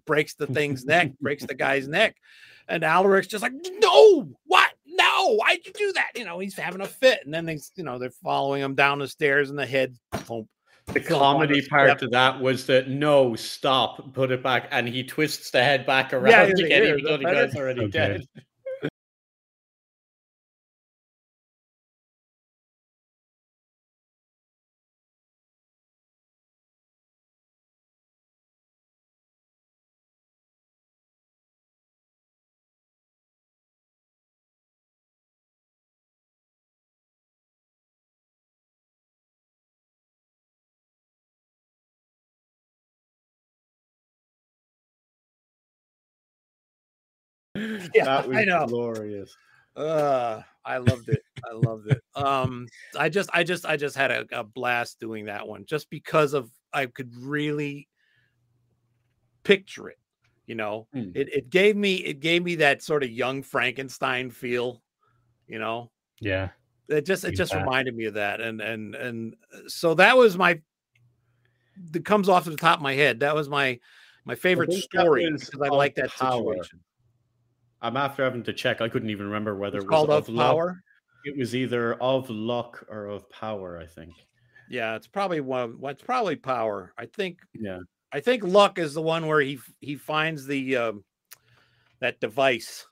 breaks 0.07 0.35
the 0.35 0.47
thing's 0.47 0.85
neck, 0.85 1.13
breaks 1.21 1.45
the 1.45 1.55
guy's 1.55 1.89
neck. 1.89 2.17
And 2.69 2.83
Alaric's 2.83 3.27
just 3.27 3.43
like, 3.43 3.53
no, 3.81 4.29
what? 4.45 4.71
No, 4.87 5.37
why'd 5.37 5.65
you 5.65 5.73
do 5.73 5.93
that? 5.95 6.11
You 6.15 6.25
know, 6.25 6.39
he's 6.39 6.57
having 6.57 6.81
a 6.81 6.87
fit. 6.87 7.21
And 7.25 7.35
then 7.35 7.47
they, 7.47 7.59
you 7.75 7.85
know, 7.85 7.99
they're 7.99 8.11
following 8.23 8.63
him 8.63 8.75
down 8.75 8.99
the 8.99 9.09
stairs 9.09 9.51
and 9.51 9.59
the 9.59 9.67
head, 9.67 9.97
boom, 10.29 10.49
The 10.93 11.01
comedy 11.01 11.67
part 11.69 11.89
step. 11.91 11.99
to 12.01 12.09
that 12.09 12.41
was 12.41 12.67
that 12.67 12.89
no, 12.89 13.37
stop, 13.37 14.13
put 14.13 14.31
it 14.31 14.43
back, 14.43 14.69
and 14.71 14.89
he 14.89 15.05
twists 15.05 15.51
the 15.51 15.63
head 15.63 15.87
back 15.87 16.13
around 16.13 16.31
Yeah, 16.31 16.53
yeah, 16.57 16.65
again, 16.67 16.83
even 16.85 17.05
though 17.05 17.17
the 17.17 17.25
guy's 17.25 17.55
already 17.55 17.83
Okay. 17.83 17.91
dead. 17.91 18.23
Yeah, 47.95 48.05
that 48.05 48.29
was 48.29 48.37
I 48.37 48.45
know. 48.45 48.67
glorious. 48.67 49.37
Uh, 49.77 50.43
I 50.65 50.79
loved 50.79 51.09
it. 51.09 51.23
I 51.49 51.55
loved 51.55 51.87
it. 51.89 52.03
Um, 52.15 52.67
I 52.99 53.09
just, 53.09 53.31
I 53.33 53.45
just, 53.45 53.65
I 53.65 53.77
just 53.77 53.97
had 53.97 54.11
a, 54.11 54.27
a 54.33 54.45
blast 54.45 55.01
doing 55.01 55.27
that 55.27 55.47
one 55.47 55.65
just 55.65 55.89
because 55.91 56.35
of 56.35 56.51
I 56.73 56.87
could 56.87 57.15
really 57.17 57.89
picture 59.45 59.89
it. 59.89 59.99
You 60.47 60.57
know, 60.57 60.89
Hmm. 60.93 61.11
it 61.15 61.33
it 61.33 61.51
gave 61.51 61.77
me 61.77 61.95
it 61.97 62.19
gave 62.19 62.43
me 62.43 62.57
that 62.57 62.83
sort 62.83 63.05
of 63.05 63.11
young 63.11 63.43
Frankenstein 63.43 64.31
feel. 64.31 64.83
You 65.47 65.61
know, 65.61 65.93
Yeah. 66.21 66.49
it 66.89 67.07
just 67.07 67.25
it 67.25 67.37
just 67.37 67.55
reminded 67.55 67.95
me 67.95 68.07
of 68.07 68.15
that, 68.15 68.41
and 68.41 68.61
and 68.61 68.97
and 68.97 69.37
uh, 69.55 69.69
so 69.69 69.95
that 69.95 70.17
was 70.17 70.37
my. 70.37 70.61
That 71.93 72.05
comes 72.05 72.29
off 72.29 72.45
the 72.45 72.57
top 72.57 72.79
of 72.79 72.83
my 72.83 72.95
head. 72.95 73.21
That 73.21 73.35
was 73.35 73.49
my 73.49 73.79
my 74.25 74.35
favorite 74.35 74.73
story 74.73 75.31
because 75.31 75.61
I 75.63 75.69
like 75.69 75.95
that 75.95 76.11
Power. 76.11 76.43
situation. 76.55 76.81
I'm 77.83 77.97
after 77.97 78.23
having 78.25 78.43
to 78.45 78.53
check. 78.53 78.81
I 78.81 78.89
couldn't 78.89 79.11
even 79.11 79.27
remember 79.27 79.57
whether 79.57 79.79
It's 79.79 79.85
it 79.85 79.89
was 79.89 79.95
called 79.97 80.11
of 80.11 80.29
of 80.29 80.35
luck. 80.35 80.51
power. 80.53 80.83
It 81.25 81.37
was 81.39 81.55
either 81.55 81.95
of 81.95 82.29
luck 82.31 82.85
or 82.89 83.07
of 83.07 83.29
power. 83.31 83.79
I 83.79 83.87
think. 83.87 84.15
Yeah, 84.69 84.95
it's 84.97 85.07
probably 85.07 85.41
one. 85.41 85.79
well, 85.81 85.93
It's 85.93 86.03
probably 86.03 86.37
power. 86.37 86.93
I 86.99 87.07
think. 87.07 87.39
Yeah. 87.55 87.79
I 88.13 88.21
think 88.21 88.43
luck 88.45 88.79
is 88.79 88.95
the 88.95 89.03
one 89.03 89.27
where 89.27 89.41
he 89.41 89.59
he 89.81 89.97
finds 89.97 90.47
the 90.47 90.77
um, 90.77 91.05
that 92.01 92.19
device 92.21 92.87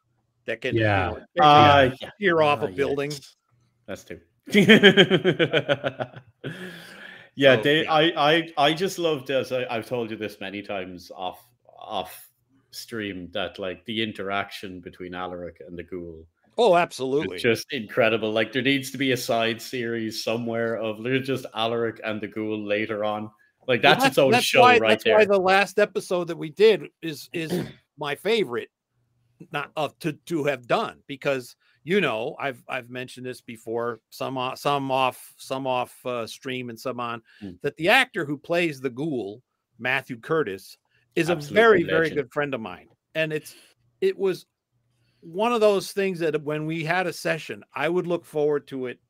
that 0.47 0.61
can 0.61 0.75
Yeah. 0.77 1.11
you 1.11 1.17
know, 1.37 1.45
Uh, 1.45 1.91
yeah. 2.01 2.11
steer 2.17 2.41
off 2.43 2.61
Ah, 2.63 2.67
a 2.67 2.69
building. 2.69 3.11
yes. 3.11 3.37
That's 3.87 4.05
two. 4.05 4.21
yeah, 7.35 7.57
they, 7.57 7.83
yeah. 7.85 7.93
I, 7.93 8.13
I, 8.17 8.49
I 8.57 8.73
just 8.75 8.99
loved 8.99 9.31
as 9.31 9.53
I, 9.53 9.67
I've 9.71 9.87
told 9.87 10.11
you 10.11 10.17
this 10.17 10.39
many 10.41 10.63
times 10.63 11.11
off, 11.15 11.45
off 11.79 12.28
stream 12.71 13.29
that 13.33 13.59
like 13.59 13.85
the 13.87 14.03
interaction 14.03 14.81
between 14.81 15.15
Alaric 15.15 15.63
and 15.67 15.79
the 15.79 15.83
Ghoul 15.83 16.27
Oh, 16.61 16.75
absolutely. 16.75 17.39
just 17.39 17.73
incredible. 17.73 18.33
Like 18.33 18.53
there 18.53 18.63
needs 18.63 18.91
to 18.91 18.99
be 18.99 19.13
a 19.13 19.17
side 19.17 19.63
series 19.63 20.25
somewhere 20.25 20.77
of 20.77 21.03
just 21.23 21.47
Alaric 21.55 22.01
and 22.05 22.21
the 22.21 22.27
Ghoul 22.27 22.59
later 22.67 23.05
on. 23.05 23.31
Like 23.69 23.83
Well, 23.85 23.95
that's, 23.95 24.07
its 24.07 24.19
own 24.19 24.33
that's 24.33 24.45
show 24.45 24.63
why, 24.63 24.79
right 24.79 24.91
that's 24.91 25.05
there. 25.05 25.15
why 25.15 25.25
the 25.25 25.39
last 25.39 25.79
episode 25.79 26.25
that 26.29 26.37
we 26.37 26.51
did 26.51 26.89
is 27.01 27.31
is 27.33 27.53
my 27.99 28.17
favorite, 28.17 28.71
not 29.53 29.71
of 29.77 29.97
to 30.01 30.15
to 30.27 30.43
have 30.45 30.67
done 30.67 30.99
because 31.07 31.55
you 31.85 32.01
know 32.01 32.35
I've 32.41 32.61
I've 32.69 32.91
mentioned 32.91 33.25
this 33.25 33.41
before 33.41 34.01
some 34.11 34.37
some 34.57 34.91
off 34.91 35.33
some 35.37 35.65
off 35.65 35.95
uh, 36.05 36.27
stream 36.27 36.71
and 36.71 36.81
some 36.81 36.99
on 36.99 37.23
Mm. 37.41 37.61
that 37.63 37.77
the 37.77 37.89
actor 37.91 38.25
who 38.25 38.37
plays 38.37 38.81
the 38.81 38.91
ghoul 38.91 39.43
Matthew 39.79 40.19
Curtis 40.19 40.77
is 41.19 41.29
a 41.29 41.37
very 41.37 41.83
very 41.83 42.11
good 42.11 42.33
friend 42.33 42.55
of 42.55 42.61
mine 42.61 42.89
and 43.15 43.33
it's 43.33 43.55
it 44.01 44.19
was 44.19 44.47
one 45.21 45.53
of 45.53 45.61
those 45.61 45.93
things 45.93 46.21
that 46.21 46.41
when 46.43 46.67
we 46.67 46.85
had 46.85 47.07
a 47.07 47.13
session 47.13 47.63
I 47.75 47.89
would 47.89 48.07
look 48.07 48.25
forward 48.25 48.67
to 48.69 48.87
it 48.87 49.01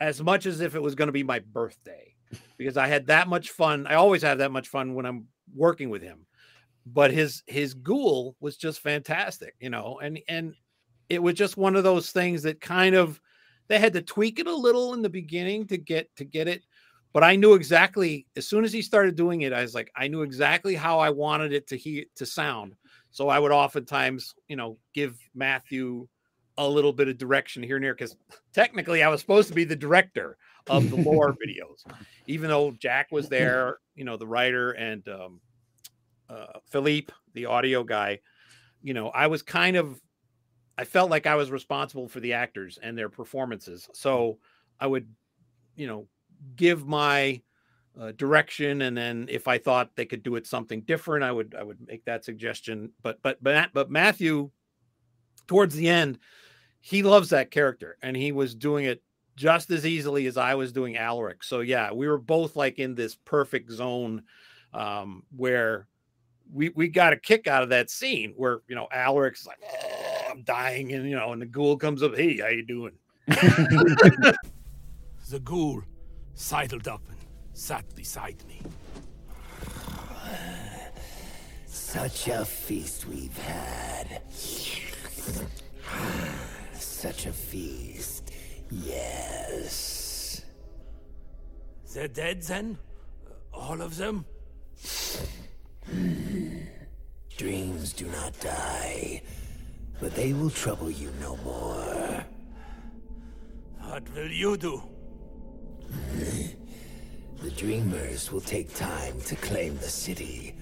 as 0.00 0.22
much 0.22 0.46
as 0.46 0.60
if 0.60 0.74
it 0.74 0.82
was 0.82 0.94
going 0.94 1.08
to 1.08 1.12
be 1.12 1.22
my 1.22 1.40
birthday 1.40 2.14
because 2.56 2.76
I 2.76 2.86
had 2.86 3.06
that 3.08 3.28
much 3.28 3.50
fun. 3.50 3.86
I 3.86 3.94
always 3.94 4.22
have 4.22 4.38
that 4.38 4.52
much 4.52 4.68
fun 4.68 4.94
when 4.94 5.06
I'm 5.06 5.26
working 5.54 5.90
with 5.90 6.02
him. 6.02 6.26
But 6.86 7.10
his 7.10 7.42
his 7.46 7.74
ghoul 7.74 8.36
was 8.40 8.56
just 8.56 8.80
fantastic, 8.80 9.54
you 9.60 9.68
know, 9.70 10.00
and 10.02 10.18
and 10.28 10.54
it 11.08 11.22
was 11.22 11.34
just 11.34 11.56
one 11.56 11.76
of 11.76 11.84
those 11.84 12.10
things 12.10 12.42
that 12.44 12.60
kind 12.60 12.94
of 12.94 13.20
they 13.68 13.78
had 13.78 13.92
to 13.92 14.02
tweak 14.02 14.38
it 14.38 14.46
a 14.46 14.54
little 14.54 14.94
in 14.94 15.02
the 15.02 15.10
beginning 15.10 15.66
to 15.66 15.76
get 15.76 16.08
to 16.16 16.24
get 16.24 16.48
it. 16.48 16.62
But 17.12 17.24
I 17.24 17.36
knew 17.36 17.54
exactly 17.54 18.26
as 18.36 18.46
soon 18.46 18.64
as 18.64 18.72
he 18.72 18.82
started 18.82 19.16
doing 19.16 19.42
it, 19.42 19.52
I 19.52 19.62
was 19.62 19.74
like, 19.74 19.90
I 19.96 20.06
knew 20.08 20.22
exactly 20.22 20.74
how 20.74 21.00
I 21.00 21.10
wanted 21.10 21.52
it 21.52 21.66
to 21.68 21.76
hear 21.76 22.04
to 22.16 22.26
sound. 22.26 22.74
So 23.10 23.28
I 23.28 23.38
would 23.38 23.50
oftentimes, 23.50 24.34
you 24.48 24.56
know, 24.56 24.78
give 24.94 25.18
Matthew 25.34 26.06
a 26.56 26.68
little 26.68 26.92
bit 26.92 27.08
of 27.08 27.18
direction 27.18 27.62
here 27.62 27.76
and 27.76 27.84
there 27.84 27.94
because 27.94 28.16
technically 28.52 29.02
I 29.02 29.08
was 29.08 29.20
supposed 29.20 29.48
to 29.48 29.54
be 29.54 29.64
the 29.64 29.74
director 29.74 30.36
of 30.68 30.88
the 30.90 30.96
lore 30.96 31.34
videos, 31.46 31.84
even 32.26 32.48
though 32.48 32.70
Jack 32.72 33.08
was 33.10 33.28
there, 33.28 33.78
you 33.94 34.04
know, 34.04 34.16
the 34.16 34.26
writer 34.26 34.72
and 34.72 35.08
um, 35.08 35.40
uh, 36.28 36.58
Philippe, 36.68 37.12
the 37.34 37.46
audio 37.46 37.82
guy. 37.82 38.20
You 38.82 38.94
know, 38.94 39.08
I 39.08 39.26
was 39.26 39.42
kind 39.42 39.76
of, 39.76 40.00
I 40.78 40.84
felt 40.84 41.10
like 41.10 41.26
I 41.26 41.34
was 41.34 41.50
responsible 41.50 42.08
for 42.08 42.20
the 42.20 42.34
actors 42.34 42.78
and 42.80 42.96
their 42.96 43.08
performances. 43.08 43.88
So 43.94 44.38
I 44.78 44.86
would, 44.86 45.08
you 45.76 45.86
know, 45.86 46.06
give 46.56 46.86
my 46.86 47.40
uh, 48.00 48.12
direction, 48.12 48.82
and 48.82 48.96
then 48.96 49.26
if 49.28 49.48
I 49.48 49.58
thought 49.58 49.96
they 49.96 50.06
could 50.06 50.22
do 50.22 50.36
it 50.36 50.46
something 50.46 50.82
different, 50.82 51.24
I 51.24 51.32
would 51.32 51.54
I 51.58 51.62
would 51.62 51.86
make 51.86 52.04
that 52.04 52.24
suggestion. 52.24 52.90
But 53.02 53.18
but 53.22 53.42
but 53.42 53.70
but 53.72 53.90
Matthew, 53.90 54.50
towards 55.46 55.74
the 55.74 55.88
end, 55.88 56.18
he 56.80 57.02
loves 57.02 57.30
that 57.30 57.50
character, 57.50 57.96
and 58.02 58.16
he 58.16 58.32
was 58.32 58.54
doing 58.54 58.84
it 58.84 59.02
just 59.36 59.70
as 59.70 59.86
easily 59.86 60.26
as 60.26 60.36
I 60.36 60.54
was 60.54 60.72
doing 60.72 60.96
Alaric. 60.96 61.42
So 61.42 61.60
yeah, 61.60 61.92
we 61.92 62.08
were 62.08 62.18
both 62.18 62.56
like 62.56 62.78
in 62.78 62.94
this 62.94 63.14
perfect 63.14 63.70
zone 63.70 64.22
um, 64.72 65.24
where 65.36 65.88
we 66.52 66.70
we 66.70 66.88
got 66.88 67.12
a 67.12 67.16
kick 67.16 67.46
out 67.46 67.62
of 67.62 67.68
that 67.70 67.90
scene 67.90 68.34
where 68.36 68.60
you 68.68 68.74
know 68.76 68.88
Alaric's 68.94 69.46
like, 69.46 69.58
"Oh, 69.62 70.26
I'm 70.30 70.42
dying, 70.42 70.92
and 70.92 71.08
you 71.08 71.16
know, 71.16 71.32
and 71.32 71.42
the 71.42 71.46
ghoul 71.46 71.76
comes 71.76 72.02
up, 72.02 72.16
hey, 72.16 72.38
how 72.38 72.48
you 72.48 72.64
doing? 72.64 72.92
the 73.26 74.36
ghoul 75.44 75.82
sidled 76.40 76.88
up 76.88 77.02
and 77.08 77.18
sat 77.52 77.84
beside 77.94 78.42
me. 78.48 78.60
Such 81.66 82.28
a 82.28 82.44
feast 82.44 83.06
we've 83.06 83.36
had. 83.36 84.22
Such 86.72 87.26
a 87.26 87.32
feast. 87.32 88.32
Yes. 88.70 90.42
They're 91.92 92.08
dead 92.08 92.42
then? 92.42 92.78
All 93.52 93.82
of 93.82 93.96
them? 93.96 94.24
Dreams 97.36 97.92
do 97.92 98.06
not 98.06 98.38
die, 98.40 99.22
but 100.00 100.14
they 100.14 100.32
will 100.32 100.50
trouble 100.50 100.90
you 100.90 101.12
no 101.20 101.36
more. 101.44 102.24
What 103.82 104.14
will 104.14 104.30
you 104.30 104.56
do? 104.56 104.82
The 107.42 107.50
dreamers 107.52 108.30
will 108.30 108.42
take 108.42 108.74
time 108.74 109.18
to 109.22 109.36
claim 109.36 109.76
the 109.78 109.88
city. 109.88 110.54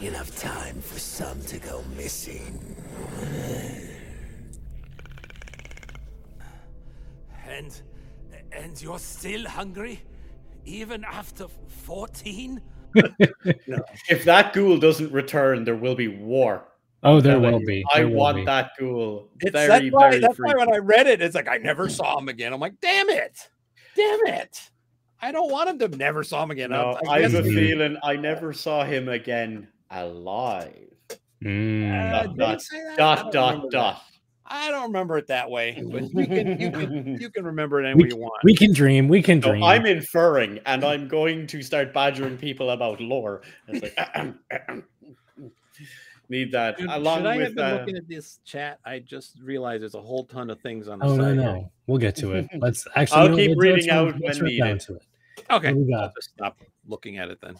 Enough 0.00 0.36
time 0.38 0.80
for 0.80 0.98
some 0.98 1.40
to 1.42 1.58
go 1.58 1.82
missing. 1.96 2.76
And 7.48 7.80
and 8.52 8.82
you're 8.82 8.98
still 8.98 9.46
hungry? 9.48 10.02
Even 10.64 11.04
after 11.04 11.46
14? 11.84 12.60
No. 12.94 13.08
If 14.08 14.24
that 14.24 14.52
ghoul 14.52 14.78
doesn't 14.78 15.12
return, 15.12 15.64
there 15.64 15.76
will 15.76 15.94
be 15.94 16.08
war. 16.08 16.68
Oh, 17.02 17.20
there 17.20 17.38
will 17.38 17.60
you. 17.60 17.66
be. 17.66 17.84
I 17.92 17.98
there 17.98 18.08
will 18.08 18.16
want 18.16 18.36
be. 18.38 18.44
that 18.44 18.70
ghoul. 18.78 19.30
It's, 19.40 19.52
very, 19.52 19.68
that's 19.68 19.92
why, 19.92 20.10
very 20.10 20.20
that's 20.20 20.38
why 20.38 20.54
when. 20.56 20.72
I 20.74 20.78
read 20.78 21.06
it, 21.06 21.22
it's 21.22 21.34
like 21.34 21.48
I 21.48 21.58
never 21.58 21.88
saw 21.88 22.18
him 22.18 22.28
again. 22.28 22.52
I'm 22.52 22.60
like, 22.60 22.80
damn 22.80 23.08
it, 23.08 23.48
damn 23.98 24.34
it. 24.34 24.70
I 25.20 25.32
don't 25.32 25.50
want 25.50 25.68
him 25.68 25.78
to 25.80 25.88
never 25.96 26.22
saw 26.22 26.44
him 26.44 26.52
again. 26.52 26.70
No, 26.70 26.98
I 27.08 27.16
I 27.16 27.20
have 27.22 27.32
guess- 27.32 27.40
a 27.40 27.44
feeling 27.44 27.96
I 28.02 28.16
never 28.16 28.52
saw 28.52 28.84
him 28.84 29.08
again 29.08 29.68
alive. 29.90 30.74
Mm. 31.44 31.90
Uh, 31.90 32.22
Dot, 32.22 32.28
did 32.28 32.38
dot, 32.38 32.62
say 32.62 32.82
that? 32.84 32.92
I 32.92 32.96
Dot 32.96 33.16
don't 33.24 33.32
dot 33.32 33.52
remember 33.54 33.70
dot. 33.70 34.02
I 34.50 34.70
don't 34.70 34.84
remember 34.84 35.18
it 35.18 35.26
that 35.26 35.50
way, 35.50 35.82
but 35.92 36.02
you 36.14 36.26
can 36.26 36.60
you 36.60 36.70
can 36.70 37.18
you 37.20 37.30
can 37.30 37.44
remember 37.44 37.82
it 37.82 37.86
any 37.86 37.94
We 37.96 38.04
way 38.04 38.08
you 38.10 38.16
want. 38.16 38.32
We 38.44 38.54
can 38.54 38.72
dream. 38.72 39.06
We 39.08 39.22
can 39.22 39.42
So 39.42 39.50
dream. 39.50 39.62
I'm 39.62 39.84
inferring, 39.86 40.58
and 40.66 40.84
I'm 40.84 41.06
going 41.06 41.46
to 41.48 41.62
start 41.62 41.92
badgering 41.92 42.38
people 42.38 42.70
about 42.70 42.98
lore. 43.00 43.42
It's 43.68 43.82
like 43.82 44.34
need 46.28 46.52
that 46.52 46.78
Should, 46.78 46.88
along 46.90 47.18
should 47.20 47.26
I 47.26 47.36
have 47.38 47.54
been 47.54 47.64
uh, 47.64 47.78
looking 47.78 47.96
at 47.96 48.08
this 48.08 48.40
chat? 48.44 48.78
I 48.84 48.98
just 48.98 49.38
realized 49.40 49.82
there's 49.82 49.94
a 49.94 50.00
whole 50.02 50.24
ton 50.24 50.50
of 50.50 50.60
things 50.60 50.88
on 50.88 50.98
the 50.98 51.06
oh 51.06 51.16
no 51.16 51.22
side. 51.24 51.34
here. 51.34 51.42
no. 51.42 51.72
We'll 51.86 51.98
get 51.98 52.16
to 52.16 52.32
it. 52.32 52.48
Let's 52.58 52.86
actually. 52.96 53.20
I'll 53.20 53.28
no, 53.30 53.36
keep 53.36 53.56
reading 53.58 53.86
let's 53.86 53.88
out 53.88 54.20
let's 54.20 54.40
when 54.40 54.50
get 54.50 54.58
down 54.58 54.68
needed. 54.68 54.80
to 54.82 54.94
it. 54.96 55.02
Okay, 55.50 55.68
What 55.72 55.74
do 55.74 55.84
we 55.86 55.94
I'll 55.94 56.00
got? 56.02 56.14
just 56.16 56.30
stop 56.30 56.58
looking 56.86 57.18
at 57.18 57.28
it 57.30 57.38
then. 57.40 57.56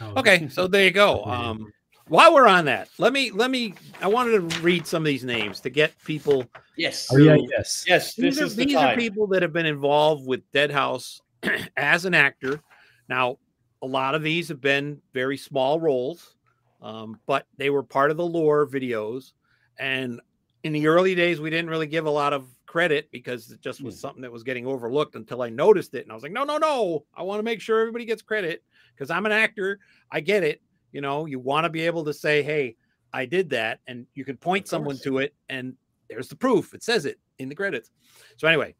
Oh, 0.00 0.14
Okay, 0.18 0.48
so 0.48 0.66
there 0.66 0.84
you 0.84 0.90
go. 0.90 1.24
Um, 1.24 1.72
while 2.08 2.32
we're 2.32 2.46
on 2.48 2.64
that, 2.64 2.88
let 2.98 3.12
me 3.12 3.30
let 3.30 3.50
me. 3.50 3.74
I 4.00 4.06
wanted 4.08 4.50
to 4.50 4.60
read 4.60 4.86
some 4.86 5.02
of 5.02 5.06
these 5.06 5.24
names 5.24 5.60
to 5.60 5.70
get 5.70 5.92
people. 6.04 6.44
yes, 6.76 7.08
Oh 7.12 7.16
yeah. 7.18 7.36
So- 7.36 7.46
Yes. 7.50 7.84
yes. 7.86 8.14
This 8.14 8.34
These, 8.36 8.40
are, 8.40 8.44
is 8.46 8.56
the 8.56 8.64
these 8.64 8.74
are 8.76 8.94
people 8.96 9.26
that 9.28 9.42
have 9.42 9.52
been 9.52 9.66
involved 9.66 10.26
with 10.26 10.40
Deadhouse 10.52 11.20
as 11.76 12.04
an 12.06 12.14
actor. 12.14 12.60
Now, 13.08 13.38
a 13.82 13.86
lot 13.86 14.14
of 14.14 14.22
these 14.22 14.48
have 14.48 14.60
been 14.60 15.00
very 15.14 15.36
small 15.36 15.78
roles, 15.80 16.34
um, 16.80 17.18
but 17.26 17.46
they 17.56 17.70
were 17.70 17.82
part 17.82 18.10
of 18.10 18.16
the 18.16 18.26
lore 18.26 18.66
videos. 18.66 19.32
And 19.78 20.20
in 20.64 20.72
the 20.72 20.86
early 20.86 21.14
days, 21.14 21.40
we 21.40 21.50
didn't 21.50 21.70
really 21.70 21.86
give 21.86 22.06
a 22.06 22.10
lot 22.10 22.32
of 22.32 22.46
credit 22.66 23.08
because 23.10 23.50
it 23.50 23.60
just 23.60 23.82
was 23.82 23.98
something 23.98 24.22
that 24.22 24.32
was 24.32 24.42
getting 24.42 24.66
overlooked 24.66 25.16
until 25.16 25.42
I 25.42 25.48
noticed 25.48 25.94
it. 25.94 26.02
And 26.02 26.12
I 26.12 26.14
was 26.14 26.22
like, 26.22 26.32
no, 26.32 26.44
no, 26.44 26.58
no. 26.58 27.04
I 27.14 27.22
want 27.22 27.38
to 27.38 27.42
make 27.42 27.60
sure 27.60 27.80
everybody 27.80 28.04
gets 28.04 28.22
credit 28.22 28.62
because 28.94 29.10
I'm 29.10 29.26
an 29.26 29.32
actor. 29.32 29.78
I 30.10 30.20
get 30.20 30.42
it. 30.42 30.60
You 30.92 31.00
know, 31.00 31.26
you 31.26 31.38
want 31.38 31.64
to 31.64 31.70
be 31.70 31.82
able 31.82 32.04
to 32.04 32.14
say, 32.14 32.42
hey, 32.42 32.76
I 33.12 33.24
did 33.26 33.50
that. 33.50 33.80
And 33.86 34.06
you 34.14 34.24
can 34.24 34.36
point 34.36 34.68
someone 34.68 34.98
to 35.04 35.18
it. 35.18 35.34
And 35.48 35.74
there's 36.08 36.28
the 36.28 36.36
proof. 36.36 36.74
It 36.74 36.82
says 36.82 37.04
it 37.06 37.18
in 37.38 37.48
the 37.48 37.54
credits. 37.54 37.90
So, 38.36 38.48
anyway, 38.48 38.74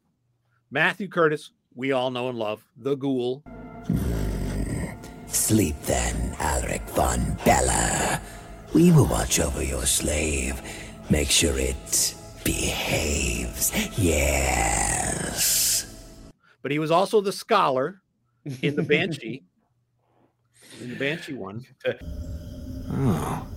Matthew 0.71 1.07
Curtis, 1.07 1.51
we 1.75 1.91
all 1.91 2.11
know 2.11 2.29
and 2.29 2.37
love, 2.37 2.65
the 2.77 2.95
ghoul. 2.95 3.43
Sleep 5.31 5.75
then, 5.83 6.35
Alaric 6.39 6.81
von 6.89 7.37
Bella. 7.45 8.21
We 8.73 8.91
will 8.91 9.05
watch 9.05 9.39
over 9.39 9.63
your 9.63 9.85
slave. 9.85 10.61
Make 11.09 11.29
sure 11.29 11.57
it 11.57 12.15
behaves. 12.43 13.71
Yes. 13.97 15.85
But 16.61 16.71
he 16.71 16.79
was 16.79 16.91
also 16.91 17.21
the 17.21 17.31
scholar 17.31 18.01
in 18.61 18.75
the 18.75 18.83
Banshee. 18.83 19.43
in 20.81 20.89
the 20.89 20.95
Banshee 20.95 21.33
one. 21.33 21.65
Oh, 22.91 23.47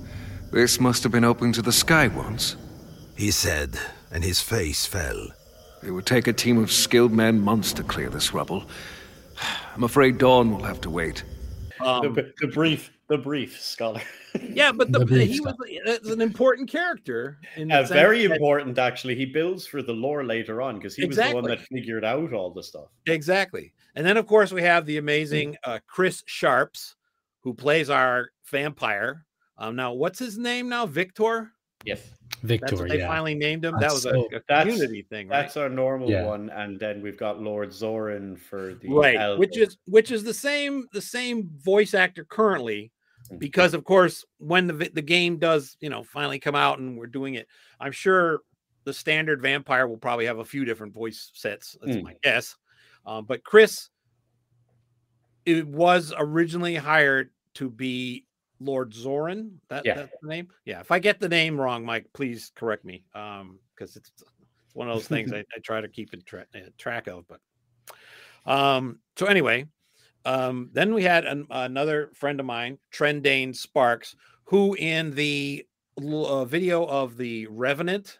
this 0.52 0.78
must 0.78 1.02
have 1.02 1.12
been 1.12 1.24
open 1.24 1.52
to 1.52 1.62
the 1.62 1.72
sky 1.72 2.08
once. 2.08 2.56
He 3.16 3.30
said, 3.30 3.78
and 4.10 4.22
his 4.22 4.40
face 4.40 4.86
fell. 4.86 5.28
It 5.82 5.90
would 5.90 6.06
take 6.06 6.26
a 6.26 6.32
team 6.32 6.58
of 6.58 6.70
skilled 6.70 7.12
men 7.12 7.40
months 7.40 7.72
to 7.74 7.82
clear 7.82 8.08
this 8.08 8.32
rubble. 8.32 8.64
I'm 9.74 9.84
afraid 9.84 10.18
Dawn 10.18 10.50
will 10.50 10.62
have 10.64 10.80
to 10.82 10.90
wait. 10.90 11.24
Um, 11.82 12.14
the, 12.14 12.32
the 12.40 12.46
brief, 12.48 12.90
the 13.08 13.18
brief 13.18 13.60
scholar. 13.60 14.00
yeah, 14.42 14.72
but 14.72 14.92
the, 14.92 15.04
The 15.04 15.24
he 15.24 15.36
stuff. 15.36 15.56
was 15.58 16.10
an 16.10 16.20
important 16.20 16.70
character. 16.70 17.38
In 17.56 17.68
the 17.68 17.80
Uh, 17.80 17.86
very 17.86 18.26
that- 18.26 18.36
important, 18.36 18.78
actually. 18.78 19.14
He 19.14 19.26
builds 19.26 19.66
for 19.66 19.82
the 19.82 19.92
lore 19.92 20.24
later 20.24 20.62
on 20.62 20.76
because 20.76 20.94
he 20.94 21.04
was 21.04 21.16
the 21.16 21.30
one 21.32 21.44
that 21.44 21.60
figured 21.60 22.04
out 22.04 22.32
all 22.32 22.50
the 22.50 22.62
stuff. 22.62 22.88
Exactly. 23.06 23.72
And 23.94 24.06
then, 24.06 24.16
of 24.16 24.26
course, 24.26 24.52
we 24.52 24.62
have 24.62 24.86
the 24.86 24.96
amazing 24.98 25.56
uh, 25.64 25.78
Chris 25.86 26.22
Sharps, 26.26 26.96
who 27.40 27.52
plays 27.52 27.90
our 27.90 28.30
vampire. 28.50 29.26
Um, 29.58 29.76
now, 29.76 29.92
what's 29.92 30.18
his 30.18 30.38
name 30.38 30.68
now? 30.68 30.86
Victor? 30.86 31.52
Yes, 31.84 32.00
That's 32.42 32.60
Victor. 32.60 32.76
what 32.76 32.88
they 32.88 32.98
Yeah. 32.98 33.06
finally 33.08 33.34
named 33.34 33.64
him. 33.64 33.74
That's 33.78 33.84
that 33.86 33.92
was 33.92 34.02
so- 34.02 34.28
a, 34.32 34.36
a 34.36 34.40
That's- 34.48 34.66
community 34.74 35.02
thing, 35.02 35.28
right? 35.28 35.42
that's 35.42 35.56
our 35.56 35.68
normal 35.68 36.10
Yeah. 36.10 36.24
one, 36.24 36.50
and 36.50 36.78
then 36.80 37.00
we've 37.02 37.16
got 37.16 37.40
Lord 37.40 37.72
Zoran 37.72 38.36
for 38.36 38.74
the 38.74 38.88
right 38.88 39.38
which 39.38 39.56
is 39.56 39.76
which 39.86 40.10
is 40.10 40.24
the 40.24 40.34
same 40.34 40.86
the 40.92 41.00
same 41.02 41.50
voice 41.58 41.94
actor 41.94 42.24
currently 42.24 42.90
Mhm. 43.30 43.38
because 43.38 43.74
of 43.74 43.84
course 43.84 44.24
when 44.38 44.66
the 44.66 44.72
the 44.92 45.02
game 45.02 45.38
does 45.38 45.76
you 45.80 45.88
know 45.88 46.02
finally 46.02 46.40
come 46.40 46.56
out 46.56 46.80
and 46.80 46.98
we're 46.98 47.06
doing 47.06 47.34
it 47.34 47.46
i'm 47.78 47.92
sure 47.92 48.40
the 48.84 48.92
standard 48.92 49.40
vampire 49.40 49.86
will 49.86 49.96
probably 49.96 50.26
have 50.26 50.38
a 50.38 50.44
few 50.44 50.64
different 50.64 50.92
voice 50.92 51.30
sets 51.34 51.76
that's 51.80 51.96
Mm. 51.98 52.02
my 52.02 52.16
guess 52.24 52.56
um, 53.06 53.24
but 53.24 53.44
chris 53.44 53.88
it 55.44 55.66
was 55.66 56.12
originally 56.16 56.74
hired 56.74 57.30
to 57.54 57.70
be 57.70 58.26
lord 58.64 58.94
zoran 58.94 59.60
that, 59.68 59.84
Yeah. 59.84 59.94
that's 59.94 60.16
the 60.22 60.28
name 60.28 60.48
yeah 60.64 60.80
if 60.80 60.90
i 60.90 60.98
get 60.98 61.20
the 61.20 61.28
name 61.28 61.60
wrong 61.60 61.84
mike 61.84 62.06
please 62.12 62.52
correct 62.54 62.84
me 62.84 63.04
um 63.14 63.58
because 63.74 63.96
it's, 63.96 64.10
it's 64.18 64.74
one 64.74 64.88
of 64.88 64.94
those 64.94 65.08
things 65.08 65.32
I, 65.34 65.38
I 65.38 65.58
try 65.62 65.80
to 65.80 65.88
keep 65.88 66.14
in 66.14 66.22
tra- 66.22 66.46
uh, 66.54 66.68
track 66.78 67.06
of 67.06 67.26
but 67.28 67.40
um, 68.44 68.98
so 69.16 69.26
anyway, 69.26 69.66
um, 70.24 70.70
then 70.72 70.94
we 70.94 71.02
had 71.02 71.24
an, 71.24 71.46
another 71.50 72.10
friend 72.14 72.40
of 72.40 72.46
mine, 72.46 72.78
Trendane 72.92 73.54
Sparks, 73.54 74.16
who 74.44 74.74
in 74.74 75.14
the 75.14 75.64
uh, 75.98 76.44
video 76.44 76.84
of 76.84 77.16
the 77.16 77.46
Revenant 77.48 78.18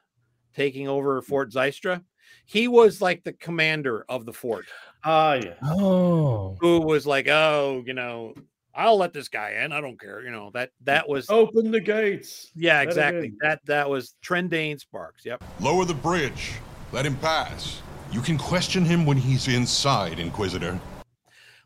taking 0.55 0.88
over 0.88 1.20
Fort 1.22 1.51
Zystra, 1.51 2.03
he 2.45 2.68
was 2.68 3.01
like 3.01 3.24
the 3.24 3.32
commander 3.32 4.05
of 4.09 4.24
the 4.24 4.32
fort, 4.32 4.66
ah 5.05 5.34
yeah. 5.34 5.55
Oh. 5.62 6.57
who 6.61 6.80
was 6.80 7.07
like, 7.07 7.28
oh, 7.28 7.82
you 7.86 7.95
know, 7.95 8.34
I'll 8.75 8.97
let 8.97 9.12
this 9.12 9.29
guy 9.29 9.62
in. 9.64 9.73
I 9.73 9.81
don't 9.81 10.01
care. 10.01 10.23
You 10.23 10.31
know 10.31 10.51
that 10.55 10.70
that 10.85 11.09
was 11.09 11.29
Open 11.31 11.70
the 11.70 11.81
gates. 11.81 12.51
yeah, 12.55 12.79
let 12.79 12.89
exactly. 12.89 13.33
That 13.41 13.61
that 13.66 13.89
was 13.91 14.14
Trendane 14.25 14.81
Sparks. 14.81 15.25
Yep. 15.25 15.43
Lower 15.61 15.85
the 15.85 15.95
bridge. 15.95 16.53
Let 16.93 17.05
him 17.07 17.16
pass. 17.16 17.81
You 18.11 18.20
can 18.20 18.37
question 18.39 18.85
him 18.85 19.07
when 19.07 19.16
he's 19.16 19.49
inside, 19.49 20.18
Inquisitor. 20.18 20.79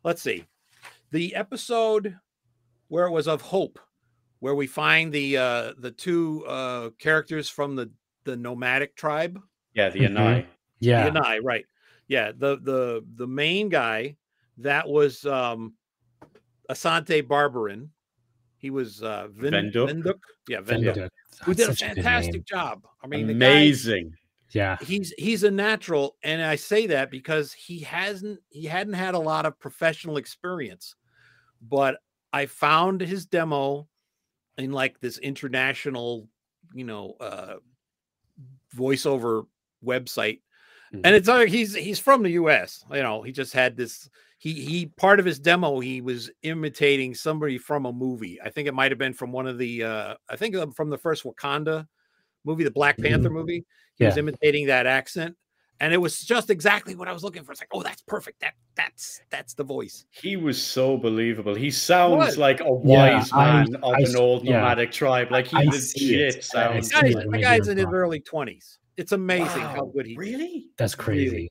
let's 0.04 0.22
see 0.22 0.44
the 1.10 1.34
episode 1.34 2.16
where 2.88 3.06
it 3.06 3.10
was 3.10 3.26
of 3.26 3.40
hope 3.42 3.78
where 4.38 4.54
we 4.54 4.66
find 4.66 5.12
the 5.12 5.36
uh 5.36 5.72
the 5.78 5.90
two 5.90 6.44
uh 6.46 6.90
characters 6.98 7.48
from 7.48 7.74
the 7.74 7.90
the 8.24 8.36
nomadic 8.36 8.94
tribe 8.96 9.40
Yeah, 9.74 9.88
the 9.88 10.00
Mhm. 10.00 10.10
Anai. 10.16 10.46
Yeah. 10.80 11.08
the 11.10 11.18
Anai, 11.18 11.40
right 11.42 11.64
yeah 12.08 12.30
the 12.36 12.58
the 12.60 13.04
the 13.16 13.26
main 13.26 13.68
guy 13.68 14.16
that 14.58 14.88
was 14.88 15.24
um 15.26 15.74
asante 16.70 17.22
Barberin. 17.22 17.88
he 18.58 18.70
was 18.70 19.02
uh 19.02 19.28
Vin, 19.30 19.52
Venduk? 19.54 19.90
Venduk? 19.90 20.18
yeah 20.48 20.60
Venduk, 20.60 20.94
Venduk. 20.96 21.08
who 21.44 21.54
did 21.54 21.68
a 21.68 21.74
fantastic 21.74 22.34
name. 22.34 22.44
job 22.46 22.86
i 23.02 23.06
mean 23.06 23.26
the 23.26 23.32
guy, 23.34 23.46
Amazing. 23.46 24.12
Yeah. 24.52 24.76
he's 24.80 25.12
he's 25.18 25.42
a 25.44 25.50
natural 25.50 26.16
and 26.22 26.40
i 26.42 26.56
say 26.56 26.86
that 26.86 27.10
because 27.10 27.52
he 27.52 27.80
hasn't 27.80 28.40
he 28.48 28.64
hadn't 28.64 28.94
had 28.94 29.14
a 29.14 29.18
lot 29.18 29.44
of 29.44 29.58
professional 29.58 30.16
experience 30.16 30.94
but 31.60 31.98
i 32.32 32.46
found 32.46 33.00
his 33.00 33.26
demo 33.26 33.88
in 34.56 34.72
like 34.72 34.98
this 35.00 35.18
international 35.18 36.28
you 36.74 36.84
know 36.84 37.14
uh 37.20 37.56
voiceover 38.74 39.46
website 39.84 40.40
and 40.92 41.14
it's 41.16 41.28
like 41.28 41.48
he's 41.48 41.74
he's 41.74 41.98
from 41.98 42.22
the 42.22 42.30
U.S. 42.30 42.84
You 42.90 43.02
know, 43.02 43.20
he 43.20 43.32
just 43.32 43.52
had 43.52 43.76
this. 43.76 44.08
He 44.38 44.52
he 44.52 44.86
part 44.86 45.18
of 45.18 45.24
his 45.26 45.38
demo 45.38 45.80
he 45.80 46.00
was 46.02 46.30
imitating 46.42 47.14
somebody 47.14 47.56
from 47.58 47.86
a 47.86 47.92
movie. 47.92 48.38
I 48.42 48.50
think 48.50 48.68
it 48.68 48.74
might 48.74 48.90
have 48.92 48.98
been 48.98 49.14
from 49.14 49.32
one 49.32 49.46
of 49.46 49.56
the. 49.58 49.82
uh 49.84 50.14
I 50.28 50.36
think 50.36 50.54
uh, 50.54 50.66
from 50.76 50.90
the 50.90 50.98
first 50.98 51.24
Wakanda 51.24 51.86
movie, 52.44 52.64
the 52.64 52.70
Black 52.70 52.98
Panther 52.98 53.30
movie. 53.30 53.64
He 53.96 54.04
was 54.04 54.18
imitating 54.18 54.66
that 54.66 54.86
accent, 54.86 55.34
and 55.80 55.90
it 55.94 55.96
was 55.96 56.20
just 56.20 56.50
exactly 56.50 56.94
what 56.94 57.08
I 57.08 57.12
was 57.14 57.24
looking 57.24 57.44
for. 57.44 57.52
It's 57.52 57.62
like, 57.62 57.70
oh, 57.72 57.82
that's 57.82 58.02
perfect. 58.02 58.40
That 58.42 58.52
that's 58.74 59.22
that's 59.30 59.54
the 59.54 59.64
voice. 59.64 60.04
He 60.10 60.36
was 60.36 60.62
so 60.62 60.98
believable. 60.98 61.54
He 61.54 61.70
sounds 61.70 62.18
Was. 62.18 62.36
like 62.36 62.60
a 62.60 62.64
Yeah, 62.84 63.16
wise 63.16 63.32
I- 63.32 63.62
man 63.64 63.74
of 63.76 63.84
I 63.94 63.96
an 64.00 64.02
s- 64.02 64.14
old 64.16 64.44
yeah. 64.44 64.58
nomadic 64.58 64.92
tribe. 64.92 65.30
Like 65.30 65.46
he 65.46 65.56
I 65.56 65.70
see 65.70 66.14
it. 66.14 66.26
legit 66.26 66.36
I 66.36 66.40
sounds. 66.40 66.88
see 66.90 67.00
Guys, 67.00 67.14
it. 67.14 67.30
the 67.30 67.38
guy's 67.38 67.68
in 67.68 67.78
his 67.78 67.86
wrong. 67.86 67.94
early 67.94 68.20
twenties. 68.20 68.78
It's 68.98 69.12
amazing 69.12 69.62
how 69.62 69.86
good 69.86 70.04
he. 70.06 70.14
really. 70.16 70.66
That's 70.76 70.94
crazy. 70.94 71.50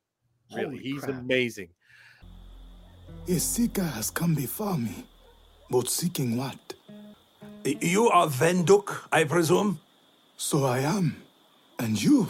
Really, 0.56 0.66
Holy 0.66 0.78
he's 0.78 1.02
crap. 1.02 1.20
amazing. 1.20 1.70
A 3.28 3.40
seeker 3.40 3.84
has 3.84 4.12
come 4.12 4.36
before 4.36 4.78
me, 4.78 5.06
but 5.70 5.90
seeking 5.90 6.38
what? 6.38 6.76
You 7.64 8.10
are 8.10 8.28
Venduk, 8.28 9.02
I 9.12 9.24
presume? 9.24 9.80
So 10.38 10.66
I 10.66 10.80
am. 10.80 11.24
And 11.80 12.02
you 12.02 12.28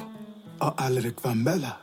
are 0.61 0.73
Alaric 0.77 1.19
Van 1.19 1.43
Bella. 1.43 1.79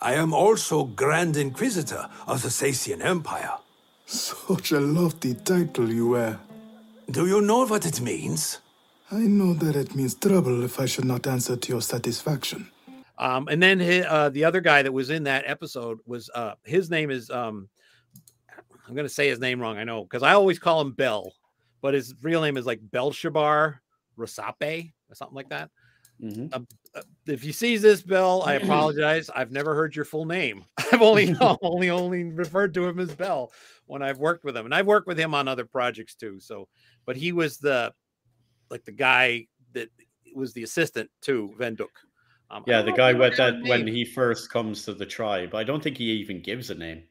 I 0.00 0.14
am 0.14 0.32
also 0.32 0.84
Grand 0.84 1.36
Inquisitor 1.36 2.08
of 2.28 2.42
the 2.42 2.50
Sacian 2.50 3.02
Empire. 3.02 3.58
Such 4.06 4.70
a 4.70 4.80
lofty 4.80 5.34
title 5.34 5.90
you 5.90 6.08
wear. 6.10 6.38
Do 7.10 7.26
you 7.26 7.40
know 7.40 7.66
what 7.66 7.84
it 7.84 8.00
means? 8.00 8.60
I 9.10 9.20
know 9.20 9.54
that 9.54 9.74
it 9.74 9.94
means 9.96 10.14
trouble 10.14 10.62
if 10.62 10.78
I 10.78 10.86
should 10.86 11.04
not 11.04 11.26
answer 11.26 11.56
to 11.56 11.68
your 11.72 11.82
satisfaction. 11.82 12.70
Um, 13.18 13.48
and 13.48 13.62
then 13.62 13.80
hi- 13.80 14.02
uh, 14.02 14.28
the 14.28 14.44
other 14.44 14.60
guy 14.60 14.82
that 14.82 14.92
was 14.92 15.10
in 15.10 15.24
that 15.24 15.44
episode 15.46 15.98
was 16.06 16.30
uh, 16.34 16.54
his 16.64 16.90
name 16.90 17.10
is 17.10 17.30
um, 17.30 17.68
I'm 18.86 18.94
gonna 18.94 19.08
say 19.08 19.28
his 19.28 19.40
name 19.40 19.60
wrong. 19.60 19.78
I 19.78 19.84
know 19.84 20.02
because 20.02 20.22
I 20.22 20.32
always 20.32 20.58
call 20.58 20.80
him 20.80 20.92
Bell, 20.92 21.32
but 21.80 21.94
his 21.94 22.14
real 22.22 22.42
name 22.42 22.56
is 22.56 22.66
like 22.66 22.80
Belshabar 22.80 23.78
Rasape 24.18 24.92
or 25.08 25.14
something 25.14 25.34
like 25.34 25.48
that. 25.50 25.70
Mhm. 26.22 26.52
Uh, 26.52 26.60
uh, 26.94 27.02
if 27.26 27.44
you 27.44 27.52
sees 27.52 27.82
this, 27.82 28.02
Bell, 28.02 28.42
I 28.42 28.54
apologize. 28.62 29.30
I've 29.30 29.50
never 29.50 29.74
heard 29.74 29.96
your 29.96 30.04
full 30.04 30.26
name. 30.26 30.64
I've 30.92 31.02
only 31.02 31.34
only 31.62 31.90
only 31.90 32.24
referred 32.24 32.74
to 32.74 32.86
him 32.86 33.00
as 33.00 33.14
Bell 33.14 33.52
when 33.86 34.02
I've 34.02 34.18
worked 34.18 34.44
with 34.44 34.56
him, 34.56 34.64
and 34.64 34.74
I've 34.74 34.86
worked 34.86 35.06
with 35.06 35.18
him 35.18 35.34
on 35.34 35.48
other 35.48 35.64
projects 35.64 36.14
too. 36.14 36.38
So, 36.40 36.68
but 37.06 37.16
he 37.16 37.32
was 37.32 37.58
the 37.58 37.92
like 38.70 38.84
the 38.84 38.92
guy 38.92 39.46
that 39.72 39.88
was 40.34 40.52
the 40.52 40.62
assistant 40.62 41.10
to 41.22 41.54
Venduk. 41.58 41.88
Um, 42.50 42.64
Yeah, 42.66 42.82
the 42.82 42.92
guy 42.92 43.12
with 43.12 43.36
that 43.36 43.62
when 43.62 43.86
he 43.86 44.04
first 44.04 44.50
comes 44.50 44.84
to 44.84 44.94
the 44.94 45.06
tribe. 45.06 45.54
I 45.54 45.64
don't 45.64 45.82
think 45.82 45.98
he 45.98 46.04
even 46.12 46.40
gives 46.40 46.70
a 46.70 46.74
name. 46.74 47.04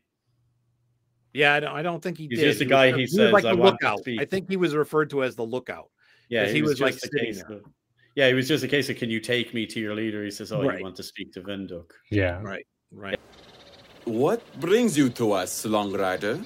Yeah, 1.34 1.56
I 1.56 1.60
don't, 1.60 1.76
I 1.76 1.82
don't 1.82 2.02
think 2.02 2.18
he 2.18 2.28
did. 2.28 2.38
He's 2.38 2.40
did. 2.46 2.52
just 2.52 2.62
a 2.62 2.66
guy 2.66 2.92
he 2.92 3.02
was 3.02 3.16
says, 3.16 3.32
like 3.32 3.44
"I 3.46 3.52
the 3.52 3.58
want 3.58 3.80
to 3.82 3.88
lookout. 3.90 4.08
I 4.20 4.26
think 4.26 4.50
he 4.50 4.56
was 4.58 4.76
referred 4.76 5.10
to 5.12 5.24
as 5.24 5.36
the 5.36 5.44
lookout. 5.44 5.90
Yeah, 6.30 6.46
'Cause 6.46 6.54
he 6.54 6.62
was, 6.62 6.80
like, 6.80 6.94
just 6.94 7.06
a 7.06 7.08
sitting 7.10 7.26
case 7.34 7.44
there. 7.48 7.58
of- 7.58 7.66
yeah, 8.16 8.28
he 8.28 8.34
was 8.36 8.48
just 8.48 8.64
a 8.64 8.68
case 8.68 8.90
of 8.90 8.98
can 8.98 9.10
you 9.10 9.20
take 9.20 9.54
me 9.54 9.66
to 9.66 9.80
your 9.80 9.96
leader? 9.96 10.24
He 10.24 10.30
says, 10.32 10.52
Oh, 10.52 10.62
Right. 10.64 10.78
you 10.78 10.84
want 10.84 10.96
to 10.98 11.04
speak 11.04 11.34
to 11.34 11.42
Venduk. 11.42 11.90
Yeah. 12.12 12.40
Right, 12.42 12.66
right. 12.92 13.20
What 14.06 14.42
brings 14.60 14.96
you 14.98 15.10
to 15.12 15.32
us, 15.32 15.66
Long 15.66 15.92
Rider? 15.94 16.40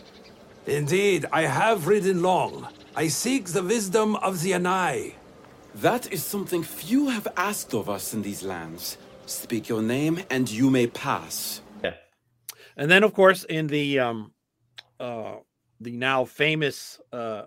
Indeed, 0.66 1.26
I 1.32 1.42
have 1.44 1.88
ridden 1.88 2.22
long. 2.22 2.68
I 2.96 3.08
seek 3.10 3.48
the 3.48 3.64
wisdom 3.64 4.16
of 4.18 4.42
the 4.42 4.52
Anai. 4.52 5.14
That 5.76 6.12
is 6.12 6.24
something 6.24 6.64
few 6.64 7.10
have 7.10 7.28
asked 7.38 7.74
of 7.74 7.90
us 7.90 8.14
in 8.14 8.22
these 8.22 8.44
lands. 8.44 8.98
Speak 9.26 9.68
your 9.70 9.82
name, 9.82 10.22
and 10.30 10.50
you 10.50 10.70
may 10.70 10.88
pass. 10.88 11.62
Yeah. 11.84 11.96
And 12.78 12.90
then, 12.90 13.04
of 13.04 13.14
course, 13.14 13.44
in 13.44 13.68
the 13.68 14.00
um, 14.00 14.32
uh, 15.00 15.36
the 15.82 15.92
now 15.92 16.26
famous 16.26 17.00
uh, 17.12 17.44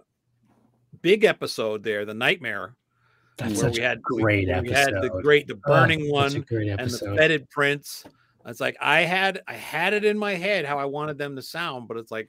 big 1.02 1.24
episode 1.24 1.82
there, 1.82 2.04
the 2.04 2.14
nightmare, 2.14 2.76
That's 3.36 3.60
where 3.60 3.70
we 3.70 3.80
had 3.80 4.00
we- 4.10 4.22
great 4.22 4.48
where 4.48 4.62
we 4.62 4.70
had 4.70 4.94
the 4.94 5.10
great, 5.22 5.46
the 5.46 5.54
Oh, 5.54 5.60
burning 5.66 6.04
such 6.04 6.12
one, 6.12 6.46
and 6.78 6.90
the 6.90 7.14
fetid 7.16 7.50
prince. 7.50 8.04
It's 8.46 8.60
like 8.60 8.76
I 8.80 9.02
had 9.02 9.42
I 9.46 9.54
had 9.54 9.92
it 9.92 10.04
in 10.04 10.16
my 10.18 10.34
head 10.34 10.64
how 10.64 10.78
I 10.78 10.86
wanted 10.86 11.18
them 11.18 11.36
to 11.36 11.42
sound, 11.42 11.88
but 11.88 11.96
it's 11.96 12.10
like 12.10 12.28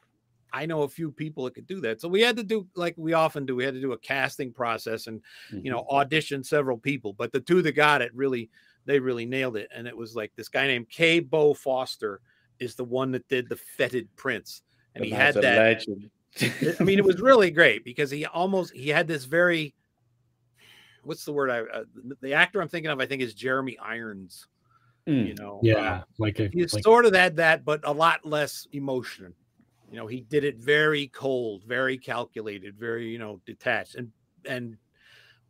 I 0.54 0.66
know 0.66 0.82
a 0.82 0.90
few 0.90 1.12
people 1.12 1.46
that 1.46 1.56
could 1.56 1.68
do 1.68 1.80
that. 1.82 2.02
So 2.02 2.10
we 2.10 2.20
had 2.22 2.36
to 2.36 2.44
do 2.44 2.68
like 2.76 2.96
we 2.98 3.14
often 3.14 3.46
do. 3.46 3.56
We 3.56 3.64
had 3.64 3.74
to 3.76 3.82
do 3.82 3.94
a 3.94 3.98
casting 3.98 4.52
process 4.52 5.08
and 5.08 5.22
you 5.52 5.72
know 5.72 5.86
audition 5.90 6.44
several 6.44 6.78
people. 6.78 7.14
But 7.14 7.32
the 7.32 7.40
two 7.40 7.62
that 7.62 7.74
got 7.74 8.02
it 8.02 8.14
really 8.14 8.50
they 8.86 9.00
really 9.00 9.26
nailed 9.26 9.58
it. 9.58 9.70
And 9.74 9.88
it 9.88 9.96
was 9.96 10.16
like 10.16 10.32
this 10.36 10.50
guy 10.50 10.68
named 10.68 10.90
K. 10.90 11.20
Bo 11.20 11.54
Foster 11.54 12.20
is 12.60 12.76
the 12.76 12.84
one 12.84 13.12
that 13.12 13.28
did 13.28 13.48
the 13.48 13.56
fetid 13.56 14.10
prince, 14.16 14.64
and 14.96 15.04
The 15.04 15.08
he 15.10 15.12
had 15.14 15.36
that. 15.36 15.58
legend. 15.58 16.10
I 16.80 16.84
mean, 16.84 16.98
it 16.98 17.06
was 17.06 17.20
really 17.22 17.52
great 17.52 17.84
because 17.84 18.10
he 18.10 18.26
almost 18.26 18.74
he 18.74 18.90
had 18.90 19.08
this 19.08 19.26
very 19.26 19.74
what's 21.04 21.26
the 21.26 21.34
word 21.34 21.50
I 21.50 21.60
uh, 21.62 21.84
the- 21.96 22.18
the 22.22 22.34
actor 22.34 22.62
I'm 22.62 22.68
thinking 22.68 22.92
of 22.92 23.00
I 23.00 23.06
think 23.06 23.22
is 23.22 23.34
Jeremy 23.34 23.78
Irons. 23.80 24.48
Mm. 25.08 25.28
You 25.30 25.34
know, 25.36 25.60
Yeah, 25.64 25.76
uh, 25.78 26.04
like 26.20 26.40
a 26.40 26.48
he 26.50 26.62
like, 26.68 26.84
sort 26.84 27.06
of 27.06 27.16
had 27.16 27.36
that, 27.38 27.66
but 27.66 27.82
a 27.84 27.92
lot 27.92 28.24
less 28.24 28.68
emotion. 28.72 29.34
You 29.90 29.98
know, 29.98 30.08
he 30.08 30.22
did 30.22 30.44
it 30.44 30.58
very 30.58 31.08
cold, 31.08 31.64
very 31.66 31.98
calculated, 31.98 32.76
very 32.78 33.10
you 33.10 33.18
know 33.18 33.42
detached, 33.46 33.96
and 33.96 34.12
and 34.46 34.78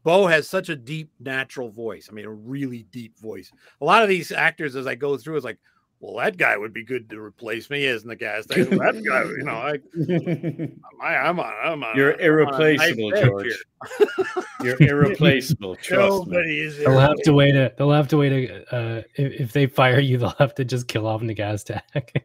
Bo 0.03 0.25
has 0.25 0.47
such 0.47 0.69
a 0.69 0.75
deep 0.75 1.11
natural 1.19 1.69
voice. 1.69 2.07
I 2.09 2.13
mean, 2.13 2.25
a 2.25 2.31
really 2.31 2.83
deep 2.91 3.19
voice. 3.19 3.51
A 3.81 3.85
lot 3.85 4.01
of 4.01 4.09
these 4.09 4.31
actors, 4.31 4.75
as 4.75 4.87
I 4.87 4.95
go 4.95 5.15
through, 5.17 5.37
is 5.37 5.43
like, 5.43 5.59
well, 6.01 6.15
that 6.17 6.35
guy 6.35 6.57
would 6.57 6.73
be 6.73 6.83
good 6.83 7.09
to 7.11 7.19
replace 7.21 7.69
me 7.69 7.85
as 7.85 8.03
the 8.03 8.15
gas 8.15 8.43
station. 8.45 8.77
that 8.79 9.03
guy, 9.07 9.23
you 9.23 9.43
know, 9.43 9.53
I, 9.53 11.05
I, 11.05 11.15
I'm 11.29 11.39
on, 11.39 11.53
I'm 11.63 11.83
on. 11.83 11.95
You're 11.95 12.13
I'm 12.13 12.17
on 12.17 12.21
a 12.21 12.25
irreplaceable, 12.25 13.11
George. 13.11 13.63
You're 14.63 14.81
irreplaceable. 14.81 15.75
Trust 15.75 16.27
me. 16.27 16.33
Nobody 16.33 16.59
is 16.59 16.77
they'll 16.79 16.97
have 16.97 17.17
to 17.23 17.33
wait. 17.33 17.55
A, 17.55 17.71
they'll 17.77 17.91
have 17.91 18.07
to 18.09 18.17
wait. 18.17 18.31
A, 18.31 18.75
uh, 18.75 19.01
if, 19.15 19.41
if 19.41 19.53
they 19.53 19.67
fire 19.67 19.99
you, 19.99 20.17
they'll 20.17 20.35
have 20.39 20.55
to 20.55 20.65
just 20.65 20.87
kill 20.87 21.05
off 21.05 21.21
the 21.21 21.33
Nagaztak. 21.33 21.81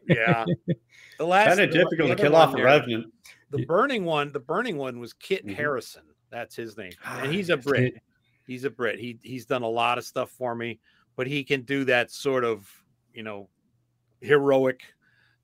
Yeah. 0.07 0.43
The 1.19 1.25
last 1.25 1.47
Kind 1.47 1.59
of 1.61 1.71
difficult 1.71 2.09
to 2.09 2.15
kill 2.15 2.35
off 2.35 2.55
a 2.55 2.61
revenant. 2.61 3.13
The 3.51 3.65
burning 3.65 4.05
one, 4.05 4.31
the 4.31 4.39
burning 4.39 4.77
one 4.77 4.99
was 4.99 5.13
Kit 5.13 5.45
Mhm. 5.45 5.55
Harrison. 5.55 6.03
That's 6.29 6.55
his 6.55 6.77
name. 6.77 6.91
And 7.05 7.31
he's 7.31 7.49
a. 7.49 7.57
Brit. 7.57 7.93
Kit. 7.93 8.03
He's 8.45 8.63
a 8.63 8.69
Brit. 8.69 8.99
He 8.99 9.19
he's 9.21 9.45
done 9.45 9.61
a 9.61 9.69
lot 9.69 9.97
of 9.97 10.03
stuff 10.03 10.31
for 10.31 10.55
me, 10.55 10.79
but 11.15 11.27
he 11.27 11.43
can 11.43 11.61
do 11.61 11.85
that 11.85 12.11
sort 12.11 12.43
of, 12.43 12.67
you 13.13 13.23
know, 13.23 13.49
heroic 14.21 14.81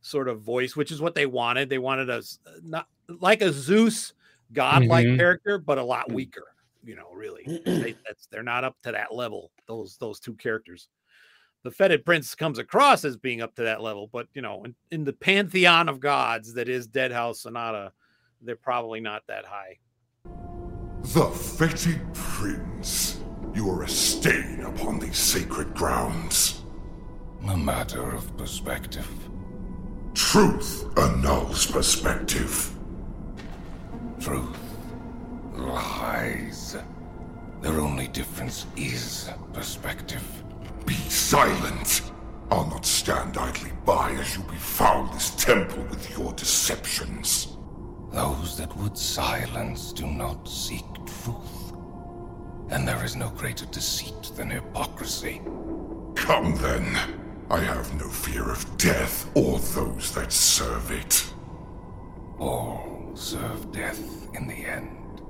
sort 0.01 0.27
of 0.27 0.41
voice, 0.41 0.75
which 0.75 0.91
is 0.91 1.01
what 1.01 1.15
they 1.15 1.25
wanted. 1.25 1.69
They 1.69 1.77
wanted 1.77 2.09
us 2.09 2.39
not 2.61 2.87
like 3.07 3.41
a 3.41 3.51
Zeus 3.53 4.13
godlike 4.51 5.05
Mhm. 5.07 5.17
character, 5.17 5.57
but 5.57 5.77
a 5.77 5.83
lot 5.83 6.09
Mm. 6.09 6.13
weaker. 6.15 6.45
You 6.83 6.95
know, 6.95 7.11
really, 7.13 7.43
they, 7.65 7.95
that's 8.05 8.27
they're 8.27 8.43
not 8.43 8.63
up 8.63 8.75
to 8.83 8.91
that 8.91 9.13
level. 9.13 9.51
Those 9.67 9.97
those 9.97 10.19
two 10.19 10.33
characters. 10.35 10.89
The 11.63 11.71
fetid 11.71 12.03
prince 12.03 12.35
comes 12.35 12.59
across 12.59 13.05
as 13.05 13.15
being 13.15 13.41
up 13.41 13.55
to 13.55 13.63
that 13.63 13.81
level, 13.81 14.09
but 14.11 14.27
you 14.33 14.41
know, 14.41 14.65
in, 14.65 14.75
in 14.91 15.03
the 15.05 15.13
pantheon 15.13 15.87
of 15.87 16.01
gods 16.01 16.53
that 16.55 16.67
is 16.67 16.87
Deadhouse 16.87 17.41
Sonata, 17.43 17.93
they're 18.41 18.57
probably 18.57 18.99
not 18.99 19.23
that 19.27 19.45
high. 19.45 19.79
The 21.13 21.29
fetid 21.29 22.01
prince. 22.13 23.17
You 23.55 23.69
are 23.69 23.83
a 23.83 23.87
stain 23.87 24.61
upon 24.61 24.99
these 24.99 25.17
sacred 25.17 25.73
grounds. 25.73 26.62
A 27.49 27.57
matter 27.57 28.15
of 28.15 28.35
perspective. 28.37 29.07
Truth 30.13 30.97
annuls 30.97 31.65
perspective. 31.65 32.71
Truth. 34.21 34.57
Lies. 35.53 36.77
Their 37.61 37.81
only 37.81 38.07
difference 38.07 38.65
is 38.77 39.29
perspective. 39.51 40.23
Be 40.85 40.93
silent. 40.93 42.13
I'll 42.49 42.69
not 42.69 42.85
stand 42.85 43.37
idly 43.37 43.71
by 43.85 44.11
as 44.13 44.37
you 44.37 44.43
befoul 44.43 45.07
this 45.07 45.31
temple 45.31 45.83
with 45.89 46.17
your 46.17 46.31
deceptions. 46.33 47.57
Those 48.13 48.55
that 48.57 48.75
would 48.77 48.97
silence 48.97 49.91
do 49.91 50.07
not 50.07 50.47
seek 50.47 50.85
truth. 51.05 51.73
And 52.69 52.87
there 52.87 53.03
is 53.03 53.17
no 53.17 53.29
greater 53.31 53.65
deceit 53.65 54.31
than 54.37 54.49
hypocrisy. 54.49 55.41
Come 56.15 56.55
then. 56.55 57.22
I 57.49 57.59
have 57.59 57.93
no 57.99 58.07
fear 58.07 58.49
of 58.49 58.77
death 58.77 59.29
or 59.35 59.59
those 59.59 60.13
that 60.15 60.31
serve 60.31 60.91
it. 60.91 61.33
All 62.39 63.11
serve 63.15 63.71
death 63.71 64.27
in 64.33 64.47
the 64.47 64.65
end. 64.65 65.21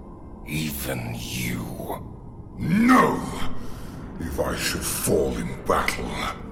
Even 0.47 1.14
you. 1.18 1.66
No! 2.57 3.22
If 4.20 4.39
I 4.39 4.55
should 4.55 4.86
fall 4.86 5.36
in 5.36 5.64
battle, 5.66 6.09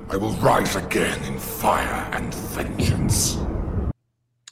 I 0.09 0.17
will 0.17 0.33
rise 0.33 0.75
again 0.75 1.23
in 1.23 1.37
fire 1.37 2.09
and 2.11 2.33
vengeance. 2.33 3.37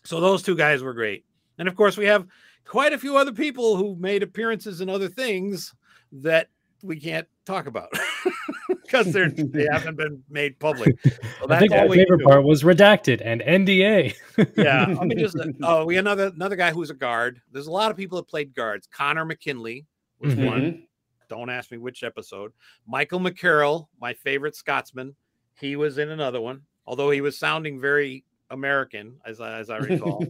So 0.03 0.19
those 0.19 0.41
two 0.41 0.55
guys 0.55 0.83
were 0.83 0.93
great. 0.93 1.25
And 1.57 1.67
of 1.67 1.75
course, 1.75 1.97
we 1.97 2.05
have 2.05 2.27
quite 2.65 2.93
a 2.93 2.97
few 2.97 3.17
other 3.17 3.33
people 3.33 3.75
who 3.75 3.95
made 3.95 4.23
appearances 4.23 4.79
in 4.79 4.89
other 4.89 5.09
things 5.09 5.73
that 6.11 6.49
we 6.83 6.99
can't 6.99 7.27
talk 7.45 7.67
about 7.67 7.89
because 8.83 9.11
they're 9.11 9.29
they 9.29 9.67
haven't 9.71 9.95
been 9.97 10.23
made 10.29 10.59
public. 10.59 10.97
So 11.03 11.11
I 11.49 11.59
think 11.59 11.71
my 11.71 11.87
favorite 11.87 12.19
do. 12.19 12.25
part 12.25 12.43
was 12.43 12.63
redacted 12.63 13.21
and 13.23 13.41
NDA. 13.41 14.15
yeah. 14.57 14.85
Let 14.87 15.07
me 15.07 15.15
just. 15.15 15.37
Oh, 15.63 15.85
we 15.85 15.97
another 15.97 16.31
another 16.35 16.55
guy 16.55 16.71
who's 16.71 16.89
a 16.89 16.93
guard. 16.95 17.41
There's 17.51 17.67
a 17.67 17.71
lot 17.71 17.91
of 17.91 17.97
people 17.97 18.17
that 18.17 18.27
played 18.27 18.53
guards. 18.55 18.87
Connor 18.91 19.25
McKinley 19.25 19.85
was 20.19 20.33
Mhm. 20.35 20.45
one. 20.45 20.83
Don't 21.29 21.49
ask 21.49 21.71
me 21.71 21.77
which 21.77 22.03
episode. 22.03 22.51
Michael 22.87 23.19
McCarroll, 23.19 23.87
my 24.01 24.13
favorite 24.13 24.55
Scotsman, 24.55 25.15
he 25.59 25.75
was 25.75 25.97
in 25.99 26.09
another 26.09 26.41
one. 26.41 26.61
Although 26.87 27.11
he 27.11 27.21
was 27.21 27.37
sounding 27.37 27.79
very 27.79 28.23
American, 28.49 29.17
as 29.25 29.39
I, 29.39 29.59
as 29.59 29.69
I 29.69 29.77
recall. 29.77 30.25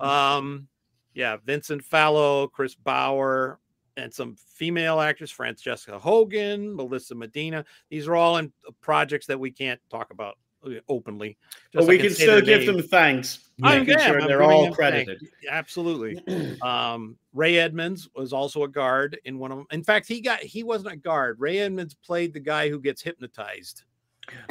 um, 0.00 0.68
yeah, 1.14 1.38
Vincent 1.46 1.82
Fallow, 1.82 2.46
Chris 2.46 2.74
Bauer, 2.74 3.58
and 3.98 4.12
some 4.14 4.36
female 4.36 5.00
actors, 5.00 5.30
Francesca 5.30 5.98
Hogan, 5.98 6.74
Melissa 6.74 7.14
Medina. 7.14 7.64
These 7.90 8.06
are 8.08 8.14
all 8.16 8.38
in 8.38 8.52
projects 8.80 9.26
that 9.26 9.38
we 9.38 9.50
can't 9.50 9.80
talk 9.90 10.10
about 10.12 10.38
uh, 10.64 10.70
openly. 10.88 11.36
But 11.72 11.86
we 11.86 11.98
can 11.98 12.10
still 12.10 12.40
give 12.40 12.60
names. 12.62 12.66
them 12.66 12.82
thanks. 12.88 13.50
I 13.62 13.78
making 13.80 13.94
am. 13.94 14.00
sure 14.00 14.20
I'm 14.20 14.28
they're 14.28 14.42
all 14.42 14.64
them 14.64 14.74
thanks. 14.74 14.76
credited. 14.76 15.28
Absolutely. 15.50 16.58
um, 16.62 17.16
Ray 17.34 17.58
Edmonds 17.58 18.08
was 18.14 18.32
also 18.32 18.62
a 18.62 18.68
guard 18.68 19.18
in 19.24 19.38
one 19.38 19.50
of 19.52 19.58
them. 19.58 19.66
In 19.72 19.82
fact, 19.82 20.06
he 20.08 20.20
got 20.20 20.40
he 20.40 20.62
wasn't 20.64 20.92
a 20.94 20.96
guard. 20.96 21.40
Ray 21.40 21.58
Edmonds 21.58 21.94
played 21.94 22.32
the 22.32 22.40
guy 22.40 22.68
who 22.70 22.80
gets 22.80 23.02
hypnotized. 23.02 23.82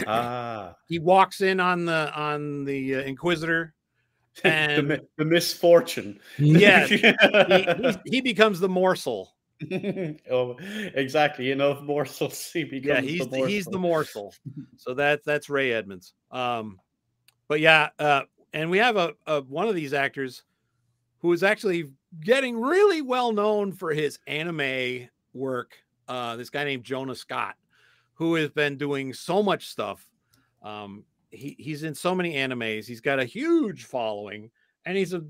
Ah, 0.08 0.76
He 0.88 1.00
walks 1.00 1.41
in 1.41 1.60
on 1.60 1.86
the 1.86 2.12
on 2.16 2.66
the 2.66 2.95
uh, 2.95 3.00
Inquisitor, 3.02 3.74
the, 4.43 4.48
and 4.48 4.88
mi- 4.88 5.00
the 5.18 5.26
misfortune. 5.26 6.20
yes, 6.38 6.89
he, 6.89 6.98
he- 6.98 7.98
he 8.18 8.22
becomes 8.22 8.60
the 8.60 8.70
morsel. 8.70 9.36
oh, 10.32 10.55
exactly. 10.93 11.51
Enough 11.51 11.82
morsels. 11.82 12.51
He 12.51 12.64
becomes 12.64 12.86
Yeah, 12.86 13.01
he's 13.01 13.28
the 13.28 13.41
the, 13.41 13.47
he's 13.47 13.66
the 13.66 13.80
morsel. 13.80 14.24
morsel. 14.24 14.66
So 14.78 14.93
that's 14.93 15.26
that's 15.26 15.49
Ray 15.49 15.74
Edmonds. 15.74 16.14
Um, 16.32 16.80
but 17.47 17.60
yeah, 17.60 17.89
uh, 17.99 18.24
and 18.53 18.70
we 18.70 18.78
have 18.78 18.97
a, 18.97 19.14
a 19.26 19.41
one 19.41 19.68
of 19.68 19.76
these 19.76 19.93
actors 19.93 20.43
who 21.20 21.34
is 21.34 21.43
actually 21.43 21.89
getting 22.22 22.60
really 22.60 23.01
well 23.01 23.32
known 23.32 23.72
for 23.72 23.91
his 23.91 24.20
anime 24.28 25.10
work. 25.34 25.78
Uh, 26.08 26.36
this 26.36 26.49
guy 26.49 26.64
named 26.64 26.84
Jonah 26.84 27.16
Scott, 27.16 27.55
who 28.14 28.36
has 28.36 28.49
been 28.49 28.78
doing 28.78 29.14
so 29.14 29.43
much 29.43 29.68
stuff. 29.68 30.08
Um, 30.62 31.03
he, 31.32 31.55
he's 31.60 31.84
in 31.84 31.95
so 31.95 32.16
many 32.16 32.36
animes. 32.36 32.86
He's 32.86 33.01
got 33.01 33.20
a 33.20 33.26
huge 33.26 33.86
following, 33.86 34.51
and 34.86 34.95
he's 34.95 35.14
a 35.14 35.24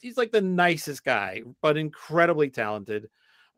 he's 0.00 0.16
like 0.16 0.32
the 0.32 0.40
nicest 0.40 1.04
guy, 1.04 1.42
but 1.62 1.76
incredibly 1.76 2.50
talented. 2.50 3.08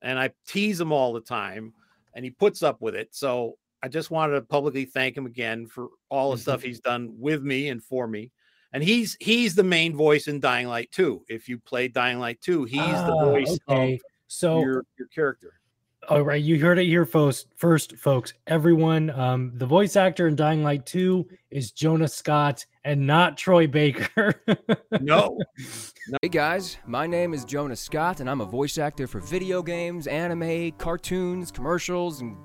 And 0.02 0.18
I 0.18 0.30
tease 0.46 0.80
him 0.80 0.92
all 0.92 1.12
the 1.12 1.20
time, 1.20 1.72
and 2.14 2.24
he 2.24 2.30
puts 2.30 2.62
up 2.62 2.80
with 2.82 2.94
it. 2.94 3.08
So 3.14 3.56
I 3.82 3.88
just 3.88 4.10
wanted 4.10 4.34
to 4.34 4.42
publicly 4.42 4.84
thank 4.84 5.16
him 5.16 5.26
again 5.26 5.66
for 5.66 5.88
all 6.08 6.32
the 6.32 6.38
stuff 6.38 6.62
he's 6.62 6.80
done 6.80 7.14
with 7.18 7.42
me 7.42 7.68
and 7.68 7.82
for 7.82 8.06
me. 8.06 8.30
And 8.72 8.82
he's 8.82 9.16
he's 9.20 9.54
the 9.54 9.62
main 9.64 9.94
voice 9.94 10.28
in 10.28 10.40
Dying 10.40 10.66
Light 10.68 10.90
2. 10.92 11.24
If 11.28 11.48
you 11.48 11.58
play 11.58 11.88
Dying 11.88 12.18
Light 12.18 12.40
2, 12.40 12.64
he's 12.64 12.80
the 12.80 13.14
Ah, 13.14 13.24
voice 13.24 13.58
okay. 13.68 13.94
of 13.94 14.00
So 14.28 14.60
your, 14.60 14.84
your 14.98 15.08
character. 15.08 15.54
All 16.08 16.22
right, 16.22 16.42
you 16.42 16.58
heard 16.58 16.80
it 16.80 16.86
here 16.86 17.06
first, 17.06 17.46
first, 17.56 17.96
folks. 17.96 18.34
Everyone, 18.48 19.10
um, 19.10 19.52
the 19.54 19.66
voice 19.66 19.94
actor 19.94 20.26
in 20.26 20.34
Dying 20.34 20.64
Light 20.64 20.84
2 20.84 21.24
is 21.52 21.70
Jonah 21.70 22.08
Scott 22.08 22.66
and 22.84 23.06
not 23.06 23.36
Troy 23.36 23.66
Baker. 23.68 24.34
No. 25.00 25.38
Hey 26.20 26.28
guys, 26.28 26.76
my 26.86 27.06
name 27.06 27.32
is 27.34 27.44
Jonah 27.44 27.76
Scott, 27.76 28.20
and 28.20 28.28
I'm 28.28 28.40
a 28.40 28.44
voice 28.44 28.78
actor 28.78 29.06
for 29.06 29.20
video 29.20 29.62
games, 29.62 30.06
anime, 30.06 30.72
cartoons, 30.72 31.50
commercials, 31.50 32.20
and 32.20 32.36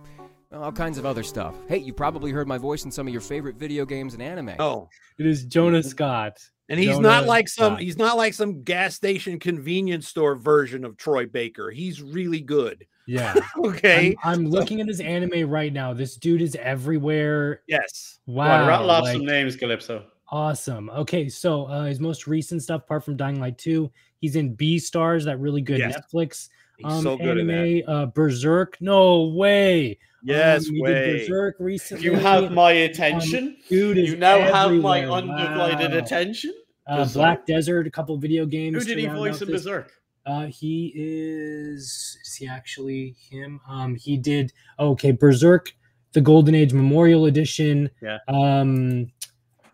all 0.51 0.72
kinds 0.72 0.97
of 0.97 1.05
other 1.05 1.24
stuff. 1.24 1.55
Hey, 1.68 1.78
you 1.78 1.93
probably 1.93 2.32
heard 2.32 2.47
my 2.47 2.58
voice 2.58 2.86
in 2.86 2.91
some 2.91 3.05
of 3.05 3.12
your 3.12 3.22
favorite 3.22 3.58
video 3.58 3.86
games 3.86 4.14
and 4.14 4.24
anime. 4.24 4.53
Oh, 4.60 4.88
it 5.20 5.26
is 5.26 5.45
Jonah 5.45 5.84
Scott. 5.84 6.39
And 6.70 6.80
he's 6.80 6.89
Jonah 6.89 7.01
not 7.01 7.26
like 7.26 7.47
some 7.47 7.74
Scott. 7.74 7.82
he's 7.82 7.97
not 7.97 8.18
like 8.18 8.34
some 8.34 8.63
gas 8.63 8.95
station 8.95 9.39
convenience 9.39 10.07
store 10.07 10.36
version 10.36 10.84
of 10.84 10.97
Troy 10.97 11.26
Baker. 11.26 11.72
He's 11.72 12.01
really 12.01 12.41
good. 12.41 12.86
Yeah. 13.05 13.34
Okay. 13.57 14.15
I'm, 14.24 14.45
I'm 14.45 14.45
looking 14.49 14.82
at 14.82 14.88
his 14.88 14.99
anime 14.99 15.49
right 15.49 15.72
now. 15.72 15.93
This 15.93 16.15
dude 16.15 16.41
is 16.41 16.55
everywhere. 16.55 17.61
Yes. 17.68 18.20
Wow. 18.26 18.47
Right, 18.61 18.68
rattle 18.68 18.91
off 18.91 19.03
like- 19.03 19.13
some 19.13 19.26
names, 19.26 19.55
Calypso. 19.55 20.05
Awesome. 20.30 20.89
Okay, 20.89 21.30
so 21.30 21.68
uh, 21.68 21.86
his 21.86 22.01
most 22.01 22.28
recent 22.28 22.61
stuff, 22.61 22.82
apart 22.84 23.05
from 23.05 23.15
Dying 23.15 23.39
Light 23.39 23.57
2, 23.57 23.89
he's 24.20 24.36
in 24.36 24.57
Beastars, 24.57 25.24
that 25.24 25.39
really 25.39 25.61
good 25.61 25.80
Yes. 25.80 25.97
Netflix 25.97 26.49
um, 26.84 27.01
so 27.01 27.18
good 27.18 27.38
anime. 27.39 27.84
Uh, 27.88 28.05
Berserk. 28.07 28.78
No 28.82 29.26
way. 29.28 29.97
Yes, 30.28 30.67
Um, 30.67 30.75
he 30.75 30.82
did. 30.84 31.19
Berserk 31.28 31.55
recently. 31.59 32.03
You 32.05 32.13
have 32.15 32.51
my 32.51 32.71
attention. 32.71 33.57
dude 33.69 33.97
is 33.97 34.09
you 34.09 34.17
now 34.17 34.39
have 34.39 34.71
my 34.73 35.05
undivided 35.05 35.91
Wow. 35.91 35.97
attention. 35.97 36.53
Uh, 36.86 37.05
Black 37.13 37.45
Desert, 37.45 37.86
a 37.88 37.91
couple 37.91 38.17
video 38.17 38.45
games. 38.45 38.78
Who 38.78 38.84
did 38.84 38.97
he 38.97 39.07
voice 39.07 39.41
in. 39.41 39.47
Berserk? 39.49 39.91
Uh, 40.25 40.45
he 40.47 40.91
is. 40.95 42.17
Is 42.25 42.36
he 42.36 42.47
actually 42.47 43.15
him? 43.30 43.59
Um, 43.67 43.95
he 43.95 44.17
did. 44.17 44.51
okay, 44.80 45.11
Berserk, 45.11 45.71
the 46.13 46.21
Golden 46.21 46.55
Age 46.55 46.73
Memorial 46.73 47.25
Edition. 47.25 47.89
Yeah. 48.01 48.17
Um, 48.28 49.11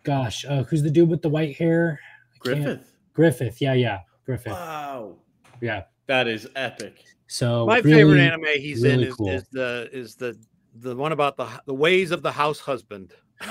gosh, 0.04 0.44
uh, 0.44 0.62
who's 0.64 0.82
the 0.82 0.90
dude 0.90 1.08
with 1.08 1.22
the 1.22 1.28
white 1.28 1.56
hair? 1.56 1.98
I 2.00 2.48
can't- 2.48 2.64
Griffith. 2.64 2.92
Griffith. 3.12 3.60
Yeah, 3.60 3.74
yeah, 3.74 4.00
Griffith. 4.26 4.52
Wow. 4.52 5.16
Yeah. 5.60 5.84
That 6.06 6.28
is 6.28 6.48
epic. 6.54 7.02
So 7.26 7.66
My 7.66 7.78
really, 7.78 7.92
favorite 7.92 8.20
anime 8.20 8.44
he's 8.60 8.82
really 8.82 9.04
in 9.04 9.08
is, 9.08 9.14
cool. 9.14 9.28
is 9.30 9.44
the 9.50 9.88
is 9.92 10.14
the 10.16 10.38
the 10.76 10.94
one 10.94 11.12
about 11.12 11.36
the 11.36 11.46
the 11.66 11.74
ways 11.74 12.10
of 12.10 12.22
the 12.22 12.32
house 12.32 12.60
husband. 12.60 13.12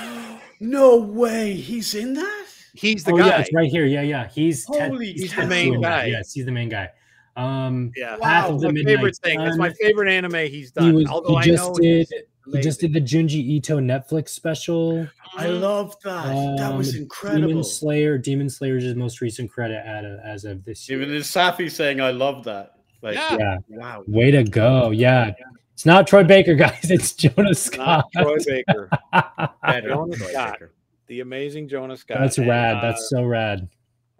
No 0.60 0.96
way. 0.96 1.52
He's 1.54 1.94
in 1.94 2.14
that? 2.14 2.46
He's 2.74 3.02
the 3.04 3.12
oh, 3.12 3.18
guy. 3.18 3.26
Yeah, 3.26 3.40
it's 3.40 3.52
right 3.52 3.70
here. 3.70 3.84
Yeah, 3.86 4.02
yeah. 4.02 4.28
He's 4.28 4.64
Ted- 4.66 4.92
Holy 4.92 5.12
he's 5.12 5.32
cow. 5.32 5.42
Tetsuo 5.42 5.48
main 5.48 5.74
in 5.74 5.80
guy. 5.82 6.06
Yes, 6.06 6.32
he's 6.32 6.46
the 6.46 6.52
main 6.52 6.68
guy. 6.68 6.88
Um, 7.36 7.90
Yeah, 7.96 8.16
Path 8.22 8.50
of 8.50 8.60
the 8.60 8.68
my 8.68 8.72
Midnight 8.72 8.96
favorite 8.96 9.16
thing. 9.22 9.40
It's 9.40 9.58
my 9.58 9.70
favorite 9.72 10.08
anime 10.10 10.32
he's 10.50 10.68
He 10.68 10.80
done. 10.80 10.94
was. 10.94 11.06
Although 11.08 11.30
He 11.30 11.36
I 11.36 11.42
just 11.42 11.64
know 11.64 11.74
did. 11.74 12.08
He 12.52 12.60
just 12.60 12.80
did 12.80 12.92
the 12.92 13.00
Junji 13.00 13.32
Ito 13.34 13.80
Netflix 13.80 14.28
special. 14.30 15.08
I 15.36 15.48
love 15.48 15.96
that. 16.04 16.56
that 16.58 16.74
was 16.76 16.94
Um, 16.94 17.02
incredible. 17.02 17.48
Demon 17.48 17.64
Slayer. 17.64 18.16
Demon 18.16 18.48
Slayer 18.48 18.76
is 18.76 18.84
his 18.84 18.94
most 18.94 19.20
recent 19.20 19.50
credit 19.50 19.84
at, 19.84 20.04
as 20.04 20.44
of 20.44 20.64
this 20.64 20.88
year. 20.88 21.02
Even 21.02 21.14
Safi 21.18 21.70
saying, 21.70 22.00
I 22.00 22.10
love 22.12 22.44
that. 22.44 22.76
Like, 23.04 23.14
Yeah. 23.16 23.36
Yeah. 23.38 23.56
wow. 23.68 24.04
Way 24.08 24.30
to 24.32 24.42
go. 24.42 24.90
Yeah. 24.90 25.32
It's 25.74 25.84
not 25.86 26.06
Troy 26.06 26.24
Baker, 26.24 26.54
guys. 26.64 26.90
It's 26.90 27.12
Jonah 27.12 27.54
Scott. 27.54 28.06
not 28.14 28.24
Troy 28.24 28.36
Baker. 28.46 28.88
Better 29.62 29.88
Jonas 29.90 30.18
Troy 30.18 30.28
Scott. 30.30 30.52
Baker. 30.54 30.72
The 31.06 31.20
amazing 31.20 31.68
Jonas 31.68 32.00
Scott. 32.00 32.18
That's 32.20 32.38
And, 32.38 32.48
rad. 32.48 32.76
uh, 32.78 32.80
That's 32.80 33.10
so 33.10 33.24
rad. 33.24 33.68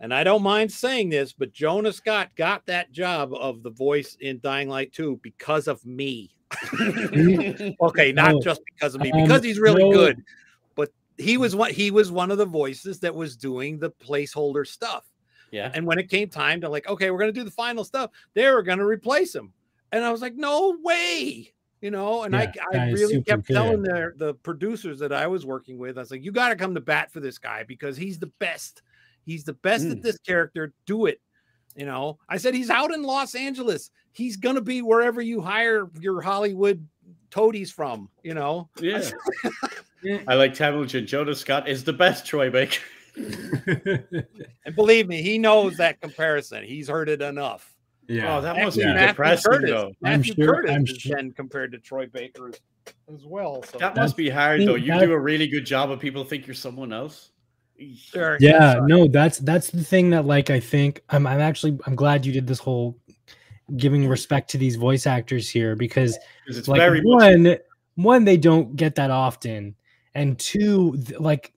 And 0.00 0.12
I 0.12 0.22
don't 0.22 0.42
mind 0.42 0.70
saying 0.70 1.08
this, 1.08 1.32
but 1.32 1.52
Jonah 1.52 1.92
Scott 1.92 2.28
got 2.36 2.66
that 2.66 2.92
job 2.92 3.32
of 3.32 3.62
the 3.62 3.70
voice 3.70 4.16
in 4.20 4.38
Dying 4.40 4.68
Light 4.68 4.92
2 4.92 5.18
because 5.22 5.66
of 5.66 5.84
me. 5.86 6.30
okay, 7.80 8.12
not 8.12 8.32
No. 8.32 8.40
just 8.40 8.60
because 8.74 8.94
of 8.94 9.00
me, 9.00 9.10
Um, 9.12 9.22
because 9.22 9.42
he's 9.42 9.58
really 9.58 9.82
no. 9.84 9.92
good. 9.92 10.22
But 10.74 10.90
he 11.16 11.36
was 11.38 11.56
what 11.56 11.70
he 11.72 11.90
was 11.90 12.10
one 12.12 12.30
of 12.30 12.38
the 12.38 12.44
voices 12.46 13.00
that 13.00 13.14
was 13.14 13.36
doing 13.36 13.78
the 13.78 13.90
placeholder 13.90 14.66
stuff. 14.66 15.04
Yeah. 15.54 15.70
And 15.72 15.86
when 15.86 15.98
it 16.00 16.10
came 16.10 16.28
time 16.28 16.60
to 16.62 16.68
like, 16.68 16.88
okay, 16.88 17.10
we're 17.10 17.18
gonna 17.20 17.30
do 17.32 17.44
the 17.44 17.50
final 17.50 17.84
stuff, 17.84 18.10
they 18.34 18.50
were 18.50 18.62
gonna 18.62 18.84
replace 18.84 19.34
him. 19.34 19.52
And 19.92 20.04
I 20.04 20.10
was 20.10 20.20
like, 20.20 20.34
no 20.34 20.76
way. 20.82 21.52
You 21.80 21.90
know, 21.92 22.24
and 22.24 22.34
I, 22.34 22.50
Yeah, 22.56 22.64
I 22.72 22.76
that 22.76 22.88
is 22.88 23.00
really 23.00 23.22
kept 23.22 23.46
telling 23.46 23.82
good. 23.82 23.86
their 23.94 24.14
the 24.16 24.34
producers 24.34 24.98
that 24.98 25.12
I 25.12 25.26
was 25.28 25.46
working 25.46 25.78
with, 25.78 25.96
I 25.96 26.00
was 26.00 26.10
like, 26.10 26.24
you 26.24 26.32
got 26.32 26.48
to 26.48 26.56
come 26.56 26.74
to 26.74 26.80
bat 26.80 27.12
for 27.12 27.20
this 27.20 27.38
guy 27.38 27.62
because 27.62 27.96
he's 27.96 28.18
the 28.18 28.32
best. 28.40 28.82
He's 29.24 29.44
the 29.44 29.52
best 29.52 29.84
at 29.86 29.98
Mm. 29.98 30.02
this 30.02 30.18
character. 30.18 30.72
Do 30.86 31.06
it. 31.06 31.20
You 31.76 31.86
know, 31.86 32.18
I 32.28 32.36
said 32.38 32.54
he's 32.54 32.70
out 32.70 32.92
in 32.92 33.02
Los 33.02 33.34
Angeles. 33.34 33.90
He's 34.12 34.36
gonna 34.36 34.60
be 34.60 34.82
wherever 34.82 35.20
you 35.22 35.40
hire 35.40 35.88
your 36.00 36.20
Hollywood 36.22 36.86
toadies 37.30 37.70
from. 37.70 38.08
You 38.22 38.34
know, 38.34 38.68
Yeah. 38.80 39.02
I 40.28 40.34
like 40.34 40.54
Temujin. 40.54 41.06
Jonas 41.06 41.40
Scott 41.40 41.68
is 41.68 41.84
the 41.84 41.92
best 41.92 42.26
Troy 42.26 42.50
Baker. 42.50 42.80
and 43.16 44.74
believe 44.76 45.08
me, 45.08 45.22
he 45.22 45.38
knows 45.38 45.76
that 45.76 46.00
comparison. 46.00 46.64
He's 46.64 46.88
heard 46.88 47.08
it 47.08 47.22
enough. 47.22 47.70
Oh, 48.10 48.40
that 48.42 48.56
must 48.56 48.76
Actually, 48.78 48.84
be 48.84 48.92
Matthew 48.92 49.06
depressing, 49.08 49.52
Curtis, 49.52 49.70
though. 49.70 49.86
I'm 50.04 50.18
Matthew 50.20 50.34
sure- 50.34 50.54
Curtis 50.54 50.70
I'm 50.72 50.86
has 50.86 50.96
sure- 50.98 51.16
been 51.16 51.32
compared 51.32 51.72
to 51.72 51.78
Troy 51.78 52.06
Baker 52.06 52.48
as, 52.50 52.60
as 53.14 53.24
well. 53.24 53.62
So 53.62 53.78
That 53.78 53.96
must 53.96 54.16
be 54.16 54.28
hard, 54.28 54.60
though. 54.62 54.74
You 54.74 54.98
do 55.00 55.12
a 55.12 55.18
really 55.18 55.46
good 55.48 55.64
job 55.64 55.90
of 55.90 56.00
people 56.00 56.22
think 56.24 56.46
you're 56.46 56.54
someone 56.54 56.92
else. 56.92 57.30
sure. 57.96 58.36
yeah 58.40 58.78
no 58.84 59.08
that's 59.08 59.38
that's 59.38 59.68
the 59.70 59.82
thing 59.82 60.08
that 60.10 60.24
like 60.24 60.48
i 60.48 60.60
think 60.60 61.02
i'm, 61.10 61.26
I'm 61.26 61.40
actually 61.40 61.76
i'm 61.88 61.96
glad 61.96 62.24
you 62.24 62.32
did 62.32 62.46
this 62.46 62.60
whole 62.60 62.96
giving 63.76 64.06
respect 64.08 64.48
to 64.50 64.58
these 64.58 64.76
voice 64.76 65.08
actors 65.08 65.50
here 65.50 65.74
because 65.74 66.16
it's 66.46 66.68
like 66.68 66.78
very 66.78 67.00
much- 67.02 67.22
one 67.34 67.56
one 67.96 68.24
they 68.24 68.36
don't 68.36 68.76
get 68.76 68.94
that 68.94 69.10
often 69.10 69.74
and 70.14 70.38
two 70.38 70.96
th- 71.04 71.18
like 71.18 71.52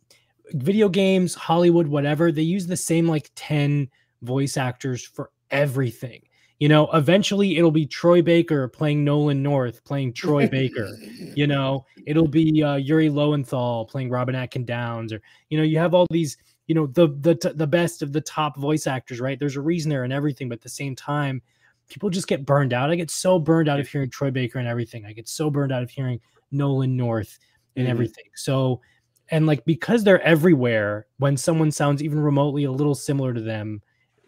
video 0.54 0.90
games 0.90 1.36
hollywood 1.36 1.88
whatever 1.88 2.32
they 2.32 2.42
use 2.42 2.68
the 2.68 2.78
same 2.78 3.08
like 3.08 3.30
10 3.36 3.90
voice 4.22 4.58
actors 4.58 5.04
for 5.04 5.32
everything 5.52 6.22
You 6.60 6.70
know, 6.70 6.90
eventually 6.94 7.58
it'll 7.58 7.70
be 7.72 7.86
Troy 7.86 8.24
Baker 8.24 8.68
playing 8.68 9.04
Nolan 9.04 9.44
North, 9.44 9.84
playing 9.84 10.14
Troy 10.14 10.48
Baker. 10.58 11.00
You 11.36 11.46
know, 11.46 11.86
it'll 12.08 12.28
be 12.28 12.64
uh, 12.64 12.78
Yuri 12.78 13.10
Lowenthal 13.12 13.86
playing 13.86 14.10
Robin 14.10 14.34
Atkin 14.34 14.66
Downes, 14.66 15.14
or 15.14 15.22
you 15.50 15.58
know, 15.60 15.64
you 15.64 15.78
have 15.78 15.94
all 15.94 16.08
these, 16.10 16.36
you 16.66 16.74
know, 16.74 16.88
the 16.88 17.10
the 17.22 17.54
the 17.56 17.68
best 17.68 18.02
of 18.02 18.12
the 18.12 18.22
top 18.22 18.58
voice 18.58 18.88
actors, 18.88 19.22
right? 19.22 19.38
There's 19.40 19.56
a 19.56 19.62
reason 19.62 19.90
there 19.92 20.04
and 20.04 20.12
everything, 20.12 20.50
but 20.50 20.58
at 20.58 20.64
the 20.64 20.70
same 20.82 20.96
time, 20.96 21.44
people 21.90 22.10
just 22.10 22.28
get 22.28 22.44
burned 22.44 22.74
out. 22.74 22.90
I 22.90 22.96
get 22.96 23.12
so 23.12 23.38
burned 23.38 23.70
out 23.70 23.80
of 23.80 23.88
hearing 23.88 24.10
Troy 24.10 24.32
Baker 24.32 24.58
and 24.58 24.68
everything. 24.68 25.06
I 25.06 25.14
get 25.14 25.28
so 25.30 25.52
burned 25.52 25.72
out 25.72 25.84
of 25.84 25.92
hearing 25.92 26.20
Nolan 26.52 26.98
North 26.98 27.38
and 27.76 27.86
Mhm. 27.86 27.92
everything. 27.92 28.26
So, 28.34 28.82
and 29.30 29.46
like 29.48 29.64
because 29.66 30.04
they're 30.04 30.22
everywhere, 30.22 31.08
when 31.18 31.38
someone 31.38 31.72
sounds 31.72 32.02
even 32.04 32.20
remotely 32.20 32.64
a 32.66 32.72
little 32.72 32.96
similar 32.96 33.34
to 33.34 33.42
them, 33.42 33.82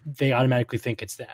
they 0.05 0.31
automatically 0.33 0.77
think 0.79 1.01
it's 1.01 1.15
them. 1.15 1.27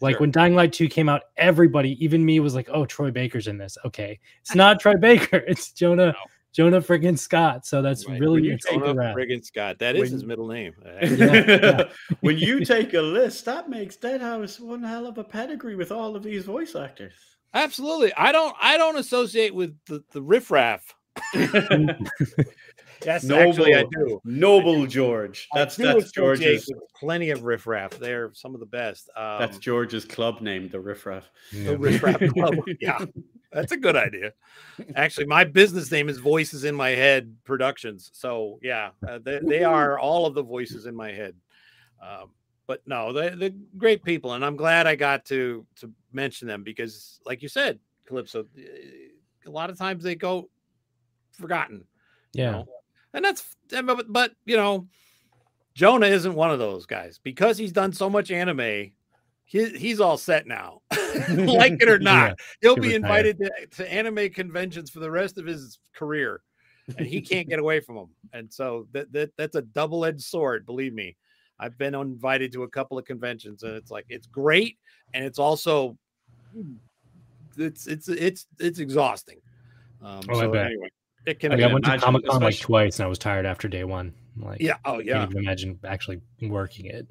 Like 0.00 0.14
Sure. 0.14 0.20
when 0.22 0.30
Dying 0.32 0.54
Light 0.54 0.72
2 0.72 0.88
came 0.88 1.08
out, 1.08 1.22
everybody, 1.36 1.96
even 2.04 2.24
me, 2.24 2.40
was 2.40 2.54
like, 2.54 2.68
"Oh, 2.72 2.84
Troy 2.84 3.10
Baker's 3.10 3.46
in 3.46 3.58
this." 3.58 3.78
Okay, 3.84 4.18
it's 4.40 4.54
not 4.54 4.80
Troy 4.80 4.96
Baker. 4.96 5.38
It's 5.46 5.70
Jonah, 5.72 6.14
Jonah 6.52 6.80
friggin' 6.80 7.16
Scott. 7.18 7.64
So 7.64 7.80
that's 7.80 8.06
Right. 8.08 8.20
really 8.20 8.40
When 8.40 8.44
you 8.44 8.52
it's 8.54 8.64
take 8.66 8.74
super 8.74 8.86
up 8.86 8.96
rad. 8.96 9.14
friggin' 9.16 9.44
Scott. 9.44 9.78
That 9.78 9.94
is 9.94 10.02
When- 10.02 10.10
his 10.12 10.24
middle 10.24 10.48
name. 10.48 10.74
when 12.20 12.38
you 12.38 12.64
take 12.64 12.94
a 12.94 13.00
list, 13.00 13.44
that 13.44 13.68
makes 13.68 13.96
Deadhouse 13.96 14.58
one 14.60 14.82
hell 14.82 15.06
of 15.06 15.18
a 15.18 15.24
pedigree 15.24 15.76
with 15.76 15.92
all 15.92 16.16
of 16.16 16.22
these 16.22 16.44
voice 16.44 16.74
actors. 16.74 17.14
Absolutely. 17.54 18.12
I 18.14 18.32
don't 18.32 18.54
I 18.60 18.76
don't 18.76 18.96
associate 18.98 19.54
with 19.54 19.76
the, 19.86 20.02
the 20.10 20.20
riffraff. 20.22 20.92
yes, 23.04 23.24
noble, 23.24 23.48
actually 23.50 23.74
I 23.74 23.84
do. 23.84 24.20
Noble 24.24 24.86
George. 24.86 25.48
That's 25.54 25.76
do 25.76 25.84
that's 25.84 26.06
associate 26.06 26.62
George's. 26.62 26.72
plenty 26.96 27.30
of 27.30 27.44
riffraff. 27.44 27.90
They're 27.92 28.32
some 28.34 28.54
of 28.54 28.60
the 28.60 28.66
best. 28.66 29.10
Um, 29.16 29.38
That's 29.38 29.58
George's 29.58 30.04
club 30.04 30.40
name, 30.40 30.68
the 30.68 30.80
Riffraff. 30.80 31.30
the 31.52 31.76
riffraff 31.78 32.18
club. 32.34 32.54
Yeah, 32.80 33.04
that's 33.52 33.72
a 33.72 33.76
good 33.76 33.96
idea. 33.96 34.32
Actually, 34.96 35.26
my 35.26 35.44
business 35.44 35.90
name 35.90 36.08
is 36.08 36.18
Voices 36.18 36.64
in 36.64 36.74
My 36.74 36.90
Head 36.90 37.34
Productions. 37.44 38.10
So 38.12 38.58
yeah, 38.62 38.90
uh, 39.06 39.18
they, 39.22 39.40
they 39.42 39.64
are 39.64 39.98
all 39.98 40.26
of 40.26 40.34
the 40.34 40.42
voices 40.42 40.86
in 40.86 40.94
my 40.94 41.12
head. 41.12 41.34
Um, 42.02 42.30
but 42.66 42.82
no, 42.86 43.12
they, 43.12 43.30
they're 43.30 43.50
great 43.76 44.02
people, 44.04 44.32
and 44.32 44.44
I'm 44.44 44.56
glad 44.56 44.86
I 44.86 44.96
got 44.96 45.24
to 45.26 45.66
to 45.76 45.90
mention 46.12 46.48
them 46.48 46.62
because, 46.62 47.20
like 47.26 47.42
you 47.42 47.48
said, 47.48 47.78
Calypso, 48.06 48.46
eh, 48.58 49.08
a 49.46 49.50
lot 49.50 49.68
of 49.70 49.76
times 49.76 50.02
they 50.02 50.14
go 50.14 50.48
forgotten. 51.34 51.84
you 52.32 52.42
Yeah. 52.44 52.50
know? 52.52 52.66
and 53.12 53.24
that's 53.24 53.54
but, 53.70 54.12
but 54.12 54.32
you 54.44 54.56
know, 54.56 54.88
Jonah 55.74 56.06
isn't 56.06 56.34
one 56.34 56.50
of 56.50 56.58
those 56.58 56.86
guys 56.86 57.18
because 57.22 57.58
he's 57.58 57.72
done 57.72 57.92
so 57.92 58.08
much 58.10 58.30
anime. 58.30 58.92
He, 59.46 59.68
he's 59.70 60.00
all 60.00 60.16
set 60.16 60.46
now, 60.46 60.80
like 61.30 61.74
it 61.82 61.88
or 61.88 61.98
not. 62.00 62.28
Yeah, 62.30 62.34
He'll 62.62 62.76
be 62.76 62.94
invited 62.94 63.38
to, 63.38 63.50
to 63.76 63.92
anime 63.92 64.30
conventions 64.30 64.88
for 64.90 65.00
the 65.00 65.10
rest 65.10 65.36
of 65.38 65.44
his 65.46 65.78
career, 65.94 66.40
and 66.96 67.06
he 67.06 67.20
can't 67.20 67.48
get 67.48 67.58
away 67.58 67.80
from 67.80 67.96
them. 67.96 68.08
And 68.32 68.52
so 68.52 68.88
that, 68.92 69.12
that 69.12 69.32
that's 69.36 69.54
a 69.54 69.62
double 69.62 70.04
edged 70.06 70.22
sword. 70.22 70.64
Believe 70.64 70.94
me, 70.94 71.16
I've 71.60 71.76
been 71.76 71.94
invited 71.94 72.52
to 72.52 72.62
a 72.62 72.68
couple 72.68 72.98
of 72.98 73.04
conventions, 73.04 73.62
and 73.64 73.74
it's 73.74 73.90
like 73.90 74.06
it's 74.08 74.26
great, 74.26 74.78
and 75.12 75.24
it's 75.24 75.38
also 75.38 75.98
it's 77.58 77.86
it's 77.86 78.08
it's 78.08 78.46
it's 78.58 78.78
exhausting. 78.78 79.40
Um, 80.02 80.20
Oh, 80.30 80.34
so 80.40 80.52
anyway, 80.52 80.88
it 81.26 81.40
can 81.40 81.50
Like, 81.50 81.58
be 81.58 81.64
I 81.64 81.72
went 81.72 81.84
to 81.84 81.98
Comic 81.98 82.26
Con 82.26 82.42
like 82.42 82.58
twice, 82.58 82.98
and 82.98 83.06
I 83.06 83.08
was 83.08 83.18
tired 83.18 83.46
after 83.46 83.68
day 83.68 83.84
one. 83.84 84.12
Like, 84.36 84.60
Yeah, 84.60 84.76
oh, 84.84 84.96
I 84.96 85.00
yeah. 85.00 85.18
can't 85.18 85.30
even 85.30 85.44
imagine 85.44 85.78
actually 85.84 86.20
working 86.42 86.86
it. 86.86 87.06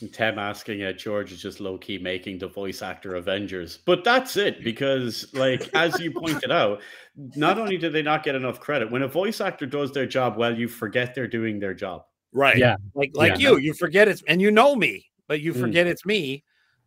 And 0.00 0.12
Tem 0.12 0.38
asking 0.38 0.82
uh, 0.82 0.92
George 0.92 1.32
is 1.32 1.42
just 1.42 1.58
low 1.60 1.76
key 1.78 1.98
making 1.98 2.38
the 2.38 2.46
voice 2.48 2.82
actor 2.82 3.16
Avengers, 3.16 3.78
but 3.84 4.04
that's 4.04 4.36
it 4.36 4.62
because, 4.62 5.26
like 5.32 5.68
as 5.74 5.98
you 5.98 6.12
pointed 6.12 6.52
out, 6.52 6.80
not 7.16 7.58
only 7.58 7.78
do 7.78 7.90
they 7.90 8.02
not 8.02 8.22
get 8.22 8.34
enough 8.36 8.60
credit 8.60 8.90
when 8.90 9.02
a 9.02 9.08
voice 9.08 9.40
actor 9.40 9.66
does 9.66 9.90
their 9.92 10.06
job 10.06 10.36
well, 10.36 10.56
you 10.56 10.68
forget 10.68 11.14
they're 11.14 11.26
doing 11.26 11.58
their 11.58 11.74
job. 11.74 12.04
Right. 12.32 12.58
Yeah. 12.58 12.76
Like 12.94 13.10
like 13.14 13.40
Yeah. 13.40 13.50
you, 13.52 13.58
you 13.58 13.74
forget 13.74 14.06
it's 14.06 14.22
and 14.28 14.40
you 14.40 14.50
know 14.50 14.76
me, 14.76 15.06
but 15.26 15.40
you 15.40 15.52
Mm. 15.52 15.60
forget 15.60 15.86
it's 15.88 16.04
me 16.06 16.44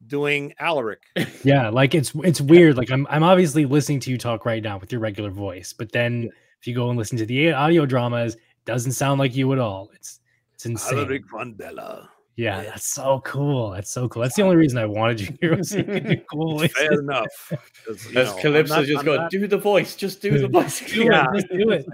doing 0.07 0.53
Alaric. 0.59 1.01
Yeah, 1.43 1.69
like 1.69 1.95
it's 1.95 2.13
it's 2.23 2.39
weird. 2.39 2.77
Like 2.77 2.91
I'm 2.91 3.07
I'm 3.09 3.23
obviously 3.23 3.65
listening 3.65 3.99
to 4.01 4.11
you 4.11 4.17
talk 4.17 4.45
right 4.45 4.63
now 4.63 4.77
with 4.77 4.91
your 4.91 5.01
regular 5.01 5.31
voice, 5.31 5.73
but 5.73 5.91
then 5.91 6.29
if 6.61 6.67
you 6.67 6.75
go 6.75 6.89
and 6.89 6.97
listen 6.97 7.17
to 7.17 7.25
the 7.25 7.51
audio 7.51 7.85
dramas, 7.85 8.35
it 8.35 8.39
doesn't 8.65 8.91
sound 8.91 9.19
like 9.19 9.35
you 9.35 9.51
at 9.53 9.59
all. 9.59 9.89
It's 9.95 10.19
it's 10.53 10.65
insane. 10.67 10.99
Alaric 10.99 11.27
von 11.29 11.53
Bella. 11.53 12.07
Yeah, 12.37 12.61
that's 12.63 12.85
so 12.87 13.21
cool. 13.25 13.71
That's 13.71 13.91
so 13.91 14.07
cool. 14.07 14.21
That's 14.21 14.35
the 14.35 14.43
only 14.43 14.55
reason 14.55 14.77
I 14.77 14.85
wanted 14.85 15.21
you 15.21 15.37
here. 15.41 15.63
So 15.63 15.77
you 15.77 15.83
can 15.83 16.03
do 16.07 16.15
cool 16.31 16.59
voices. 16.59 16.77
Fair 16.77 16.99
enough. 16.99 17.51
'Cause, 17.85 18.11
you 18.11 18.19
As 18.19 18.27
know, 18.35 18.41
Calypso 18.41 18.75
not- 18.77 18.85
just 18.85 18.99
I'm 18.99 19.05
go, 19.05 19.15
not- 19.17 19.31
do 19.31 19.47
the 19.47 19.57
voice, 19.57 19.95
just 19.95 20.21
do 20.21 20.37
the 20.37 20.47
voice. 20.59 20.81
yeah. 20.95 21.25
it, 21.33 21.41
just 21.41 21.49
do 21.51 21.71
it. 21.71 21.85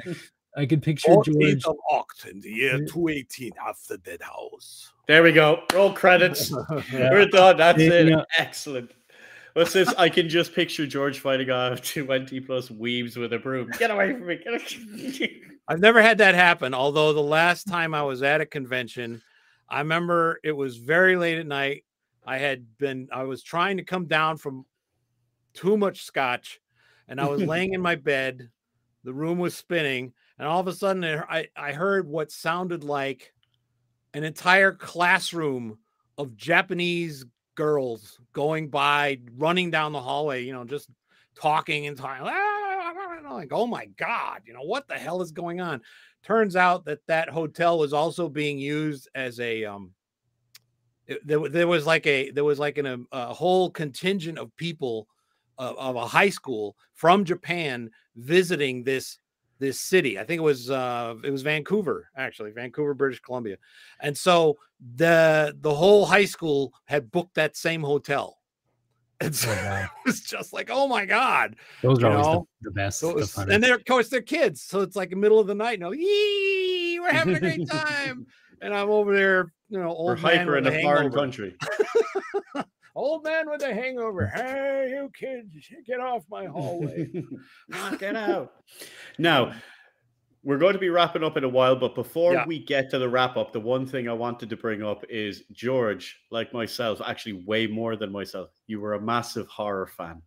I 0.55 0.65
could 0.65 0.81
picture 0.83 1.11
14th 1.11 1.59
George. 1.59 1.65
of 1.65 1.75
Oct 1.91 2.29
in 2.31 2.39
the 2.41 2.49
year 2.49 2.71
218 2.85 3.51
after 3.65 3.97
Dead 3.97 4.21
House. 4.21 4.91
There 5.07 5.23
we 5.23 5.31
go. 5.31 5.63
Roll 5.73 5.93
credits. 5.93 6.51
Yeah. 6.91 7.09
We're 7.11 7.27
done. 7.27 7.57
That's 7.57 7.79
Yeah, 7.79 7.89
it. 7.91 8.07
yeah. 8.09 8.23
Excellent. 8.37 8.91
What's 9.57 9.73
this? 9.73 9.91
I 9.97 10.07
can 10.07 10.29
just 10.29 10.53
picture 10.53 10.85
George 10.85 11.19
fighting 11.19 11.49
off 11.49 11.81
20 11.93 12.41
plus 12.41 12.69
weaves 12.69 13.17
with 13.17 13.33
a 13.33 13.39
broom. 13.39 13.71
Get 13.79 13.89
away 13.89 14.13
from 14.13 14.27
me. 14.27 14.35
Get 14.35 14.53
away. 14.53 15.41
I've 15.67 15.79
never 15.79 15.99
had 15.99 16.19
that 16.19 16.35
happen. 16.35 16.75
Although 16.75 17.11
the 17.11 17.23
last 17.23 17.67
time 17.67 17.95
I 17.95 18.03
was 18.03 18.21
at 18.21 18.39
a 18.39 18.45
convention, 18.45 19.19
I 19.67 19.79
remember 19.79 20.39
it 20.43 20.51
was 20.51 20.77
very 20.77 21.15
late 21.15 21.39
at 21.39 21.47
night. 21.47 21.85
I 22.23 22.37
had 22.37 22.77
been, 22.77 23.07
I 23.11 23.23
was 23.23 23.41
trying 23.41 23.77
to 23.77 23.83
come 23.83 24.05
down 24.05 24.37
from 24.37 24.63
too 25.55 25.75
much 25.75 26.03
scotch, 26.03 26.59
and 27.07 27.19
I 27.19 27.25
was 27.25 27.41
laying 27.47 27.73
in 27.73 27.81
my 27.81 27.95
bed. 27.95 28.51
The 29.05 29.13
room 29.13 29.39
was 29.39 29.55
spinning, 29.55 30.13
and 30.37 30.47
all 30.47 30.59
of 30.59 30.67
a 30.67 30.73
sudden, 30.73 31.03
I 31.03 31.47
I 31.55 31.71
heard 31.71 32.07
what 32.07 32.31
sounded 32.31 32.83
like 32.83 33.33
an 34.13 34.23
entire 34.23 34.73
classroom 34.73 35.79
of 36.19 36.37
Japanese 36.37 37.25
girls 37.57 38.17
going 38.31 38.69
by, 38.69 39.19
running 39.35 39.69
down 39.69 39.91
the 39.91 39.99
hallway. 40.01 40.45
You 40.45 40.53
know, 40.53 40.63
just 40.63 40.89
talking 41.35 41.87
and 41.87 41.97
talking. 41.97 42.25
Like, 43.29 43.51
oh 43.51 43.67
my 43.67 43.87
god, 43.97 44.43
you 44.45 44.53
know 44.53 44.61
what 44.61 44.87
the 44.87 44.93
hell 44.95 45.21
is 45.21 45.31
going 45.31 45.59
on? 45.59 45.81
Turns 46.23 46.55
out 46.55 46.85
that 46.85 46.99
that 47.07 47.27
hotel 47.29 47.77
was 47.77 47.91
also 47.91 48.29
being 48.29 48.57
used 48.57 49.09
as 49.15 49.41
a 49.41 49.65
um. 49.65 49.91
it- 51.07 51.27
there, 51.27 51.49
there 51.49 51.67
was 51.67 51.85
like 51.85 52.07
a 52.07 52.31
there 52.31 52.45
was 52.45 52.57
like 52.57 52.77
an, 52.77 52.85
um, 52.85 53.07
a 53.11 53.33
whole 53.33 53.69
contingent 53.69 54.37
of 54.37 54.55
people 54.55 55.09
of, 55.57 55.77
of 55.77 55.95
a 55.97 56.07
high 56.07 56.29
school 56.29 56.77
from 56.93 57.25
Japan 57.25 57.89
visiting 58.15 58.83
this 58.83 59.19
this 59.59 59.79
city. 59.79 60.19
I 60.19 60.23
think 60.23 60.39
it 60.39 60.43
was 60.43 60.69
uh 60.69 61.15
it 61.23 61.31
was 61.31 61.41
Vancouver 61.41 62.09
actually, 62.15 62.51
Vancouver, 62.51 62.93
British 62.93 63.19
Columbia. 63.19 63.57
And 63.99 64.17
so 64.17 64.57
the 64.95 65.55
the 65.59 65.73
whole 65.73 66.05
high 66.05 66.25
school 66.25 66.73
had 66.85 67.11
booked 67.11 67.35
that 67.35 67.55
same 67.55 67.81
hotel. 67.81 68.35
And 69.19 69.35
so 69.35 69.49
it 69.51 69.89
was 70.05 70.21
just 70.21 70.53
like, 70.53 70.69
oh 70.71 70.87
my 70.87 71.03
god. 71.03 71.55
Those 71.81 72.03
are 72.03 72.11
you 72.11 72.17
always 72.17 72.45
the, 72.61 72.69
the 72.69 72.71
best. 72.71 72.99
So 72.99 73.17
it 73.17 73.27
the 73.27 73.47
and 73.49 73.63
they're 73.63 73.73
of 73.73 73.85
course 73.85 74.09
they're 74.09 74.21
kids, 74.21 74.61
so 74.61 74.81
it's 74.81 74.95
like 74.95 75.09
the 75.09 75.15
middle 75.15 75.39
of 75.39 75.47
the 75.47 75.55
night. 75.55 75.79
No, 75.79 75.91
yee, 75.91 76.99
we're 76.99 77.11
having 77.11 77.35
a 77.35 77.39
great 77.39 77.67
time, 77.71 78.27
and 78.61 78.75
I'm 78.75 78.91
over 78.91 79.15
there, 79.15 79.51
you 79.69 79.79
know, 79.79 79.97
We're 79.99 80.17
man 80.17 80.37
hyper 80.37 80.57
in 80.57 80.67
a 80.67 80.81
foreign 80.83 81.11
country. 81.11 81.55
Old 82.97 83.23
man 83.23 83.47
with 83.47 83.61
a 83.61 83.71
hangover. 83.71 84.25
Hey, 84.25 84.87
you 84.89 85.11
kids, 85.13 85.53
get 85.85 85.99
off 85.99 86.23
my 86.31 86.45
hallway. 86.45 87.07
Knock 87.69 88.01
it 88.01 88.15
out. 88.15 88.53
Now, 89.19 89.53
we're 90.43 90.57
going 90.57 90.73
to 90.73 90.79
be 90.79 90.89
wrapping 90.89 91.23
up 91.23 91.37
in 91.37 91.43
a 91.43 91.49
while, 91.49 91.75
but 91.75 91.93
before 91.93 92.33
Yeah. 92.33 92.45
we 92.47 92.57
get 92.63 92.89
to 92.91 92.97
the 92.99 93.07
wrap 93.07 93.37
up, 93.37 93.51
the 93.53 93.59
one 93.59 93.85
thing 93.85 94.09
I 94.09 94.13
wanted 94.13 94.49
to 94.49 94.57
bring 94.57 94.81
up 94.81 95.03
is 95.09 95.43
George, 95.51 96.19
like 96.31 96.53
myself, 96.53 96.99
actually 97.05 97.43
way 97.45 97.67
more 97.67 97.95
than 97.95 98.11
myself. 98.11 98.49
You 98.65 98.79
were 98.81 98.93
a 98.95 99.01
massive 99.01 99.47
horror 99.47 99.87
fan. 99.87 100.21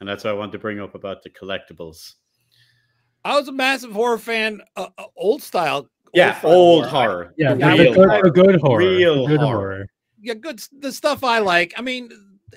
And 0.00 0.08
that's 0.08 0.22
what 0.24 0.30
I 0.30 0.34
wanted 0.34 0.52
to 0.52 0.58
bring 0.58 0.80
up 0.80 0.94
about 0.94 1.22
the 1.24 1.30
collectibles. 1.30 2.14
I 3.24 3.36
was 3.38 3.48
a 3.48 3.52
massive 3.52 3.92
horror 3.92 4.18
fan, 4.18 4.60
uh, 4.76 4.88
uh, 4.98 5.04
old 5.16 5.42
style. 5.42 5.88
Yeah, 6.14 6.38
style 6.38 6.52
old 6.52 6.86
horror. 6.86 7.08
horror. 7.08 7.34
yeah, 7.36 7.54
Yeah, 7.54 7.68
real 7.74 7.94
good, 7.94 8.08
horror. 8.08 8.22
the 8.24 8.30
good 8.30 8.60
horror. 8.60 8.78
Real 8.78 9.22
the 9.22 9.28
good 9.28 9.40
horror. 9.40 9.86
Yeah, 10.22 10.34
good 10.34 10.62
the 10.78 10.92
stuff 10.92 11.24
I 11.24 11.40
like. 11.40 11.74
I 11.76 11.82
mean, 11.82 12.10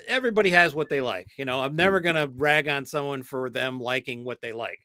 everybody 0.06 0.50
has 0.50 0.74
what 0.74 0.88
they 0.88 1.00
like. 1.00 1.28
You 1.36 1.44
know, 1.44 1.60
I'm 1.60 1.72
Mm. 1.72 1.76
never 1.76 2.00
gonna 2.00 2.28
rag 2.28 2.68
on 2.68 2.86
someone 2.86 3.22
for 3.22 3.50
them 3.50 3.80
liking 3.80 4.24
what 4.24 4.40
they 4.40 4.52
like. 4.52 4.80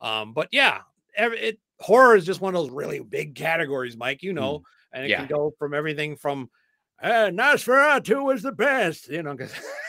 Um, 0.00 0.32
but 0.32 0.48
yeah, 0.50 0.80
every, 1.16 1.38
it 1.38 1.60
horror 1.80 2.16
is 2.16 2.24
just 2.26 2.40
one 2.40 2.54
of 2.54 2.62
those 2.62 2.70
really 2.72 3.00
big 3.00 3.34
categories, 3.34 3.96
Mike. 3.96 4.22
You 4.22 4.32
know, 4.32 4.62
and 4.92 5.04
it 5.04 5.08
Mm. 5.08 5.10
Yeah. 5.10 5.26
can 5.26 5.28
go 5.28 5.52
from 5.58 5.74
everything 5.74 6.16
from 6.16 6.50
uh, 7.02 7.30
Nosferatu 7.32 8.24
was 8.24 8.42
the 8.42 8.52
best, 8.52 9.08
you 9.08 9.22
know, 9.24 9.36
'cause 9.36 9.52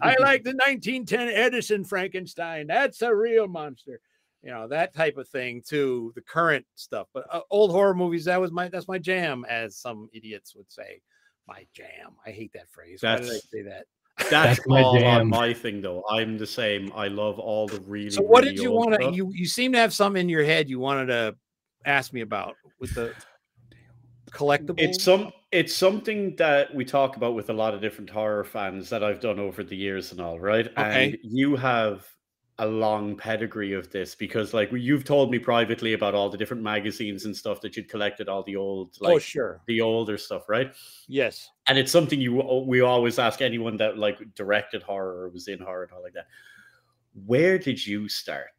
I 0.00 0.16
like 0.20 0.44
the 0.44 0.54
1910 0.54 1.28
Edison 1.28 1.84
Frankenstein. 1.84 2.66
That's 2.68 3.02
a 3.02 3.14
real 3.14 3.48
monster. 3.48 4.00
You 4.44 4.50
know, 4.50 4.68
that 4.68 4.92
type 4.94 5.16
of 5.18 5.28
thing 5.28 5.62
to 5.68 6.12
the 6.14 6.20
current 6.22 6.66
stuff. 6.74 7.06
But 7.14 7.26
uh, 7.30 7.40
old 7.50 7.70
horror 7.70 7.94
movies, 7.94 8.24
that 8.24 8.40
was 8.40 8.50
my 8.52 8.68
that's 8.68 8.88
my 8.88 8.98
jam, 8.98 9.44
as 9.48 9.76
some 9.76 10.08
idiots 10.12 10.54
would 10.56 10.70
say. 10.70 11.00
My 11.48 11.66
jam. 11.74 12.16
I 12.26 12.30
hate 12.30 12.52
that 12.54 12.70
phrase. 12.70 13.02
Why 13.02 13.16
did 13.16 13.24
I 13.24 13.26
That's- 13.26 13.48
say 13.50 13.62
that? 13.62 13.86
That's, 14.18 14.30
That's 14.30 14.68
my 14.68 14.82
all 14.82 15.02
on 15.04 15.28
my 15.28 15.54
thing, 15.54 15.80
though. 15.80 16.04
I'm 16.08 16.36
the 16.36 16.46
same. 16.46 16.92
I 16.94 17.08
love 17.08 17.38
all 17.38 17.66
the 17.66 17.80
really. 17.80 18.10
So 18.10 18.22
what 18.22 18.44
really 18.44 18.56
did 18.56 18.62
you 18.62 18.70
want 18.70 19.00
to? 19.00 19.10
You 19.10 19.30
you 19.34 19.46
seem 19.46 19.72
to 19.72 19.78
have 19.78 19.92
something 19.92 20.20
in 20.20 20.28
your 20.28 20.44
head 20.44 20.68
you 20.68 20.78
wanted 20.78 21.06
to 21.06 21.34
ask 21.86 22.12
me 22.12 22.20
about 22.20 22.54
with 22.78 22.94
the 22.94 23.14
collectibles. 24.30 24.74
It's 24.78 25.02
some. 25.02 25.32
It's 25.50 25.74
something 25.74 26.36
that 26.36 26.74
we 26.74 26.84
talk 26.84 27.16
about 27.16 27.34
with 27.34 27.50
a 27.50 27.52
lot 27.54 27.74
of 27.74 27.80
different 27.80 28.10
horror 28.10 28.44
fans 28.44 28.88
that 28.90 29.02
I've 29.02 29.20
done 29.20 29.40
over 29.40 29.64
the 29.64 29.76
years 29.76 30.12
and 30.12 30.20
all, 30.20 30.38
right? 30.38 30.66
Okay. 30.66 31.04
And 31.04 31.18
you 31.22 31.56
have 31.56 32.06
a 32.58 32.66
long 32.66 33.16
pedigree 33.16 33.72
of 33.72 33.90
this 33.90 34.14
because, 34.14 34.52
like, 34.52 34.70
you've 34.72 35.04
told 35.04 35.30
me 35.30 35.38
privately 35.38 35.94
about 35.94 36.14
all 36.14 36.28
the 36.28 36.36
different 36.36 36.62
magazines 36.62 37.24
and 37.24 37.36
stuff 37.36 37.60
that 37.62 37.76
you'd 37.76 37.88
collected, 37.88 38.28
all 38.28 38.42
the 38.42 38.56
old, 38.56 38.96
oh, 39.00 39.04
like, 39.04 39.14
oh 39.14 39.18
sure. 39.18 39.60
the 39.66 39.80
older 39.80 40.18
stuff, 40.18 40.48
right? 40.48 40.74
Yes. 41.08 41.50
and 41.66 41.78
it's 41.78 41.92
something 41.92 42.20
you 42.20 42.34
we 42.66 42.80
always 42.80 43.18
ask 43.18 43.40
anyone 43.40 43.76
that 43.78 43.96
like 43.98 44.18
directed 44.34 44.82
horror 44.82 45.22
or 45.22 45.28
was 45.28 45.48
in 45.48 45.58
horror 45.60 45.84
and 45.84 45.92
all 45.92 46.02
like 46.02 46.14
that. 46.14 46.26
Where 47.26 47.58
did 47.58 47.84
you 47.84 48.08
start? 48.08 48.50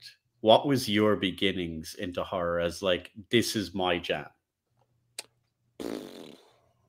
What 0.42 0.68
was 0.68 0.90
your 0.90 1.16
beginnings 1.16 1.96
into 2.00 2.24
horror 2.24 2.60
as 2.60 2.82
like 2.82 3.12
this 3.30 3.56
is 3.56 3.74
my 3.74 3.98
jam? 3.98 4.28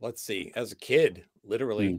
Let's 0.01 0.23
see. 0.23 0.53
As 0.55 0.73
a 0.73 0.77
kid, 0.77 1.25
literally. 1.45 1.89
I 1.89 1.99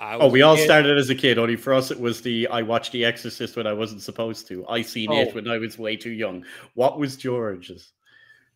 Oh, 0.00 0.28
we 0.28 0.42
all 0.42 0.56
kid- 0.56 0.64
started 0.64 0.96
as 0.96 1.10
a 1.10 1.14
kid. 1.14 1.38
Only 1.38 1.56
for 1.56 1.74
us, 1.74 1.90
it 1.90 1.98
was 1.98 2.20
the 2.20 2.46
I 2.48 2.62
watched 2.62 2.92
The 2.92 3.04
Exorcist 3.04 3.56
when 3.56 3.66
I 3.66 3.72
wasn't 3.72 4.02
supposed 4.02 4.46
to. 4.48 4.66
I 4.68 4.82
seen 4.82 5.10
Oh. 5.10 5.20
it 5.20 5.34
when 5.34 5.48
I 5.48 5.58
was 5.58 5.78
way 5.78 5.96
too 5.96 6.10
young. 6.12 6.44
What 6.74 6.98
was 6.98 7.16
George's? 7.16 7.92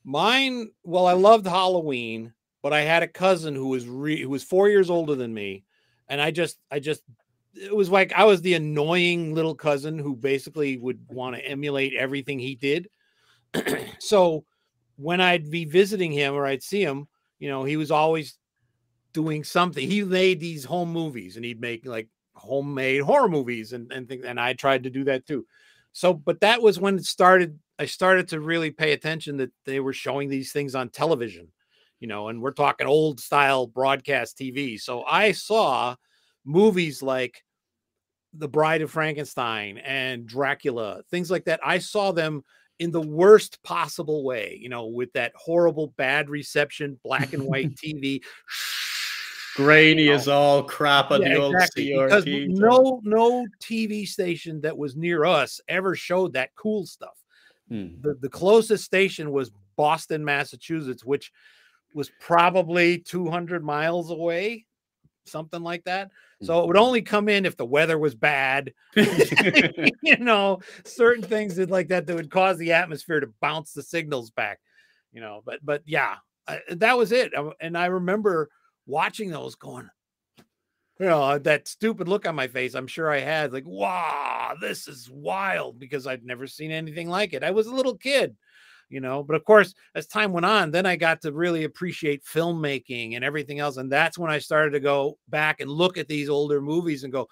Mine, 0.04 0.70
well, 0.84 1.06
I 1.06 1.12
loved 1.12 1.46
Halloween, 1.46 2.32
but 2.62 2.72
I 2.72 2.80
had 2.82 3.02
a 3.02 3.08
cousin 3.08 3.54
who 3.54 3.68
was 3.68 3.86
re- 3.86 4.20
who 4.22 4.28
was 4.28 4.42
four 4.44 4.68
years 4.68 4.90
older 4.90 5.14
than 5.14 5.32
me, 5.34 5.64
and 6.08 6.20
I 6.20 6.30
just, 6.30 6.58
I 6.70 6.78
just, 6.80 7.02
it 7.54 7.74
was 7.74 7.88
like 7.90 8.12
I 8.12 8.24
was 8.24 8.40
the 8.42 8.54
annoying 8.54 9.34
little 9.34 9.54
cousin 9.54 9.98
who 9.98 10.14
basically 10.16 10.76
would 10.78 11.00
want 11.08 11.36
to 11.36 11.44
emulate 11.44 11.94
everything 11.94 12.38
he 12.38 12.54
did. 12.54 12.88
so 13.98 14.44
when 14.96 15.20
I'd 15.20 15.50
be 15.50 15.64
visiting 15.64 16.12
him 16.12 16.34
or 16.34 16.46
I'd 16.46 16.62
see 16.62 16.82
him, 16.82 17.08
you 17.38 17.48
know, 17.48 17.64
he 17.64 17.76
was 17.76 17.90
always 17.90 18.38
doing 19.12 19.44
something. 19.44 19.88
He 19.88 20.02
made 20.04 20.40
these 20.40 20.64
home 20.64 20.92
movies, 20.92 21.36
and 21.36 21.44
he'd 21.44 21.60
make 21.60 21.86
like 21.86 22.08
homemade 22.34 23.02
horror 23.02 23.28
movies 23.28 23.72
and 23.72 23.92
and 23.92 24.08
things, 24.08 24.24
and 24.24 24.40
I 24.40 24.54
tried 24.54 24.84
to 24.84 24.90
do 24.90 25.04
that 25.04 25.26
too. 25.26 25.46
So, 25.92 26.14
but 26.14 26.40
that 26.40 26.62
was 26.62 26.80
when 26.80 26.96
it 26.96 27.04
started. 27.04 27.58
I 27.78 27.86
started 27.86 28.28
to 28.28 28.40
really 28.40 28.70
pay 28.70 28.92
attention 28.92 29.38
that 29.38 29.50
they 29.66 29.80
were 29.80 29.92
showing 29.92 30.28
these 30.28 30.52
things 30.52 30.74
on 30.74 30.88
television, 30.88 31.48
you 32.00 32.08
know, 32.08 32.28
and 32.28 32.40
we're 32.40 32.52
talking 32.52 32.86
old 32.86 33.20
style 33.20 33.66
broadcast 33.66 34.38
TV. 34.38 34.78
So 34.80 35.02
I 35.04 35.32
saw 35.32 35.96
movies 36.44 37.02
like 37.02 37.42
The 38.34 38.48
Bride 38.48 38.82
of 38.82 38.90
Frankenstein 38.90 39.78
and 39.78 40.26
Dracula, 40.26 41.02
things 41.10 41.30
like 41.30 41.46
that. 41.46 41.60
I 41.64 41.78
saw 41.78 42.12
them 42.12 42.44
in 42.78 42.90
the 42.90 43.00
worst 43.00 43.62
possible 43.62 44.24
way, 44.24 44.58
you 44.60 44.68
know, 44.68 44.86
with 44.86 45.12
that 45.12 45.32
horrible 45.36 45.94
bad 45.96 46.28
reception, 46.28 46.98
black 47.04 47.32
and 47.32 47.44
white 47.44 47.74
TV. 47.84 48.22
Grainy 49.54 50.10
as 50.10 50.28
all 50.28 50.62
crap 50.62 51.10
on 51.10 51.20
Yeah, 51.20 51.34
the 51.34 51.40
old 51.40 51.54
exactly, 51.54 51.92
because 51.92 52.24
CRT. 52.24 52.46
no 52.48 53.00
no 53.04 53.46
TV 53.60 54.06
station 54.06 54.60
that 54.62 54.76
was 54.76 54.96
near 54.96 55.24
us 55.24 55.60
ever 55.68 55.94
showed 55.94 56.32
that 56.32 56.50
cool 56.56 56.86
stuff. 56.86 57.16
Hmm. 57.68 57.88
The 58.00 58.14
the 58.14 58.28
closest 58.28 58.84
station 58.84 59.30
was 59.30 59.50
Boston, 59.76 60.24
Massachusetts, 60.24 61.04
which 61.04 61.30
was 61.94 62.10
probably 62.20 62.98
200 62.98 63.62
miles 63.62 64.10
away, 64.10 64.64
something 65.26 65.62
like 65.62 65.84
that. 65.84 66.10
So 66.40 66.60
it 66.60 66.66
would 66.66 66.76
only 66.76 67.02
come 67.02 67.28
in 67.28 67.46
if 67.46 67.56
the 67.56 67.64
weather 67.64 67.96
was 67.96 68.16
bad. 68.16 68.72
you 68.96 70.16
know, 70.18 70.58
certain 70.84 71.22
things 71.22 71.54
that 71.56 71.70
like 71.70 71.88
that 71.88 72.06
that 72.06 72.16
would 72.16 72.30
cause 72.30 72.58
the 72.58 72.72
atmosphere 72.72 73.20
to 73.20 73.32
bounce 73.40 73.72
the 73.72 73.82
signals 73.82 74.30
back. 74.30 74.58
You 75.12 75.20
know, 75.20 75.42
but 75.44 75.60
but 75.62 75.82
yeah, 75.86 76.16
I, 76.48 76.60
that 76.70 76.98
was 76.98 77.12
it. 77.12 77.32
And 77.60 77.78
I 77.78 77.86
remember 77.86 78.48
watching 78.86 79.30
those 79.30 79.54
going, 79.54 79.88
you 80.98 81.06
know, 81.06 81.22
uh, 81.22 81.38
that 81.38 81.68
stupid 81.68 82.08
look 82.08 82.26
on 82.26 82.34
my 82.34 82.46
face. 82.46 82.74
I'm 82.74 82.86
sure 82.86 83.10
I 83.10 83.20
had 83.20 83.52
like, 83.52 83.66
wow, 83.66 84.54
this 84.60 84.86
is 84.88 85.10
wild 85.10 85.78
because 85.78 86.06
I'd 86.06 86.24
never 86.24 86.46
seen 86.46 86.70
anything 86.70 87.08
like 87.08 87.32
it. 87.32 87.42
I 87.42 87.50
was 87.50 87.66
a 87.66 87.74
little 87.74 87.96
kid, 87.96 88.36
you 88.88 89.00
know, 89.00 89.22
but 89.22 89.34
of 89.34 89.44
course, 89.44 89.74
as 89.94 90.06
time 90.06 90.32
went 90.32 90.46
on, 90.46 90.70
then 90.70 90.86
I 90.86 90.96
got 90.96 91.22
to 91.22 91.32
really 91.32 91.64
appreciate 91.64 92.24
filmmaking 92.24 93.16
and 93.16 93.24
everything 93.24 93.58
else. 93.58 93.78
And 93.78 93.90
that's 93.90 94.18
when 94.18 94.30
I 94.30 94.38
started 94.38 94.72
to 94.72 94.80
go 94.80 95.18
back 95.28 95.60
and 95.60 95.70
look 95.70 95.98
at 95.98 96.08
these 96.08 96.28
older 96.28 96.60
movies 96.60 97.04
and 97.04 97.12
go, 97.12 97.28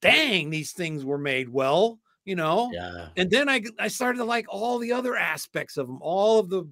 dang, 0.00 0.50
these 0.50 0.72
things 0.72 1.04
were 1.04 1.18
made 1.18 1.48
well, 1.48 1.98
you 2.24 2.36
know? 2.36 2.70
Yeah. 2.72 3.08
And 3.16 3.30
then 3.30 3.48
I, 3.48 3.62
I 3.78 3.88
started 3.88 4.18
to 4.18 4.24
like 4.24 4.46
all 4.48 4.78
the 4.78 4.92
other 4.92 5.16
aspects 5.16 5.76
of 5.76 5.86
them, 5.86 5.98
all 6.00 6.38
of 6.38 6.48
the, 6.48 6.68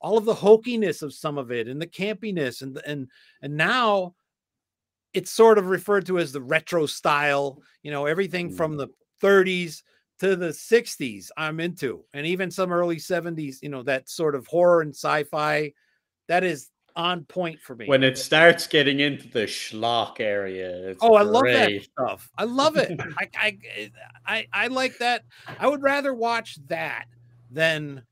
all 0.00 0.18
of 0.18 0.24
the 0.24 0.34
hokiness 0.34 1.02
of 1.02 1.14
some 1.14 1.38
of 1.38 1.50
it 1.50 1.68
and 1.68 1.80
the 1.80 1.86
campiness 1.86 2.62
and 2.62 2.80
and 2.86 3.08
and 3.42 3.56
now 3.56 4.14
it's 5.14 5.30
sort 5.30 5.58
of 5.58 5.66
referred 5.66 6.06
to 6.06 6.18
as 6.18 6.32
the 6.32 6.40
retro 6.40 6.86
style 6.86 7.60
you 7.82 7.90
know 7.90 8.06
everything 8.06 8.50
from 8.50 8.74
mm. 8.74 8.78
the 8.78 8.88
30s 9.22 9.82
to 10.18 10.36
the 10.36 10.48
60s 10.48 11.30
i'm 11.36 11.60
into 11.60 12.04
and 12.12 12.26
even 12.26 12.50
some 12.50 12.72
early 12.72 12.96
70s 12.96 13.56
you 13.62 13.68
know 13.68 13.82
that 13.82 14.08
sort 14.08 14.34
of 14.34 14.46
horror 14.46 14.82
and 14.82 14.94
sci-fi 14.94 15.72
that 16.28 16.44
is 16.44 16.70
on 16.96 17.24
point 17.24 17.60
for 17.60 17.76
me. 17.76 17.86
When 17.86 18.02
it 18.02 18.16
starts 18.16 18.66
getting 18.66 19.00
into 19.00 19.28
the 19.28 19.44
schlock 19.44 20.18
area, 20.18 20.88
it's 20.88 20.98
oh 21.02 21.14
i 21.14 21.22
love 21.22 21.44
that 21.44 21.70
stuff 21.82 22.30
i 22.38 22.44
love 22.44 22.76
it 22.76 22.98
I, 23.18 23.28
I 23.36 23.90
i 24.26 24.46
i 24.52 24.66
like 24.68 24.96
that 24.98 25.24
i 25.60 25.66
would 25.66 25.82
rather 25.82 26.14
watch 26.14 26.58
that 26.68 27.04
than 27.50 28.02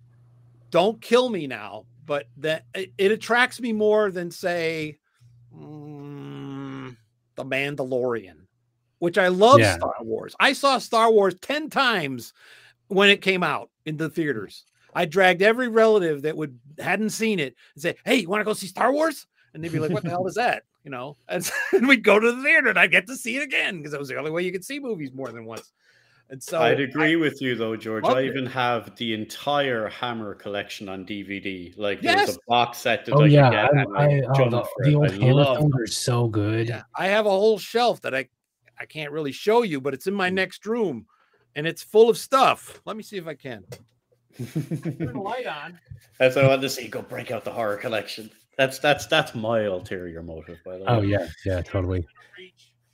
don't 0.75 1.01
kill 1.01 1.29
me 1.29 1.47
now 1.47 1.85
but 2.05 2.27
that 2.37 2.65
it, 2.75 2.93
it 2.99 3.13
attracts 3.13 3.61
me 3.61 3.73
more 3.73 4.11
than 4.11 4.29
say 4.29 4.99
mm, 5.57 6.97
the 7.37 7.45
mandalorian 7.45 8.39
which 8.99 9.17
i 9.17 9.29
love 9.29 9.61
Yeah. 9.61 9.77
star 9.77 9.95
wars. 10.01 10.35
I 10.41 10.53
saw 10.53 10.79
star 10.79 11.13
wars 11.13 11.37
10 11.41 11.71
times 11.71 12.33
when 12.89 13.09
it 13.09 13.23
came 13.23 13.45
out 13.45 13.71
in 13.87 13.97
the 13.97 14.11
theaters. 14.11 14.65
I 14.95 15.05
dragged 15.05 15.43
every 15.43 15.69
relative 15.69 16.23
that 16.23 16.37
would 16.37 16.59
hadn't 16.81 17.11
seen 17.11 17.39
it 17.39 17.55
and 17.77 17.83
say 17.83 17.95
hey 18.05 18.17
you 18.17 18.29
want 18.29 18.41
to 18.41 18.45
go 18.45 18.53
see 18.53 18.67
star 18.67 18.93
wars? 18.93 19.29
And 19.53 19.63
they'd 19.63 19.71
be 19.71 19.79
like 19.79 19.93
what 19.93 20.03
the 20.03 20.11
hell 20.11 20.27
is 20.27 20.35
that? 20.35 20.65
You 20.83 20.91
know? 20.91 21.17
And, 21.29 21.49
and 21.73 21.87
we'd 21.87 22.03
go 22.03 22.19
to 22.19 22.33
the 22.33 22.43
theater 22.43 22.69
and 22.71 22.79
i'd 22.81 22.91
get 22.91 23.07
to 23.07 23.17
see 23.17 23.37
it 23.37 23.45
again 23.45 23.77
because 23.77 23.93
that 23.93 24.01
was 24.01 24.09
the 24.09 24.17
only 24.17 24.33
way 24.33 24.43
you 24.43 24.51
could 24.51 24.65
see 24.65 24.81
movies 24.81 25.13
more 25.15 25.31
than 25.31 25.45
once 25.45 25.71
and 26.31 26.43
so 26.43 26.61
I'd 26.61 26.81
agree 26.81 27.17
with 27.17 27.41
you 27.43 27.55
though, 27.55 27.77
George. 27.77 28.05
loved 28.05 28.17
I 28.17 28.23
it. 28.23 28.27
even 28.27 28.47
have 28.47 28.95
the 28.97 29.15
entire 29.15 29.89
Hammer 29.89 30.35
collection 30.35 30.89
on 30.89 31.05
DVD. 31.05 31.77
Like 31.77 32.03
Yes. 32.03 32.27
there's 32.27 32.37
a 32.37 32.41
box 32.49 32.79
set 32.79 33.05
that 33.07 33.15
Oh 33.15 33.23
I 33.23 33.27
yeah, 33.27 33.51
could 33.69 33.77
get. 33.77 33.87
I, 33.97 34.03
I 34.03 34.07
I, 34.07 34.23
oh, 34.27 34.35
jumped 34.35 34.69
the, 34.79 34.85
the 34.85 34.95
old 34.95 35.11
I 35.11 35.13
Hammer 35.13 35.45
films 35.45 35.75
are 35.79 35.87
so 35.87 36.29
good. 36.29 36.69
Yeah, 36.69 36.83
I 36.97 37.07
have 37.07 37.27
a 37.27 37.31
whole 37.31 37.59
shelf 37.59 38.01
that 38.03 38.15
I 38.15 38.29
I 38.79 38.87
can't 38.87 39.13
really 39.13 39.33
show 39.33 39.63
you, 39.63 39.81
but 39.81 39.95
it's 39.95 40.07
in 40.07 40.15
my 40.15 40.31
next 40.31 40.67
room, 40.67 41.07
and 41.55 41.67
it's 41.67 41.83
full 41.83 42.11
of 42.11 42.19
stuff. 42.19 42.81
Let 42.85 42.97
me 42.97 43.03
see 43.03 43.17
if 43.17 43.27
I 43.27 43.35
can. 43.35 43.65
Turn 44.37 45.13
the 45.13 45.21
light 45.23 45.47
on. 45.47 45.79
That's 46.19 46.37
what 46.37 46.45
I 46.45 46.49
wanted 46.49 46.63
to 46.63 46.71
see. 46.71 46.89
Go 46.89 47.03
break 47.03 47.31
out 47.31 47.45
the 47.45 47.53
horror 47.53 47.77
collection. 47.77 48.31
That's 48.59 48.79
that's 48.79 49.07
that's 49.07 49.35
my 49.35 49.63
ulterior 49.63 50.23
motive, 50.23 50.59
by 50.65 50.79
the 50.79 50.91
oh, 50.91 51.01
way. 51.01 51.01
Oh 51.01 51.03
yeah, 51.03 51.29
yeah, 51.45 51.63
totally. 51.63 52.07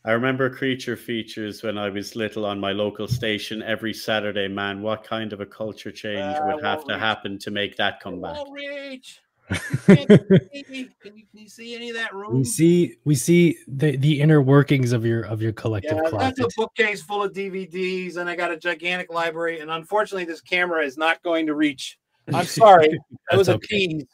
I 0.04 0.12
remember 0.12 0.48
creature 0.48 0.96
features 0.96 1.62
when 1.62 1.76
I 1.76 1.90
was 1.90 2.16
little 2.16 2.46
on 2.46 2.58
my 2.58 2.72
local 2.72 3.06
station 3.06 3.62
every 3.62 3.92
Saturday. 3.92 4.48
Man, 4.48 4.80
what 4.80 5.04
kind 5.04 5.32
of 5.32 5.40
a 5.40 5.46
culture 5.46 5.92
change 5.92 6.36
Uh, 6.36 6.42
would 6.46 6.64
have 6.64 6.78
won't 6.78 6.88
to 6.88 6.94
reach. 6.94 7.00
happen 7.00 7.38
to 7.38 7.50
make 7.50 7.76
that 7.76 8.00
come 8.00 8.20
back? 8.20 8.36
Won't 8.36 8.52
reach. 8.52 9.20
Can't 9.86 10.08
see 10.08 10.64
me. 10.68 10.88
Can 11.02 11.16
you, 11.18 11.24
can 11.30 11.40
you 11.40 11.48
see 11.48 11.74
any 11.74 11.90
of 11.90 11.96
that 11.96 12.14
room? 12.14 12.38
We 12.38 12.44
see 12.44 12.94
we 13.04 13.16
see 13.16 13.58
the 13.66 13.96
the 13.96 14.20
inner 14.20 14.40
workings 14.40 14.92
of 14.92 15.04
your 15.04 15.22
of 15.22 15.42
your 15.42 15.52
collective 15.52 15.98
Yeah, 16.02 16.08
closet. 16.08 16.36
that's 16.36 16.54
a 16.54 16.56
bookcase 16.56 17.02
full 17.02 17.24
of 17.24 17.32
DVDs, 17.32 18.16
and 18.16 18.30
I 18.30 18.36
got 18.36 18.52
a 18.52 18.56
gigantic 18.56 19.12
library. 19.12 19.58
And 19.58 19.70
unfortunately, 19.70 20.24
this 20.24 20.40
camera 20.40 20.84
is 20.84 20.96
not 20.96 21.20
going 21.24 21.46
to 21.46 21.54
reach. 21.54 21.98
I'm 22.32 22.44
sorry, 22.46 22.96
that 23.30 23.36
was 23.36 23.48
a 23.48 23.54
okay. 23.54 23.66
tease, 23.66 24.06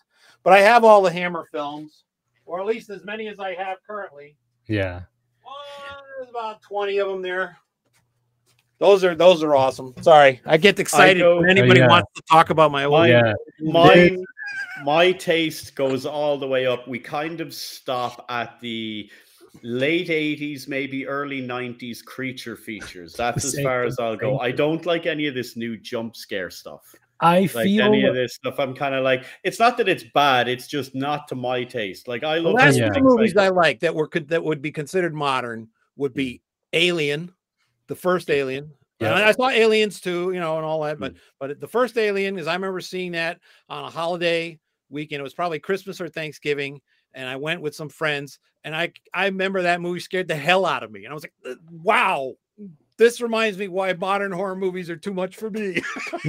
but 0.42 0.54
I 0.54 0.60
have 0.60 0.84
all 0.84 1.02
the 1.02 1.12
Hammer 1.12 1.46
films, 1.52 2.04
or 2.46 2.58
at 2.58 2.66
least 2.66 2.88
as 2.88 3.04
many 3.04 3.28
as 3.28 3.38
I 3.38 3.54
have 3.54 3.76
currently. 3.86 4.36
Yeah. 4.66 5.02
There's 6.18 6.30
about 6.30 6.62
20 6.62 6.98
of 6.98 7.08
them 7.08 7.22
there. 7.22 7.56
Those 8.78 9.04
are 9.04 9.14
those 9.14 9.42
are 9.42 9.54
awesome. 9.56 9.94
Sorry, 10.02 10.40
I 10.44 10.58
get 10.58 10.78
excited 10.78 11.20
know- 11.20 11.36
when 11.38 11.48
anybody 11.50 11.80
Oh, 11.80 11.84
yeah. 11.84 11.88
wants 11.88 12.12
to 12.14 12.22
talk 12.30 12.50
about 12.50 12.70
my 12.70 12.84
old. 12.84 12.92
Mine, 12.92 13.08
Yeah. 13.10 13.32
mine, 13.60 14.24
my 14.84 15.12
taste 15.12 15.74
goes 15.74 16.04
all 16.04 16.36
the 16.36 16.46
way 16.46 16.66
up. 16.66 16.86
We 16.86 16.98
kind 16.98 17.40
of 17.40 17.54
stop 17.54 18.26
at 18.28 18.60
the 18.60 19.10
late 19.62 20.10
80s, 20.10 20.68
maybe 20.68 21.06
early 21.06 21.40
90s 21.40 22.02
creature 22.04 22.54
features. 22.56 23.14
That's 23.14 23.44
as 23.46 23.58
far 23.62 23.84
as 23.84 23.98
I'll 23.98 24.16
go. 24.16 24.38
I 24.40 24.50
don't 24.50 24.84
like 24.84 25.06
any 25.06 25.26
of 25.26 25.34
this 25.34 25.56
new 25.56 25.78
jump 25.78 26.14
scare 26.14 26.50
stuff. 26.50 26.94
I 27.20 27.40
Like 27.40 27.50
feel 27.50 27.82
any 27.84 28.04
of 28.04 28.14
this 28.14 28.34
stuff, 28.34 28.58
I'm 28.58 28.74
kind 28.74 28.94
of 28.94 29.02
like, 29.04 29.24
it's 29.42 29.58
not 29.58 29.76
that 29.78 29.88
it's 29.88 30.04
bad, 30.14 30.48
it's 30.48 30.66
just 30.66 30.94
not 30.94 31.28
to 31.28 31.34
my 31.34 31.64
taste. 31.64 32.08
Like 32.08 32.22
I 32.24 32.36
Well, 32.40 32.52
love 32.52 32.56
that's 32.58 32.76
those 32.76 32.80
Yeah. 32.80 32.90
the 32.90 33.00
movies 33.00 33.34
like- 33.34 33.46
I 33.46 33.48
like 33.48 33.80
that 33.80 33.94
were 33.94 34.08
that 34.12 34.44
would 34.44 34.60
be 34.62 34.70
considered 34.72 35.14
modern 35.14 35.68
would 35.96 36.12
be 36.14 36.42
Alien, 36.72 37.32
the 37.86 37.94
first 37.96 38.30
Alien. 38.30 38.70
Yeah. 39.00 39.14
And 39.14 39.24
I 39.24 39.32
saw 39.32 39.48
Aliens 39.50 40.00
too, 40.00 40.32
you 40.32 40.40
know, 40.40 40.56
and 40.56 40.64
all 40.66 40.82
that. 40.82 40.98
But 40.98 41.14
Mm. 41.14 41.18
but 41.38 41.60
the 41.60 41.68
first 41.68 41.96
Alien 41.98 42.38
is 42.38 42.46
I 42.46 42.54
remember 42.54 42.80
seeing 42.80 43.12
that 43.12 43.40
on 43.68 43.84
a 43.84 43.90
holiday 43.90 44.58
weekend. 44.90 45.20
It 45.20 45.22
was 45.22 45.34
probably 45.34 45.58
Christmas 45.58 46.00
or 46.00 46.08
Thanksgiving, 46.08 46.80
and 47.14 47.28
I 47.28 47.36
went 47.36 47.60
with 47.60 47.74
some 47.74 47.88
friends. 47.88 48.38
And 48.64 48.74
I 48.74 48.92
I 49.14 49.26
remember 49.26 49.62
that 49.62 49.80
movie 49.80 50.00
scared 50.00 50.28
the 50.28 50.36
hell 50.36 50.64
out 50.66 50.82
of 50.82 50.90
me. 50.90 51.04
And 51.04 51.10
I 51.12 51.14
was 51.14 51.24
like, 51.24 51.34
"Uh, 51.46 51.54
wow, 51.70 52.34
this 52.98 53.20
reminds 53.20 53.58
me 53.58 53.68
why 53.68 53.92
modern 53.92 54.32
horror 54.32 54.56
movies 54.56 54.88
are 54.90 54.96
too 54.96 55.12
much 55.14 55.36
for 55.36 55.50
me. 55.50 55.82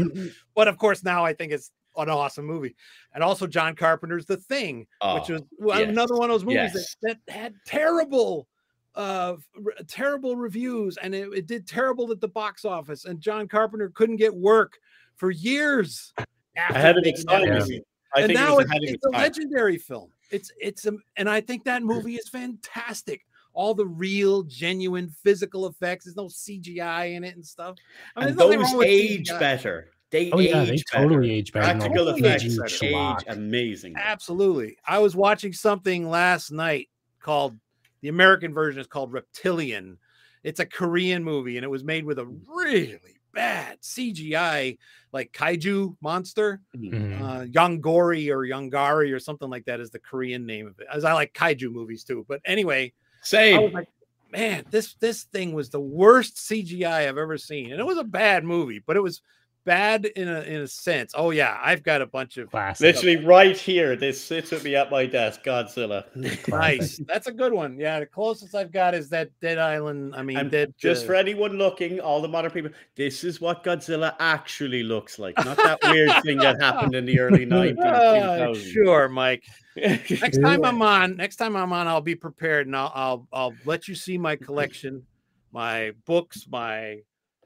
but 0.56 0.68
of 0.68 0.78
course, 0.78 1.04
now 1.04 1.24
I 1.26 1.34
think 1.34 1.52
it's 1.52 1.72
an 1.96 2.10
awesome 2.10 2.46
movie. 2.46 2.76
And 3.14 3.24
also 3.24 3.48
John 3.48 3.76
Carpenter's 3.76 4.26
The 4.26 4.38
Thing, 4.38 4.80
which 4.80 4.88
Oh, 5.02 5.34
was 5.34 5.42
well, 5.58 5.82
another 5.82 6.16
one 6.16 6.30
of 6.30 6.34
those 6.36 6.46
movies 6.46 6.72
yes. 6.76 6.96
that, 7.02 7.18
that 7.28 7.34
had 7.34 7.54
terrible 7.66 8.48
uh 8.96 9.36
r- 9.64 9.74
terrible 9.88 10.36
reviews 10.36 10.98
and 10.98 11.14
it, 11.14 11.30
it 11.32 11.46
did 11.46 11.68
terrible 11.68 12.12
at 12.12 12.20
the 12.20 12.28
box 12.28 12.66
office 12.66 13.06
and 13.06 13.22
John 13.22 13.48
Carpenter 13.48 13.92
couldn't 13.94 14.16
get 14.16 14.34
work 14.34 14.80
for 15.18 15.30
years 15.30 16.14
after 16.56 16.98
its 17.00 17.06
making 17.06 17.26
that 17.28 17.46
time. 17.46 17.60
movie. 17.60 17.84
I 18.16 18.22
and 18.22 18.28
think 18.30 18.40
it 18.40 18.42
now 18.44 18.56
was 18.58 18.66
it's, 18.66 18.82
it's 18.82 18.94
its 18.94 19.06
a 19.06 19.10
legendary 19.10 19.78
film. 19.78 20.10
It's 20.32 20.52
it's 20.60 20.86
a, 20.88 20.94
and 21.16 21.30
I 21.30 21.42
think 21.42 21.66
that 21.66 21.84
movie 21.84 22.16
is 22.16 22.28
fantastic. 22.28 23.22
All 23.58 23.74
the 23.74 23.88
real, 23.88 24.44
genuine 24.44 25.10
physical 25.24 25.66
effects. 25.66 26.06
There's 26.06 26.16
no 26.16 26.28
CGI 26.28 27.16
in 27.16 27.24
it 27.24 27.36
and 27.36 27.44
stuff. 27.44 27.76
I 28.16 28.20
mean, 28.20 28.30
and 28.30 28.38
those 28.38 28.56
wrong 28.56 28.78
with 28.78 28.88
age 28.88 29.30
CGI. 29.30 29.40
better. 29.40 29.90
They 30.12 30.32
Oh, 30.32 30.40
age 30.40 30.50
yeah, 30.50 30.64
they 30.64 30.72
better. 30.92 31.08
totally 31.10 31.32
age 31.32 31.52
better 31.52 31.66
than 31.66 31.80
Practical 31.80 32.06
the 32.06 32.16
effects 32.18 32.44
CG 32.44 33.18
age 33.18 33.24
amazing. 33.28 33.96
Absolutely. 33.98 34.78
I 34.88 35.00
was 35.00 35.16
watching 35.16 35.54
something 35.54 36.08
last 36.08 36.52
night 36.52 36.88
called 37.20 37.58
the 38.02 38.10
American 38.10 38.54
version 38.54 38.80
is 38.80 38.86
called 38.86 39.12
Reptilian. 39.12 39.98
It's 40.44 40.60
a 40.60 40.66
Korean 40.66 41.24
movie 41.24 41.58
and 41.58 41.64
it 41.64 41.70
was 41.70 41.84
made 41.84 42.06
with 42.06 42.20
a 42.20 42.26
really 42.26 43.00
bad 43.34 43.80
CGI 43.82 44.78
like 45.12 45.32
kaiju 45.34 45.98
monster. 46.00 46.62
Mhm. 46.76 47.20
Uh, 47.22 47.46
Yongori 47.46 48.30
or 48.30 48.42
Yongari 48.48 49.12
or 49.12 49.20
something 49.20 49.50
like 49.50 49.66
that 49.66 49.80
is 49.80 49.90
the 49.90 50.00
Korean 50.00 50.46
name 50.46 50.68
of 50.68 50.80
it. 50.80 50.86
As 50.94 51.04
I 51.04 51.14
like 51.14 51.34
kaiju 51.34 51.72
movies 51.72 52.04
too. 52.04 52.24
But 52.30 52.40
anyway, 52.46 52.86
I 52.86 52.92
Same. 53.28 53.74
like, 53.74 53.90
man, 54.32 54.64
this 54.72 54.96
this 54.96 55.24
thing 55.24 55.54
was 55.54 55.70
the 55.70 55.82
worst 55.82 56.38
CGI 56.38 57.08
I've 57.08 57.18
ever 57.18 57.38
seen, 57.38 57.72
and 57.72 57.80
it 57.80 57.86
was 57.86 57.98
a 57.98 58.04
bad 58.04 58.44
movie, 58.44 58.82
but 58.86 58.96
it 58.96 59.04
was 59.04 59.22
bad 59.68 60.06
in 60.06 60.30
a 60.30 60.42
in 60.42 60.62
a 60.62 60.68
sense. 60.68 61.12
Oh 61.14 61.32
yeah, 61.32 61.60
I've 61.62 61.84
got 61.84 62.02
a 62.02 62.06
bunch 62.08 62.38
of 62.38 62.50
Classic. 62.50 62.82
Literally 62.84 63.18
right 63.18 63.58
here. 63.58 63.98
This 63.98 64.20
sits 64.24 64.50
with 64.50 64.64
me 64.64 64.76
at 64.78 64.90
my 64.90 65.06
desk. 65.06 65.44
Godzilla. 65.44 66.06
nice. 66.48 66.98
That's 67.06 67.28
a 67.28 67.32
good 67.34 67.52
one. 67.52 67.78
Yeah, 67.78 68.00
the 68.00 68.06
closest 68.06 68.56
I've 68.56 68.72
got 68.72 68.96
is 68.96 69.10
that 69.10 69.30
Dead 69.42 69.58
Island. 69.58 70.16
I 70.16 70.24
mean, 70.24 70.38
And 70.38 70.50
Dead. 70.50 70.74
just 70.80 71.04
uh, 71.04 71.08
for 71.08 71.16
anyone 71.16 71.58
looking, 71.58 72.00
all 72.00 72.22
the 72.22 72.30
modern 72.30 72.50
people, 72.52 72.72
this 72.96 73.26
is 73.26 73.42
what 73.42 73.64
Godzilla 73.64 74.16
actually 74.20 74.84
looks 74.84 75.20
like. 75.20 75.38
Not 75.44 75.58
that 75.58 75.80
weird 75.84 76.24
thing 76.24 76.38
that 76.38 76.62
happened 76.62 76.96
in 76.96 77.06
the 77.06 77.20
early 77.20 77.46
90s. 77.46 77.76
Ah, 77.80 78.54
2000s. 78.54 78.72
sure, 78.72 79.10
Mike. 79.10 79.44
Next 79.76 80.42
time 80.42 80.64
I'm 80.66 80.82
on, 80.82 81.18
next 81.18 81.36
time 81.36 81.56
I'm 81.58 81.74
on, 81.74 81.88
I'll 81.88 82.02
be 82.02 82.16
prepared 82.16 82.66
and 82.66 82.76
I'll 82.76 82.92
I'll, 82.96 83.28
I'll 83.34 83.54
let 83.66 83.88
you 83.90 83.94
see 83.96 84.18
my 84.18 84.36
collection, 84.48 85.04
my 85.52 85.92
books, 86.06 86.48
my 86.50 87.02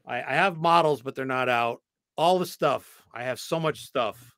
I, 0.05 0.17
I 0.17 0.33
have 0.33 0.57
models, 0.57 1.01
but 1.01 1.15
they're 1.15 1.25
not 1.25 1.49
out. 1.49 1.81
All 2.17 2.39
the 2.39 2.45
stuff. 2.45 3.01
I 3.13 3.23
have 3.23 3.39
so 3.39 3.59
much 3.59 3.81
stuff. 3.81 4.35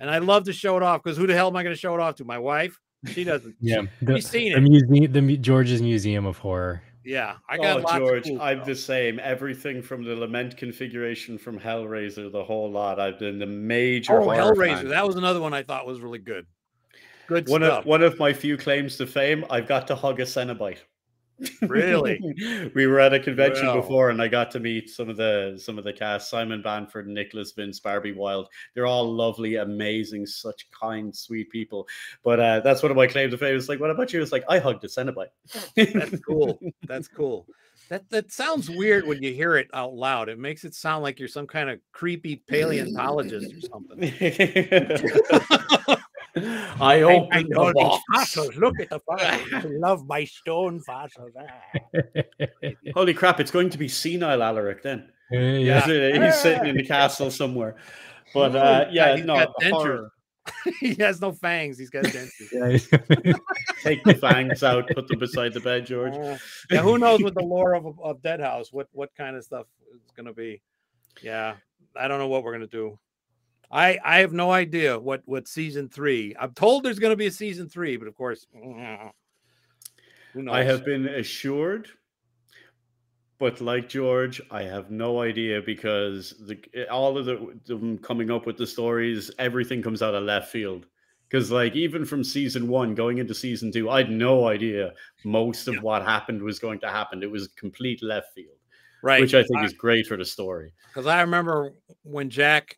And 0.00 0.10
I 0.10 0.18
love 0.18 0.44
to 0.44 0.52
show 0.52 0.76
it 0.76 0.82
off 0.82 1.02
because 1.02 1.16
who 1.16 1.26
the 1.26 1.34
hell 1.34 1.48
am 1.48 1.56
I 1.56 1.62
going 1.62 1.74
to 1.74 1.80
show 1.80 1.94
it 1.94 2.00
off 2.00 2.16
to? 2.16 2.24
My 2.24 2.38
wife? 2.38 2.78
She 3.06 3.24
doesn't. 3.24 3.54
Yeah, 3.60 3.82
She- 4.00 4.04
the, 4.06 4.14
she's 4.16 4.28
seen 4.28 4.52
the 4.52 4.58
it. 4.58 4.88
museum, 4.90 5.12
the 5.26 5.36
George's 5.36 5.82
Museum 5.82 6.26
of 6.26 6.38
Horror. 6.38 6.82
Yeah, 7.04 7.34
I 7.48 7.56
got 7.56 7.78
oh, 7.78 7.82
lots 7.82 7.98
George, 7.98 8.18
of 8.18 8.24
cool 8.36 8.42
I'm 8.42 8.58
stuff. 8.58 8.66
the 8.66 8.76
same. 8.76 9.18
Everything 9.20 9.82
from 9.82 10.04
the 10.04 10.14
lament 10.14 10.56
configuration 10.56 11.36
from 11.36 11.58
Hellraiser, 11.58 12.30
the 12.30 12.44
whole 12.44 12.70
lot. 12.70 13.00
I've 13.00 13.18
been 13.18 13.40
the 13.40 13.46
major. 13.46 14.20
Oh, 14.20 14.26
Hellraiser. 14.28 14.76
fan. 14.82 14.88
That 14.88 15.04
was 15.06 15.16
another 15.16 15.40
one 15.40 15.52
I 15.52 15.64
thought 15.64 15.84
was 15.84 16.00
really 16.00 16.20
good. 16.20 16.46
Good 17.26 17.48
one 17.48 17.62
stuff. 17.62 17.80
of 17.80 17.86
one 17.86 18.02
of 18.02 18.18
my 18.20 18.32
few 18.32 18.56
claims 18.56 18.96
to 18.98 19.06
fame. 19.06 19.44
I've 19.50 19.66
got 19.66 19.88
to 19.88 19.96
hug 19.96 20.20
a 20.20 20.24
Cenobite. 20.24 20.78
Really? 21.62 22.70
we 22.74 22.86
were 22.86 23.00
at 23.00 23.12
a 23.12 23.20
convention 23.20 23.66
Wow. 23.66 23.80
before, 23.80 24.10
and 24.10 24.20
I 24.20 24.28
got 24.28 24.50
to 24.52 24.60
meet 24.60 24.90
some 24.90 25.08
of 25.08 25.16
the 25.16 25.58
some 25.62 25.78
of 25.78 25.84
the 25.84 25.92
cast: 25.92 26.30
Simon 26.30 26.62
Bamford, 26.62 27.06
Nicholas 27.08 27.52
Vince, 27.52 27.80
Barbie 27.80 28.12
Wild. 28.12 28.48
They're 28.74 28.86
all 28.86 29.10
lovely, 29.12 29.56
amazing, 29.56 30.26
such 30.26 30.70
kind, 30.70 31.14
sweet 31.14 31.50
people. 31.50 31.86
But 32.22 32.40
uh, 32.40 32.60
that's 32.60 32.82
one 32.82 32.90
of 32.90 32.96
my 32.96 33.06
claims 33.06 33.32
to 33.32 33.38
fame. 33.38 33.56
It's 33.56 33.68
like, 33.68 33.80
what 33.80 33.90
about 33.90 34.12
you? 34.12 34.22
It's 34.22 34.32
like 34.32 34.44
I 34.48 34.58
hugged 34.58 34.84
a 34.84 34.88
Cenobite. 34.88 35.28
That's 35.76 36.20
cool. 36.20 36.58
That's 36.86 37.08
cool. 37.08 37.46
That 37.88 38.08
that 38.10 38.32
sounds 38.32 38.70
weird 38.70 39.06
when 39.06 39.22
you 39.22 39.34
hear 39.34 39.56
it 39.56 39.68
out 39.74 39.94
loud. 39.94 40.28
It 40.28 40.38
makes 40.38 40.64
it 40.64 40.74
sound 40.74 41.02
like 41.02 41.18
you're 41.18 41.28
some 41.28 41.46
kind 41.46 41.68
of 41.68 41.78
creepy 41.92 42.36
paleontologist 42.36 43.52
or 43.52 43.60
something. 43.60 44.10
I 46.36 47.02
opened 47.02 47.32
I 47.32 47.42
the 47.42 47.48
know 47.48 47.72
box. 47.74 48.02
fossils. 48.14 48.56
Look 48.56 48.80
at 48.80 48.90
the 48.90 48.98
fossils. 49.06 49.52
I 49.52 49.60
love 49.68 50.06
my 50.06 50.24
stone 50.24 50.80
fossils. 50.80 51.32
Ah. 51.38 52.02
Holy 52.94 53.14
crap! 53.14 53.40
It's 53.40 53.50
going 53.50 53.70
to 53.70 53.78
be 53.78 53.88
senile 53.88 54.42
Alaric 54.42 54.82
then. 54.82 55.10
yeah. 55.30 55.84
He's, 55.86 56.16
he's 56.22 56.36
sitting 56.40 56.66
in 56.66 56.76
the 56.76 56.84
castle 56.86 57.30
somewhere. 57.30 57.76
But 58.34 58.56
uh, 58.56 58.86
yeah, 58.90 59.16
He's 59.16 59.24
no 59.26 59.34
got 59.36 59.54
dentures. 59.60 59.70
horror. 59.72 60.12
he 60.80 60.94
has 60.94 61.20
no 61.20 61.32
fangs. 61.32 61.78
He's 61.78 61.90
got 61.90 62.04
dentures. 62.04 62.88
Take 63.82 64.02
the 64.04 64.14
fangs 64.14 64.62
out, 64.62 64.88
put 64.88 65.06
them 65.06 65.18
beside 65.18 65.52
the 65.52 65.60
bed, 65.60 65.86
George. 65.86 66.14
Uh, 66.14 66.36
yeah, 66.70 66.80
who 66.80 66.98
knows 66.98 67.22
with 67.22 67.34
the 67.34 67.42
lore 67.42 67.74
of, 67.74 68.00
of 68.00 68.22
Dead 68.22 68.40
House 68.40 68.72
what 68.72 68.88
what 68.92 69.10
kind 69.16 69.36
of 69.36 69.44
stuff 69.44 69.66
is 69.94 70.00
going 70.16 70.26
to 70.26 70.32
be. 70.32 70.62
Yeah, 71.22 71.54
I 71.94 72.08
don't 72.08 72.18
know 72.18 72.28
what 72.28 72.42
we're 72.42 72.52
going 72.56 72.62
to 72.62 72.66
do. 72.66 72.98
I 73.72 73.98
I 74.04 74.18
have 74.18 74.32
no 74.32 74.50
idea 74.52 74.98
what 74.98 75.22
what 75.24 75.48
season 75.48 75.88
three. 75.88 76.36
I'm 76.38 76.52
told 76.52 76.82
there's 76.84 76.98
going 76.98 77.12
to 77.12 77.16
be 77.16 77.26
a 77.26 77.30
season 77.32 77.68
three, 77.68 77.96
but 77.96 78.06
of 78.06 78.14
course? 78.14 78.46
I 80.50 80.62
have 80.62 80.84
been 80.84 81.06
assured, 81.08 81.88
but 83.38 83.60
like 83.60 83.88
George, 83.88 84.40
I 84.50 84.62
have 84.62 84.90
no 84.90 85.20
idea 85.20 85.60
because 85.62 86.34
the 86.46 86.58
eh, 86.74 86.84
all 86.90 87.18
of 87.18 87.24
the 87.26 87.58
them 87.66 87.98
coming 87.98 88.30
up 88.30 88.46
with 88.46 88.56
the 88.56 88.66
stories, 88.66 89.30
everything 89.38 89.82
comes 89.82 90.02
out 90.02 90.14
of 90.14 90.22
left 90.24 90.50
field. 90.50 90.86
Because 91.28 91.50
like 91.50 91.74
even 91.74 92.04
from 92.04 92.22
season 92.22 92.68
one 92.68 92.94
going 92.94 93.16
into 93.18 93.34
season 93.34 93.72
two, 93.72 93.88
I 93.88 93.98
had 94.02 94.10
no 94.10 94.48
idea 94.48 94.92
most 95.24 95.66
of 95.66 95.82
what 95.82 96.02
happened 96.02 96.42
was 96.42 96.58
going 96.58 96.78
to 96.80 96.88
happen. 96.88 97.22
It 97.22 97.30
was 97.30 97.48
complete 97.48 98.02
left 98.02 98.34
field, 98.34 98.58
right, 99.02 99.20
which 99.22 99.32
I 99.32 99.42
think 99.42 99.60
I- 99.60 99.64
is 99.64 99.72
great 99.72 100.06
for 100.06 100.18
the 100.18 100.26
story. 100.26 100.74
because 100.88 101.06
I 101.06 101.22
remember 101.22 101.72
when 102.02 102.28
Jack 102.28 102.76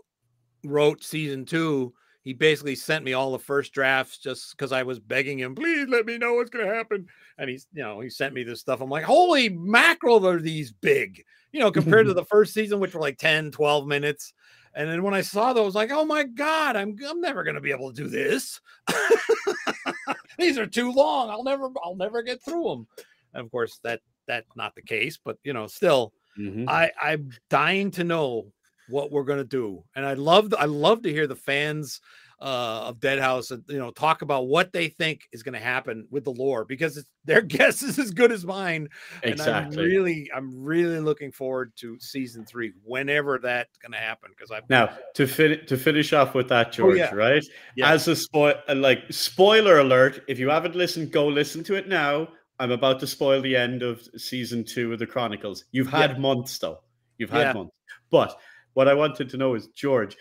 wrote 0.64 1.02
season 1.02 1.44
two, 1.44 1.92
he 2.22 2.32
basically 2.32 2.74
sent 2.74 3.04
me 3.04 3.12
all 3.12 3.32
the 3.32 3.38
first 3.38 3.72
drafts 3.72 4.18
just 4.18 4.52
because 4.52 4.72
I 4.72 4.82
was 4.82 4.98
begging 4.98 5.38
him, 5.38 5.54
please 5.54 5.88
let 5.88 6.06
me 6.06 6.16
know 6.16 6.34
what's 6.34 6.50
going 6.50 6.66
to 6.66 6.74
happen. 6.74 7.06
And 7.36 7.50
he's, 7.50 7.66
you 7.72 7.82
know, 7.82 8.00
he 8.00 8.08
sent 8.08 8.34
me 8.34 8.44
this 8.44 8.60
stuff. 8.60 8.80
I'm 8.80 8.88
like, 8.88 9.04
holy 9.04 9.50
mackerel, 9.50 10.26
are 10.26 10.40
these 10.40 10.72
big, 10.72 11.22
you 11.52 11.60
know, 11.60 11.70
compared 11.70 12.06
to 12.06 12.14
the 12.14 12.24
first 12.24 12.54
season, 12.54 12.80
which 12.80 12.94
were 12.94 13.00
like 13.00 13.18
10, 13.18 13.50
12 13.50 13.86
minutes. 13.86 14.32
And 14.74 14.88
then 14.88 15.02
when 15.02 15.14
I 15.14 15.20
saw 15.20 15.52
those, 15.52 15.62
I 15.62 15.66
was 15.66 15.74
like, 15.74 15.90
oh 15.92 16.04
my 16.04 16.24
God, 16.24 16.76
I'm, 16.76 16.96
I'm 17.06 17.20
never 17.20 17.44
going 17.44 17.56
to 17.56 17.60
be 17.60 17.70
able 17.70 17.92
to 17.92 18.02
do 18.02 18.08
this. 18.08 18.60
these 20.38 20.58
are 20.58 20.66
too 20.66 20.92
long. 20.92 21.30
I'll 21.30 21.44
never, 21.44 21.68
I'll 21.84 21.94
never 21.94 22.22
get 22.22 22.42
through 22.42 22.64
them. 22.64 22.86
And 23.34 23.44
of 23.44 23.50
course, 23.52 23.78
that, 23.84 24.00
that's 24.26 24.56
not 24.56 24.74
the 24.74 24.82
case, 24.82 25.18
but 25.22 25.36
you 25.44 25.52
know, 25.52 25.66
still, 25.66 26.12
Mhm. 26.38 26.68
I 26.68 26.90
I'm 27.00 27.30
dying 27.48 27.90
to 27.92 28.04
know 28.04 28.52
what 28.88 29.10
we're 29.10 29.24
gonna 29.24 29.44
do, 29.44 29.82
and 29.96 30.04
I 30.06 30.14
love 30.14 30.52
I 30.58 30.66
love 30.66 31.02
to 31.02 31.10
hear 31.10 31.26
the 31.26 31.36
fans 31.36 32.00
uh, 32.40 32.86
of 32.88 33.00
Dead 33.00 33.18
House, 33.20 33.50
uh, 33.52 33.56
you 33.68 33.78
know, 33.78 33.90
talk 33.90 34.20
about 34.20 34.48
what 34.48 34.72
they 34.72 34.88
think 34.88 35.22
is 35.32 35.42
going 35.42 35.54
to 35.54 35.60
happen 35.60 36.06
with 36.10 36.24
the 36.24 36.32
lore 36.32 36.64
because 36.66 36.96
it's, 36.98 37.08
their 37.24 37.40
guess 37.56 37.80
is 37.82 37.98
as 37.98 38.10
good 38.10 38.32
as 38.32 38.44
mine. 38.44 38.88
And 39.22 39.32
Exactly. 39.32 39.78
I'm 39.78 39.82
really 39.84 40.30
I'm 40.34 40.62
really 40.62 40.98
looking 40.98 41.30
forward 41.32 41.72
to 41.76 41.98
season 42.00 42.44
three 42.44 42.72
whenever 42.82 43.38
that's 43.38 43.78
going 43.78 43.92
to 43.92 43.98
happen 43.98 44.30
because 44.36 44.50
I've 44.50 44.68
Now 44.68 44.90
to 45.14 45.26
fin- 45.26 45.64
to 45.66 45.76
finish 45.78 46.12
off 46.12 46.34
with 46.34 46.48
that, 46.48 46.72
George, 46.72 46.94
Oh, 46.94 47.04
yeah. 47.04 47.14
right? 47.14 47.44
Yeah. 47.76 47.90
As 47.90 48.08
a 48.08 48.16
spoil, 48.16 48.56
like 48.74 49.04
spoiler 49.10 49.78
alert, 49.78 50.22
if 50.28 50.38
you 50.38 50.50
haven't 50.50 50.74
listened, 50.74 51.12
go 51.12 51.26
listen 51.26 51.64
to 51.64 51.76
it 51.76 51.88
now. 51.88 52.28
I'm 52.58 52.72
about 52.72 53.00
to 53.00 53.06
spoil 53.06 53.40
the 53.40 53.56
end 53.56 53.82
of 53.82 54.06
season 54.16 54.64
two 54.64 54.92
of 54.92 54.98
the 54.98 55.06
Chronicles. 55.06 55.64
You've 55.72 55.88
had 55.88 56.10
Yeah. 56.10 56.18
months 56.18 56.58
though. 56.58 56.80
You've 57.16 57.30
had 57.30 57.54
months. 57.54 57.72
But 58.10 58.36
what 58.74 58.88
I 58.88 58.94
wanted 58.94 59.28
to 59.30 59.36
know 59.36 59.54
is, 59.54 59.68
George, 59.68 60.16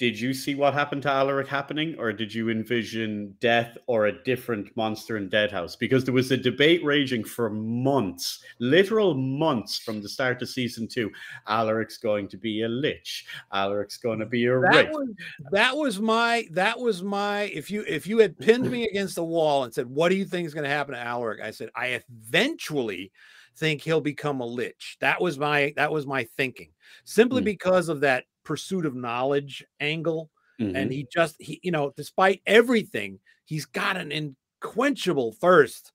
did 0.00 0.18
you 0.18 0.32
see 0.32 0.54
what 0.54 0.72
happened 0.72 1.02
to 1.02 1.10
Alaric 1.10 1.46
happening, 1.46 1.94
or 1.98 2.10
did 2.10 2.32
you 2.32 2.48
envision 2.48 3.36
death 3.38 3.76
or 3.86 4.06
a 4.06 4.22
different 4.22 4.74
monster 4.74 5.18
in 5.18 5.28
Deadhouse? 5.28 5.76
Because 5.76 6.06
there 6.06 6.14
was 6.14 6.32
a 6.32 6.38
debate 6.38 6.82
raging 6.82 7.22
for 7.22 7.50
months, 7.50 8.42
literal 8.60 9.12
months 9.12 9.78
from 9.78 10.00
the 10.00 10.08
start 10.08 10.40
of 10.40 10.48
season 10.48 10.88
two. 10.88 11.10
Alaric's 11.46 11.98
going 11.98 12.28
to 12.28 12.38
be 12.38 12.62
a 12.62 12.68
lich. 12.68 13.26
Alaric's 13.52 13.98
going 13.98 14.20
to 14.20 14.24
be 14.24 14.46
a 14.46 14.58
that 14.58 14.72
wraith. 14.74 14.88
was 14.90 15.08
that 15.52 15.76
was 15.76 16.00
my 16.00 16.48
that 16.52 16.80
was 16.80 17.02
my 17.02 17.42
if 17.52 17.70
you 17.70 17.84
if 17.86 18.06
you 18.06 18.16
had 18.20 18.38
pinned 18.38 18.70
me 18.70 18.88
against 18.88 19.16
the 19.16 19.24
wall 19.24 19.64
and 19.64 19.74
said 19.74 19.86
what 19.86 20.08
do 20.08 20.14
you 20.14 20.24
think 20.24 20.46
is 20.46 20.54
going 20.54 20.64
to 20.64 20.70
happen 20.70 20.94
to 20.94 21.00
Alaric 21.00 21.42
I 21.42 21.50
said 21.50 21.68
I 21.76 22.00
eventually 22.08 23.12
think 23.60 23.82
he'll 23.82 24.00
become 24.00 24.40
a 24.40 24.46
lich. 24.46 24.96
That 25.00 25.20
was 25.20 25.38
my 25.38 25.72
that 25.76 25.92
was 25.92 26.06
my 26.06 26.24
thinking. 26.24 26.72
Simply 27.04 27.40
Hmm. 27.40 27.44
because 27.44 27.88
of 27.90 28.00
that 28.00 28.24
pursuit 28.44 28.86
of 28.86 28.94
knowledge 28.96 29.64
angle 29.80 30.30
and 30.74 30.90
Mhm. 30.90 30.92
he 30.92 31.06
just 31.12 31.36
he 31.40 31.60
you 31.62 31.70
know 31.70 31.92
despite 31.96 32.42
everything 32.46 33.20
he's 33.44 33.66
got 33.66 33.96
an 33.98 34.12
unquenchable 34.12 35.32
thirst 35.32 35.92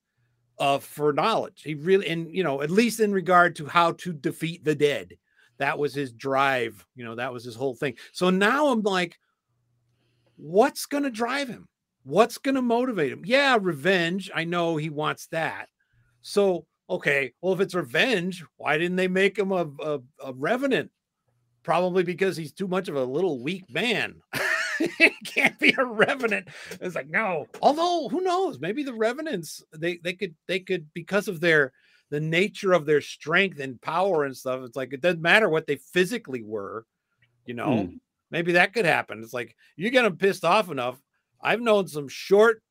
uh 0.58 0.78
for 0.78 1.12
knowledge 1.12 1.62
he 1.64 1.74
really 1.74 2.08
and 2.08 2.34
you 2.34 2.44
know 2.44 2.62
at 2.62 2.70
least 2.70 3.00
in 3.00 3.12
regard 3.12 3.56
to 3.56 3.66
how 3.66 3.92
to 3.92 4.12
defeat 4.12 4.64
the 4.64 4.74
dead 4.74 5.14
that 5.58 5.78
was 5.78 5.94
his 5.94 6.12
drive 6.12 6.86
you 6.94 7.04
know 7.04 7.14
that 7.16 7.32
was 7.32 7.44
his 7.44 7.56
whole 7.56 7.74
thing 7.74 7.96
so 8.12 8.30
now 8.30 8.68
i'm 8.68 8.82
like 8.82 9.18
what's 10.36 10.86
going 10.86 11.02
to 11.04 11.10
drive 11.10 11.48
him 11.48 11.68
what's 12.04 12.38
going 12.38 12.54
to 12.54 12.62
motivate 12.62 13.12
him 13.12 13.22
yeah 13.24 13.58
revenge 13.60 14.30
i 14.34 14.44
know 14.44 14.76
he 14.76 14.90
wants 14.90 15.26
that 15.28 15.68
so 16.22 16.66
okay 16.88 17.32
well 17.40 17.52
if 17.52 17.60
it's 17.60 17.74
revenge 17.74 18.44
why 18.56 18.78
didn't 18.78 18.96
they 18.96 19.08
make 19.08 19.38
him 19.38 19.52
a, 19.52 19.66
a, 19.80 20.00
a 20.24 20.32
revenant? 20.34 20.90
Probably 21.62 22.04
because 22.04 22.36
he's 22.36 22.52
too 22.52 22.68
much 22.68 22.88
of 22.88 22.94
a 22.96 23.04
little 23.04 23.42
weak 23.42 23.64
man. 23.70 24.20
He 24.98 25.08
can't 25.24 25.58
be 25.58 25.74
a 25.78 25.86
revenant. 25.86 26.48
It's 26.82 26.94
like 26.94 27.08
no. 27.08 27.46
Although 27.62 28.10
who 28.10 28.20
knows? 28.20 28.60
Maybe 28.60 28.82
the 28.82 28.92
revenants 28.92 29.64
they 29.74 29.96
they 30.04 30.12
could 30.12 30.34
they 30.46 30.60
could 30.60 30.92
because 30.92 31.28
of 31.28 31.40
their 31.40 31.72
the 32.10 32.20
nature 32.20 32.74
of 32.74 32.84
their 32.84 33.00
strength 33.00 33.58
and 33.58 33.80
power 33.80 34.24
and 34.24 34.36
stuff 34.36 34.60
it's 34.64 34.76
like 34.76 34.92
it 34.92 35.00
doesn't 35.00 35.22
matter 35.22 35.48
what 35.48 35.66
they 35.66 35.76
physically 35.76 36.42
were 36.42 36.84
you 37.46 37.54
know? 37.54 37.84
Hmm. 37.84 37.96
maybe 38.30 38.52
that 38.52 38.74
could 38.74 38.84
happen. 38.84 39.22
It's 39.22 39.32
like 39.32 39.56
you 39.76 39.90
get 39.90 40.02
them 40.02 40.16
pissed 40.16 40.44
off 40.44 40.70
enough. 40.70 41.00
I've 41.40 41.60
known 41.60 41.86
some 41.86 42.08
short 42.08 42.62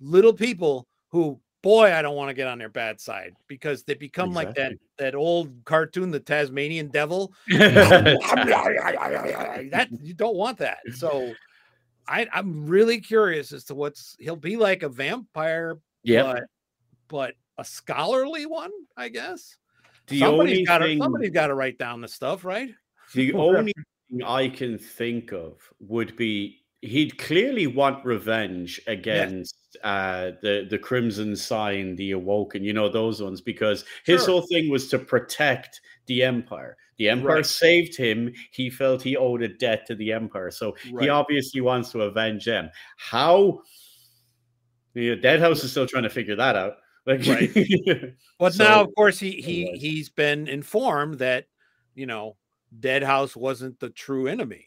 little 0.00 0.34
people 0.34 0.86
who 1.10 1.40
boy 1.68 1.94
i 1.94 2.00
don't 2.00 2.16
want 2.16 2.28
to 2.28 2.34
get 2.34 2.46
on 2.46 2.58
their 2.58 2.68
bad 2.68 3.00
side 3.00 3.34
because 3.46 3.82
they 3.82 3.94
become 3.94 4.32
like 4.32 4.54
that 4.54 4.72
that 4.96 5.14
old 5.14 5.52
cartoon 5.64 6.10
the 6.10 6.20
tasmanian 6.20 6.88
devil 6.88 7.32
that 7.48 8.16
you 10.02 10.14
don't 10.14 10.36
want 10.36 10.56
that 10.56 10.78
so 10.94 11.32
I, 12.08 12.26
I'm 12.32 12.66
really 12.66 13.00
curious 13.00 13.52
as 13.52 13.64
to 13.64 13.74
what's 13.74 14.16
he'll 14.18 14.36
be 14.36 14.56
like 14.56 14.82
a 14.82 14.88
vampire, 14.88 15.78
Yep. 16.04 16.24
but 16.24 16.42
but 17.08 17.34
a 17.58 17.64
scholarly 17.64 18.46
one, 18.46 18.70
I 18.96 19.10
guess. 19.10 19.56
The 20.06 20.20
somebody's 20.20 20.66
got 20.66 20.78
to 20.78 20.96
somebody's 20.96 21.30
got 21.30 21.48
to 21.48 21.54
write 21.54 21.78
down 21.78 22.00
the 22.00 22.08
stuff, 22.08 22.44
right? 22.44 22.70
The 23.14 23.32
only 23.34 23.74
thing 24.08 24.22
I 24.24 24.48
can 24.48 24.78
think 24.78 25.32
of 25.32 25.60
would 25.80 26.16
be 26.16 26.64
he'd 26.80 27.18
clearly 27.18 27.66
want 27.66 28.04
revenge 28.04 28.80
against 28.86 29.54
uh, 29.84 30.32
the 30.42 30.66
the 30.70 30.78
Crimson 30.78 31.36
Sign, 31.36 31.94
the 31.96 32.12
Awoken, 32.12 32.64
you 32.64 32.72
know 32.72 32.88
those 32.88 33.22
ones, 33.22 33.40
because 33.40 33.84
his 34.04 34.22
Sure. 34.24 34.30
whole 34.32 34.46
thing 34.46 34.70
was 34.70 34.88
to 34.88 34.98
protect 34.98 35.80
the 36.06 36.22
Empire. 36.22 36.76
The 36.96 37.08
Empire 37.10 37.36
Right. 37.36 37.46
saved 37.46 37.96
him. 37.96 38.32
He 38.50 38.70
felt 38.70 39.02
he 39.02 39.16
owed 39.16 39.42
a 39.42 39.48
debt 39.48 39.86
to 39.86 39.94
the 39.94 40.12
Empire, 40.12 40.50
so 40.50 40.74
Right. 40.90 41.04
he 41.04 41.08
obviously 41.08 41.60
wants 41.60 41.90
to 41.92 42.02
avenge 42.02 42.44
them. 42.44 42.70
How? 42.96 43.62
Yeah, 44.94 45.14
Deadhouse 45.16 45.62
is 45.62 45.70
still 45.70 45.86
trying 45.86 46.02
to 46.04 46.10
figure 46.10 46.36
that 46.36 46.56
out. 46.56 46.74
Like, 47.06 47.24
Right. 47.26 47.50
But 48.38 48.54
So- 48.54 48.64
now, 48.64 48.80
of 48.82 48.94
course, 48.96 49.18
he 49.18 49.32
he 49.40 49.72
he's 49.78 50.08
been 50.08 50.48
informed 50.48 51.18
that 51.18 51.46
you 51.94 52.06
know 52.06 52.36
Deadhouse 52.80 53.36
wasn't 53.36 53.80
the 53.80 53.90
true 53.90 54.26
enemy. 54.26 54.66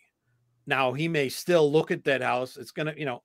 Now 0.68 0.94
he 0.94 1.08
may 1.08 1.30
still 1.30 1.72
look 1.72 1.92
at 1.92 2.04
that 2.04 2.20
Deadhouse. 2.20 2.58
It's 2.58 2.72
gonna, 2.72 2.94
you 2.96 3.06
know, 3.06 3.24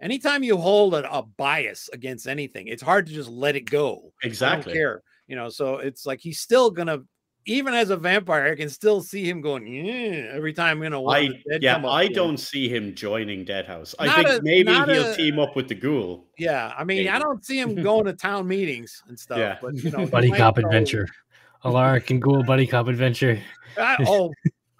anytime 0.00 0.42
you 0.42 0.56
hold 0.56 0.94
a, 0.94 1.10
a 1.12 1.22
bias 1.22 1.88
against 1.92 2.26
anything, 2.28 2.68
it's 2.68 2.82
hard 2.82 3.06
to 3.06 3.12
just 3.12 3.30
let 3.30 3.56
it 3.56 3.62
go. 3.62 4.12
I 4.22 4.26
Exactly. 4.26 4.72
don't 4.72 4.78
care, 4.78 5.02
you 5.26 5.36
know. 5.36 5.48
So 5.48 5.76
it's 5.78 6.04
like 6.06 6.20
he's 6.20 6.40
still 6.40 6.70
gonna, 6.70 6.98
even 7.46 7.74
as 7.74 7.90
a 7.90 7.96
vampire, 7.96 8.52
I 8.52 8.54
can 8.54 8.68
still 8.70 9.02
see 9.02 9.28
him 9.28 9.40
going 9.40 9.66
yeah, 9.66 10.30
every 10.32 10.52
time 10.52 10.82
you 10.82 10.90
know. 10.90 11.08
I 11.08 11.30
yeah, 11.60 11.76
up, 11.76 11.84
I 11.86 12.08
don't 12.08 12.38
see 12.38 12.68
him 12.68 12.94
joining 12.94 13.44
Deadhouse. 13.44 13.94
I 13.98 14.06
Not 14.06 14.16
think 14.16 14.28
a- 14.28 14.40
maybe 14.42 14.72
he'll 14.72 15.12
a- 15.12 15.16
team 15.16 15.38
up 15.38 15.56
with 15.56 15.68
the 15.68 15.74
Ghoul. 15.74 16.26
Yeah, 16.38 16.72
I 16.76 16.84
mean, 16.84 17.08
I 17.08 17.18
don't 17.18 17.44
see 17.44 17.58
him 17.58 17.74
going 17.82 18.04
to 18.06 18.12
town 18.12 18.46
meetings 18.46 19.02
and 19.08 19.18
stuff. 19.18 19.38
Yeah. 19.38 19.58
But 19.60 19.74
you 19.76 19.90
know, 19.90 20.06
buddy 20.06 20.30
cop 20.30 20.58
adventure. 20.58 21.08
Alaric 21.64 22.10
and 22.10 22.20
Ghoul 22.20 22.42
buddy 22.42 22.66
cop 22.66 22.88
adventure. 22.88 23.40
I, 23.78 23.96
oh, 24.06 24.32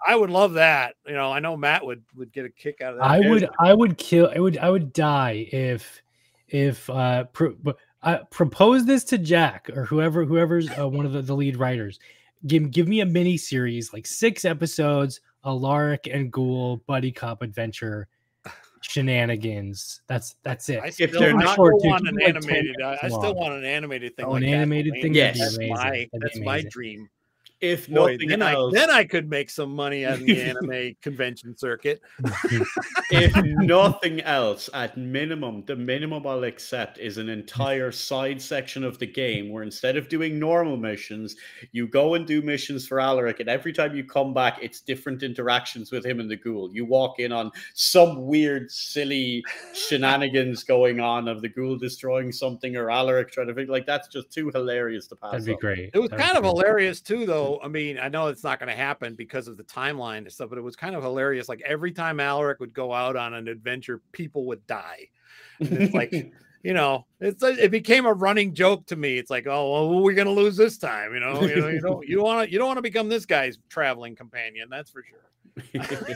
I 0.05 0.15
would 0.15 0.29
love 0.29 0.53
that. 0.53 0.95
You 1.05 1.13
know, 1.13 1.31
I 1.31 1.39
know 1.39 1.55
Matt 1.57 1.85
would 1.85 2.03
would 2.15 2.31
get 2.31 2.45
a 2.45 2.49
kick 2.49 2.81
out 2.81 2.93
of 2.93 2.99
that. 2.99 3.05
I 3.05 3.19
would 3.29 3.49
I 3.59 3.73
would 3.73 3.97
kill 3.97 4.31
I 4.35 4.39
would 4.39 4.57
I 4.57 4.69
would 4.69 4.93
die 4.93 5.47
if 5.51 6.01
if 6.47 6.89
uh 6.89 7.25
pro, 7.25 7.53
but 7.63 7.77
I 8.03 8.19
propose 8.29 8.85
this 8.85 9.03
to 9.05 9.17
Jack 9.17 9.69
or 9.75 9.85
whoever 9.85 10.25
whoever's 10.25 10.69
uh, 10.77 10.87
one 10.87 11.05
of 11.05 11.13
the, 11.13 11.21
the 11.21 11.35
lead 11.35 11.57
writers. 11.57 11.99
Give 12.47 12.69
give 12.69 12.87
me 12.87 13.01
a 13.01 13.05
mini 13.05 13.37
series 13.37 13.93
like 13.93 14.05
six 14.05 14.45
episodes, 14.45 15.21
Alaric 15.43 16.07
and 16.07 16.31
Ghoul 16.31 16.77
buddy 16.87 17.11
cop 17.11 17.41
adventure 17.41 18.07
shenanigans. 18.81 20.01
That's 20.07 20.35
that's 20.43 20.69
it. 20.69 20.81
I 20.81 20.89
still, 20.89 21.07
they're 21.19 21.33
not- 21.33 21.53
still 21.53 21.55
short, 21.55 21.75
want 21.83 22.03
keep 22.03 22.13
an 22.13 22.21
it 22.21 22.25
like 22.25 22.35
animated. 22.35 22.81
I, 22.81 22.99
I 23.01 23.07
still 23.07 23.35
want 23.35 23.53
an 23.53 23.65
animated 23.65 24.15
thing. 24.15 24.25
Oh, 24.25 24.31
like 24.31 24.43
an 24.43 24.49
animated 24.49 24.93
Wayne. 24.93 25.01
thing 25.01 25.11
would 25.13 25.33
be 25.33 25.39
That's 25.39 25.57
my 25.59 26.07
that's 26.13 26.39
my 26.39 26.63
dream. 26.69 27.09
If 27.61 27.87
Boy, 27.89 28.13
nothing 28.13 28.29
then 28.29 28.41
I 28.41 28.53
else, 28.53 28.73
then 28.73 28.89
I 28.89 29.05
could 29.05 29.29
make 29.29 29.49
some 29.49 29.73
money 29.73 30.05
on 30.05 30.23
the 30.23 30.41
anime 30.49 30.95
convention 31.01 31.57
circuit. 31.57 32.01
if 33.11 33.33
nothing 33.45 34.21
else, 34.21 34.69
at 34.73 34.97
minimum, 34.97 35.63
the 35.65 35.75
minimum 35.75 36.27
I'll 36.27 36.43
accept 36.43 36.97
is 36.97 37.17
an 37.17 37.29
entire 37.29 37.91
side 37.91 38.41
section 38.41 38.83
of 38.83 38.99
the 38.99 39.07
game 39.07 39.49
where 39.49 39.63
instead 39.63 39.95
of 39.95 40.09
doing 40.09 40.37
normal 40.37 40.75
missions, 40.77 41.35
you 41.71 41.87
go 41.87 42.15
and 42.15 42.27
do 42.27 42.41
missions 42.41 42.85
for 42.87 42.99
Alaric, 42.99 43.39
and 43.39 43.49
every 43.49 43.71
time 43.73 43.95
you 43.95 44.03
come 44.03 44.33
back, 44.33 44.59
it's 44.61 44.81
different 44.81 45.23
interactions 45.23 45.91
with 45.91 46.05
him 46.05 46.19
and 46.19 46.29
the 46.29 46.35
ghoul. 46.35 46.69
You 46.73 46.85
walk 46.85 47.19
in 47.19 47.31
on 47.31 47.51
some 47.73 48.25
weird, 48.25 48.69
silly 48.69 49.43
shenanigans 49.73 50.63
going 50.63 50.99
on 50.99 51.27
of 51.27 51.41
the 51.41 51.49
ghoul 51.49 51.77
destroying 51.77 52.31
something 52.31 52.75
or 52.75 52.91
Alaric 52.91 53.31
trying 53.31 53.47
to 53.47 53.53
figure 53.53 53.71
like 53.71 53.85
that's 53.85 54.07
just 54.07 54.29
too 54.31 54.51
hilarious 54.53 55.07
to 55.07 55.15
pass. 55.15 55.31
That'd 55.31 55.45
be 55.45 55.53
up. 55.53 55.59
great. 55.59 55.89
It 55.93 55.99
was 55.99 56.09
That'd 56.09 56.25
kind 56.25 56.37
of 56.37 56.43
great. 56.43 56.49
hilarious 56.51 57.01
too, 57.01 57.25
though. 57.25 57.44
Mm. 57.53 57.59
I 57.65 57.67
mean, 57.67 57.99
I 57.99 58.09
know 58.09 58.27
it's 58.27 58.43
not 58.43 58.59
going 58.59 58.69
to 58.69 58.75
happen 58.75 59.15
because 59.15 59.47
of 59.47 59.57
the 59.57 59.63
timeline 59.63 60.19
and 60.19 60.31
stuff, 60.31 60.49
but 60.49 60.57
it 60.57 60.63
was 60.63 60.75
kind 60.75 60.95
of 60.95 61.03
hilarious. 61.03 61.49
Like 61.49 61.61
every 61.65 61.91
time 61.91 62.19
Alaric 62.19 62.59
would 62.59 62.73
go 62.73 62.93
out 62.93 63.15
on 63.15 63.33
an 63.33 63.47
adventure, 63.47 64.01
people 64.11 64.45
would 64.45 64.65
die. 64.67 65.07
And 65.59 65.73
it's 65.73 65.93
like, 65.93 66.11
you 66.63 66.73
know, 66.73 67.05
it's 67.19 67.43
a, 67.43 67.63
it 67.63 67.71
became 67.71 68.05
a 68.05 68.13
running 68.13 68.53
joke 68.53 68.85
to 68.87 68.95
me. 68.95 69.17
It's 69.17 69.29
like, 69.29 69.47
oh, 69.47 69.71
well, 69.71 69.87
who 69.89 69.99
are 69.99 70.03
we 70.03 70.13
going 70.13 70.27
to 70.27 70.33
lose 70.33 70.57
this 70.57 70.77
time? 70.77 71.13
You 71.13 71.19
know, 71.19 71.41
you 71.43 71.55
know, 71.55 71.67
you 71.67 71.81
don't 71.81 72.07
you 72.07 72.15
don't 72.15 72.25
want 72.25 72.47
to 72.47 72.51
you 72.51 72.57
don't 72.57 72.67
want 72.67 72.77
to 72.77 72.83
become 72.83 73.09
this 73.09 73.25
guy's 73.25 73.57
traveling 73.69 74.15
companion. 74.15 74.67
That's 74.69 74.91
for 74.91 75.03
sure. 75.03 76.15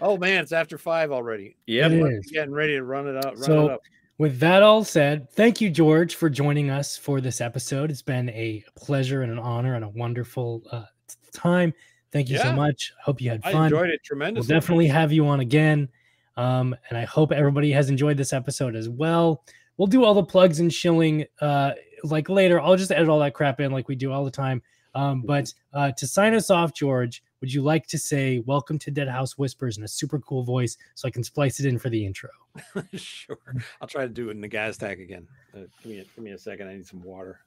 Oh 0.00 0.16
man, 0.16 0.42
it's 0.42 0.52
after 0.52 0.78
five 0.78 1.10
already. 1.10 1.56
Yep. 1.66 1.92
It 1.92 2.26
getting 2.32 2.54
ready 2.54 2.74
to 2.74 2.84
run 2.84 3.08
it 3.08 3.16
up. 3.16 3.34
Run 3.34 3.34
it 3.34 3.44
So, 3.44 3.68
up. 3.68 3.80
With 4.18 4.40
that 4.40 4.62
all 4.62 4.84
said, 4.84 5.30
thank 5.30 5.60
you, 5.60 5.70
George, 5.70 6.16
for 6.16 6.28
joining 6.28 6.70
us 6.70 6.96
for 6.96 7.20
this 7.20 7.40
episode. 7.40 7.90
It's 7.90 8.02
been 8.02 8.28
a 8.30 8.64
pleasure 8.74 9.22
and 9.22 9.30
an 9.32 9.38
honor 9.38 9.74
and 9.74 9.84
a 9.84 9.88
wonderful 9.88 10.62
uh, 10.72 10.84
time. 11.32 11.72
Thank 12.10 12.28
you 12.28 12.38
so 12.38 12.48
Yeah. 12.48 12.54
much. 12.54 12.92
Hope 13.02 13.20
you 13.20 13.30
had 13.30 13.42
fun. 13.42 13.54
I 13.54 13.64
enjoyed 13.64 13.90
it 13.90 14.02
tremendously. 14.04 14.52
We'll 14.52 14.60
definitely 14.60 14.88
have 14.88 15.12
you 15.12 15.26
on 15.26 15.40
again. 15.40 15.88
Um, 16.36 16.74
and 16.88 16.98
I 16.98 17.04
hope 17.04 17.32
everybody 17.32 17.70
has 17.72 17.90
enjoyed 17.90 18.16
this 18.16 18.32
episode 18.32 18.74
as 18.76 18.88
well. 18.88 19.44
We'll 19.76 19.88
do 19.88 20.04
all 20.04 20.14
the 20.14 20.24
plugs 20.24 20.60
and 20.60 20.72
shilling 20.72 21.24
uh, 21.40 21.72
like 22.02 22.28
later. 22.28 22.60
I'll 22.60 22.76
just 22.76 22.90
edit 22.90 23.08
all 23.08 23.20
that 23.20 23.34
crap 23.34 23.60
in 23.60 23.72
like 23.72 23.88
we 23.88 23.94
do 23.96 24.10
all 24.12 24.24
the 24.24 24.30
time. 24.30 24.62
Um, 24.94 25.22
but 25.22 25.52
uh, 25.72 25.92
to 25.92 26.06
sign 26.06 26.34
us 26.34 26.50
off, 26.50 26.72
George, 26.74 27.22
would 27.40 27.52
you 27.52 27.62
like 27.62 27.86
to 27.86 27.98
say 27.98 28.40
welcome 28.40 28.78
to 28.80 28.90
Dead 28.90 29.08
House 29.08 29.38
Whispers 29.38 29.78
in 29.78 29.84
a 29.84 29.88
super 29.88 30.18
cool 30.18 30.42
voice 30.42 30.76
so 30.94 31.06
I 31.06 31.10
can 31.10 31.22
splice 31.22 31.60
it 31.60 31.66
in 31.66 31.78
for 31.78 31.88
the 31.88 32.04
intro? 32.04 32.30
sure. 32.94 33.38
I'll 33.80 33.88
try 33.88 34.02
to 34.02 34.08
do 34.08 34.28
it 34.28 34.32
in 34.32 34.40
the 34.40 34.48
gas 34.48 34.76
tank 34.76 34.98
again. 34.98 35.26
Uh, 35.54 35.60
give 35.82 35.92
me 35.92 35.98
a, 36.00 36.04
give 36.04 36.24
me 36.24 36.32
a 36.32 36.38
second. 36.38 36.68
I 36.68 36.74
need 36.74 36.86
some 36.86 37.02
water. 37.02 37.40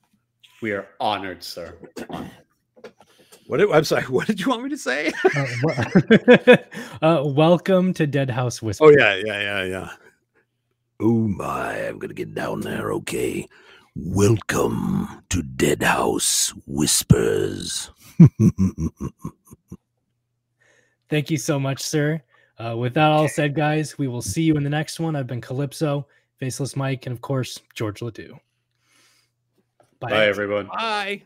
We 0.62 0.72
are 0.72 0.88
honored, 1.00 1.44
sir. 1.44 1.78
What 3.48 3.58
did, 3.58 3.72
I'm 3.72 3.84
sorry. 3.84 4.04
What 4.10 4.28
did 4.28 4.40
you 4.40 4.50
want 4.50 4.64
me 4.64 4.70
to 4.70 4.78
say? 4.78 5.12
Uh, 5.36 5.46
wel- 5.64 6.58
uh, 7.02 7.24
welcome 7.26 7.94
to 7.96 8.08
Dead 8.08 8.30
House 8.30 8.62
Whispers. 8.62 8.88
oh 8.88 8.96
yeah, 8.98 9.16
yeah, 9.16 9.42
yeah, 9.42 9.64
yeah. 9.64 9.90
Oh 11.02 11.28
my, 11.28 11.88
I'm 11.88 12.00
gonna 12.00 12.14
get 12.14 12.34
down 12.34 12.62
there, 12.62 12.94
okay. 12.94 13.48
Welcome 13.96 15.24
to 15.30 15.42
Dead 15.42 15.84
House 15.84 16.54
Whispers. 16.66 17.90
Thank 21.12 21.30
you 21.30 21.38
so 21.38 21.60
much, 21.60 21.82
sir. 21.82 22.22
Uh, 22.58 22.76
with 22.78 22.94
that 22.94 23.12
all 23.12 23.28
said, 23.28 23.54
guys, 23.54 23.98
we 23.98 24.08
will 24.08 24.22
see 24.22 24.44
you 24.44 24.56
in 24.56 24.64
the 24.64 24.70
next 24.70 24.98
one. 24.98 25.14
I've 25.14 25.28
been 25.28 25.42
Calypso, 25.42 26.08
Faceless 26.40 26.78
Mike, 26.78 27.06
and 27.06 27.14
of 27.14 27.22
course, 27.22 27.60
George 27.76 28.02
Ledoux. 28.02 28.40
Bye, 30.00 30.26
everyone. 30.28 30.68
Bye. 30.68 31.24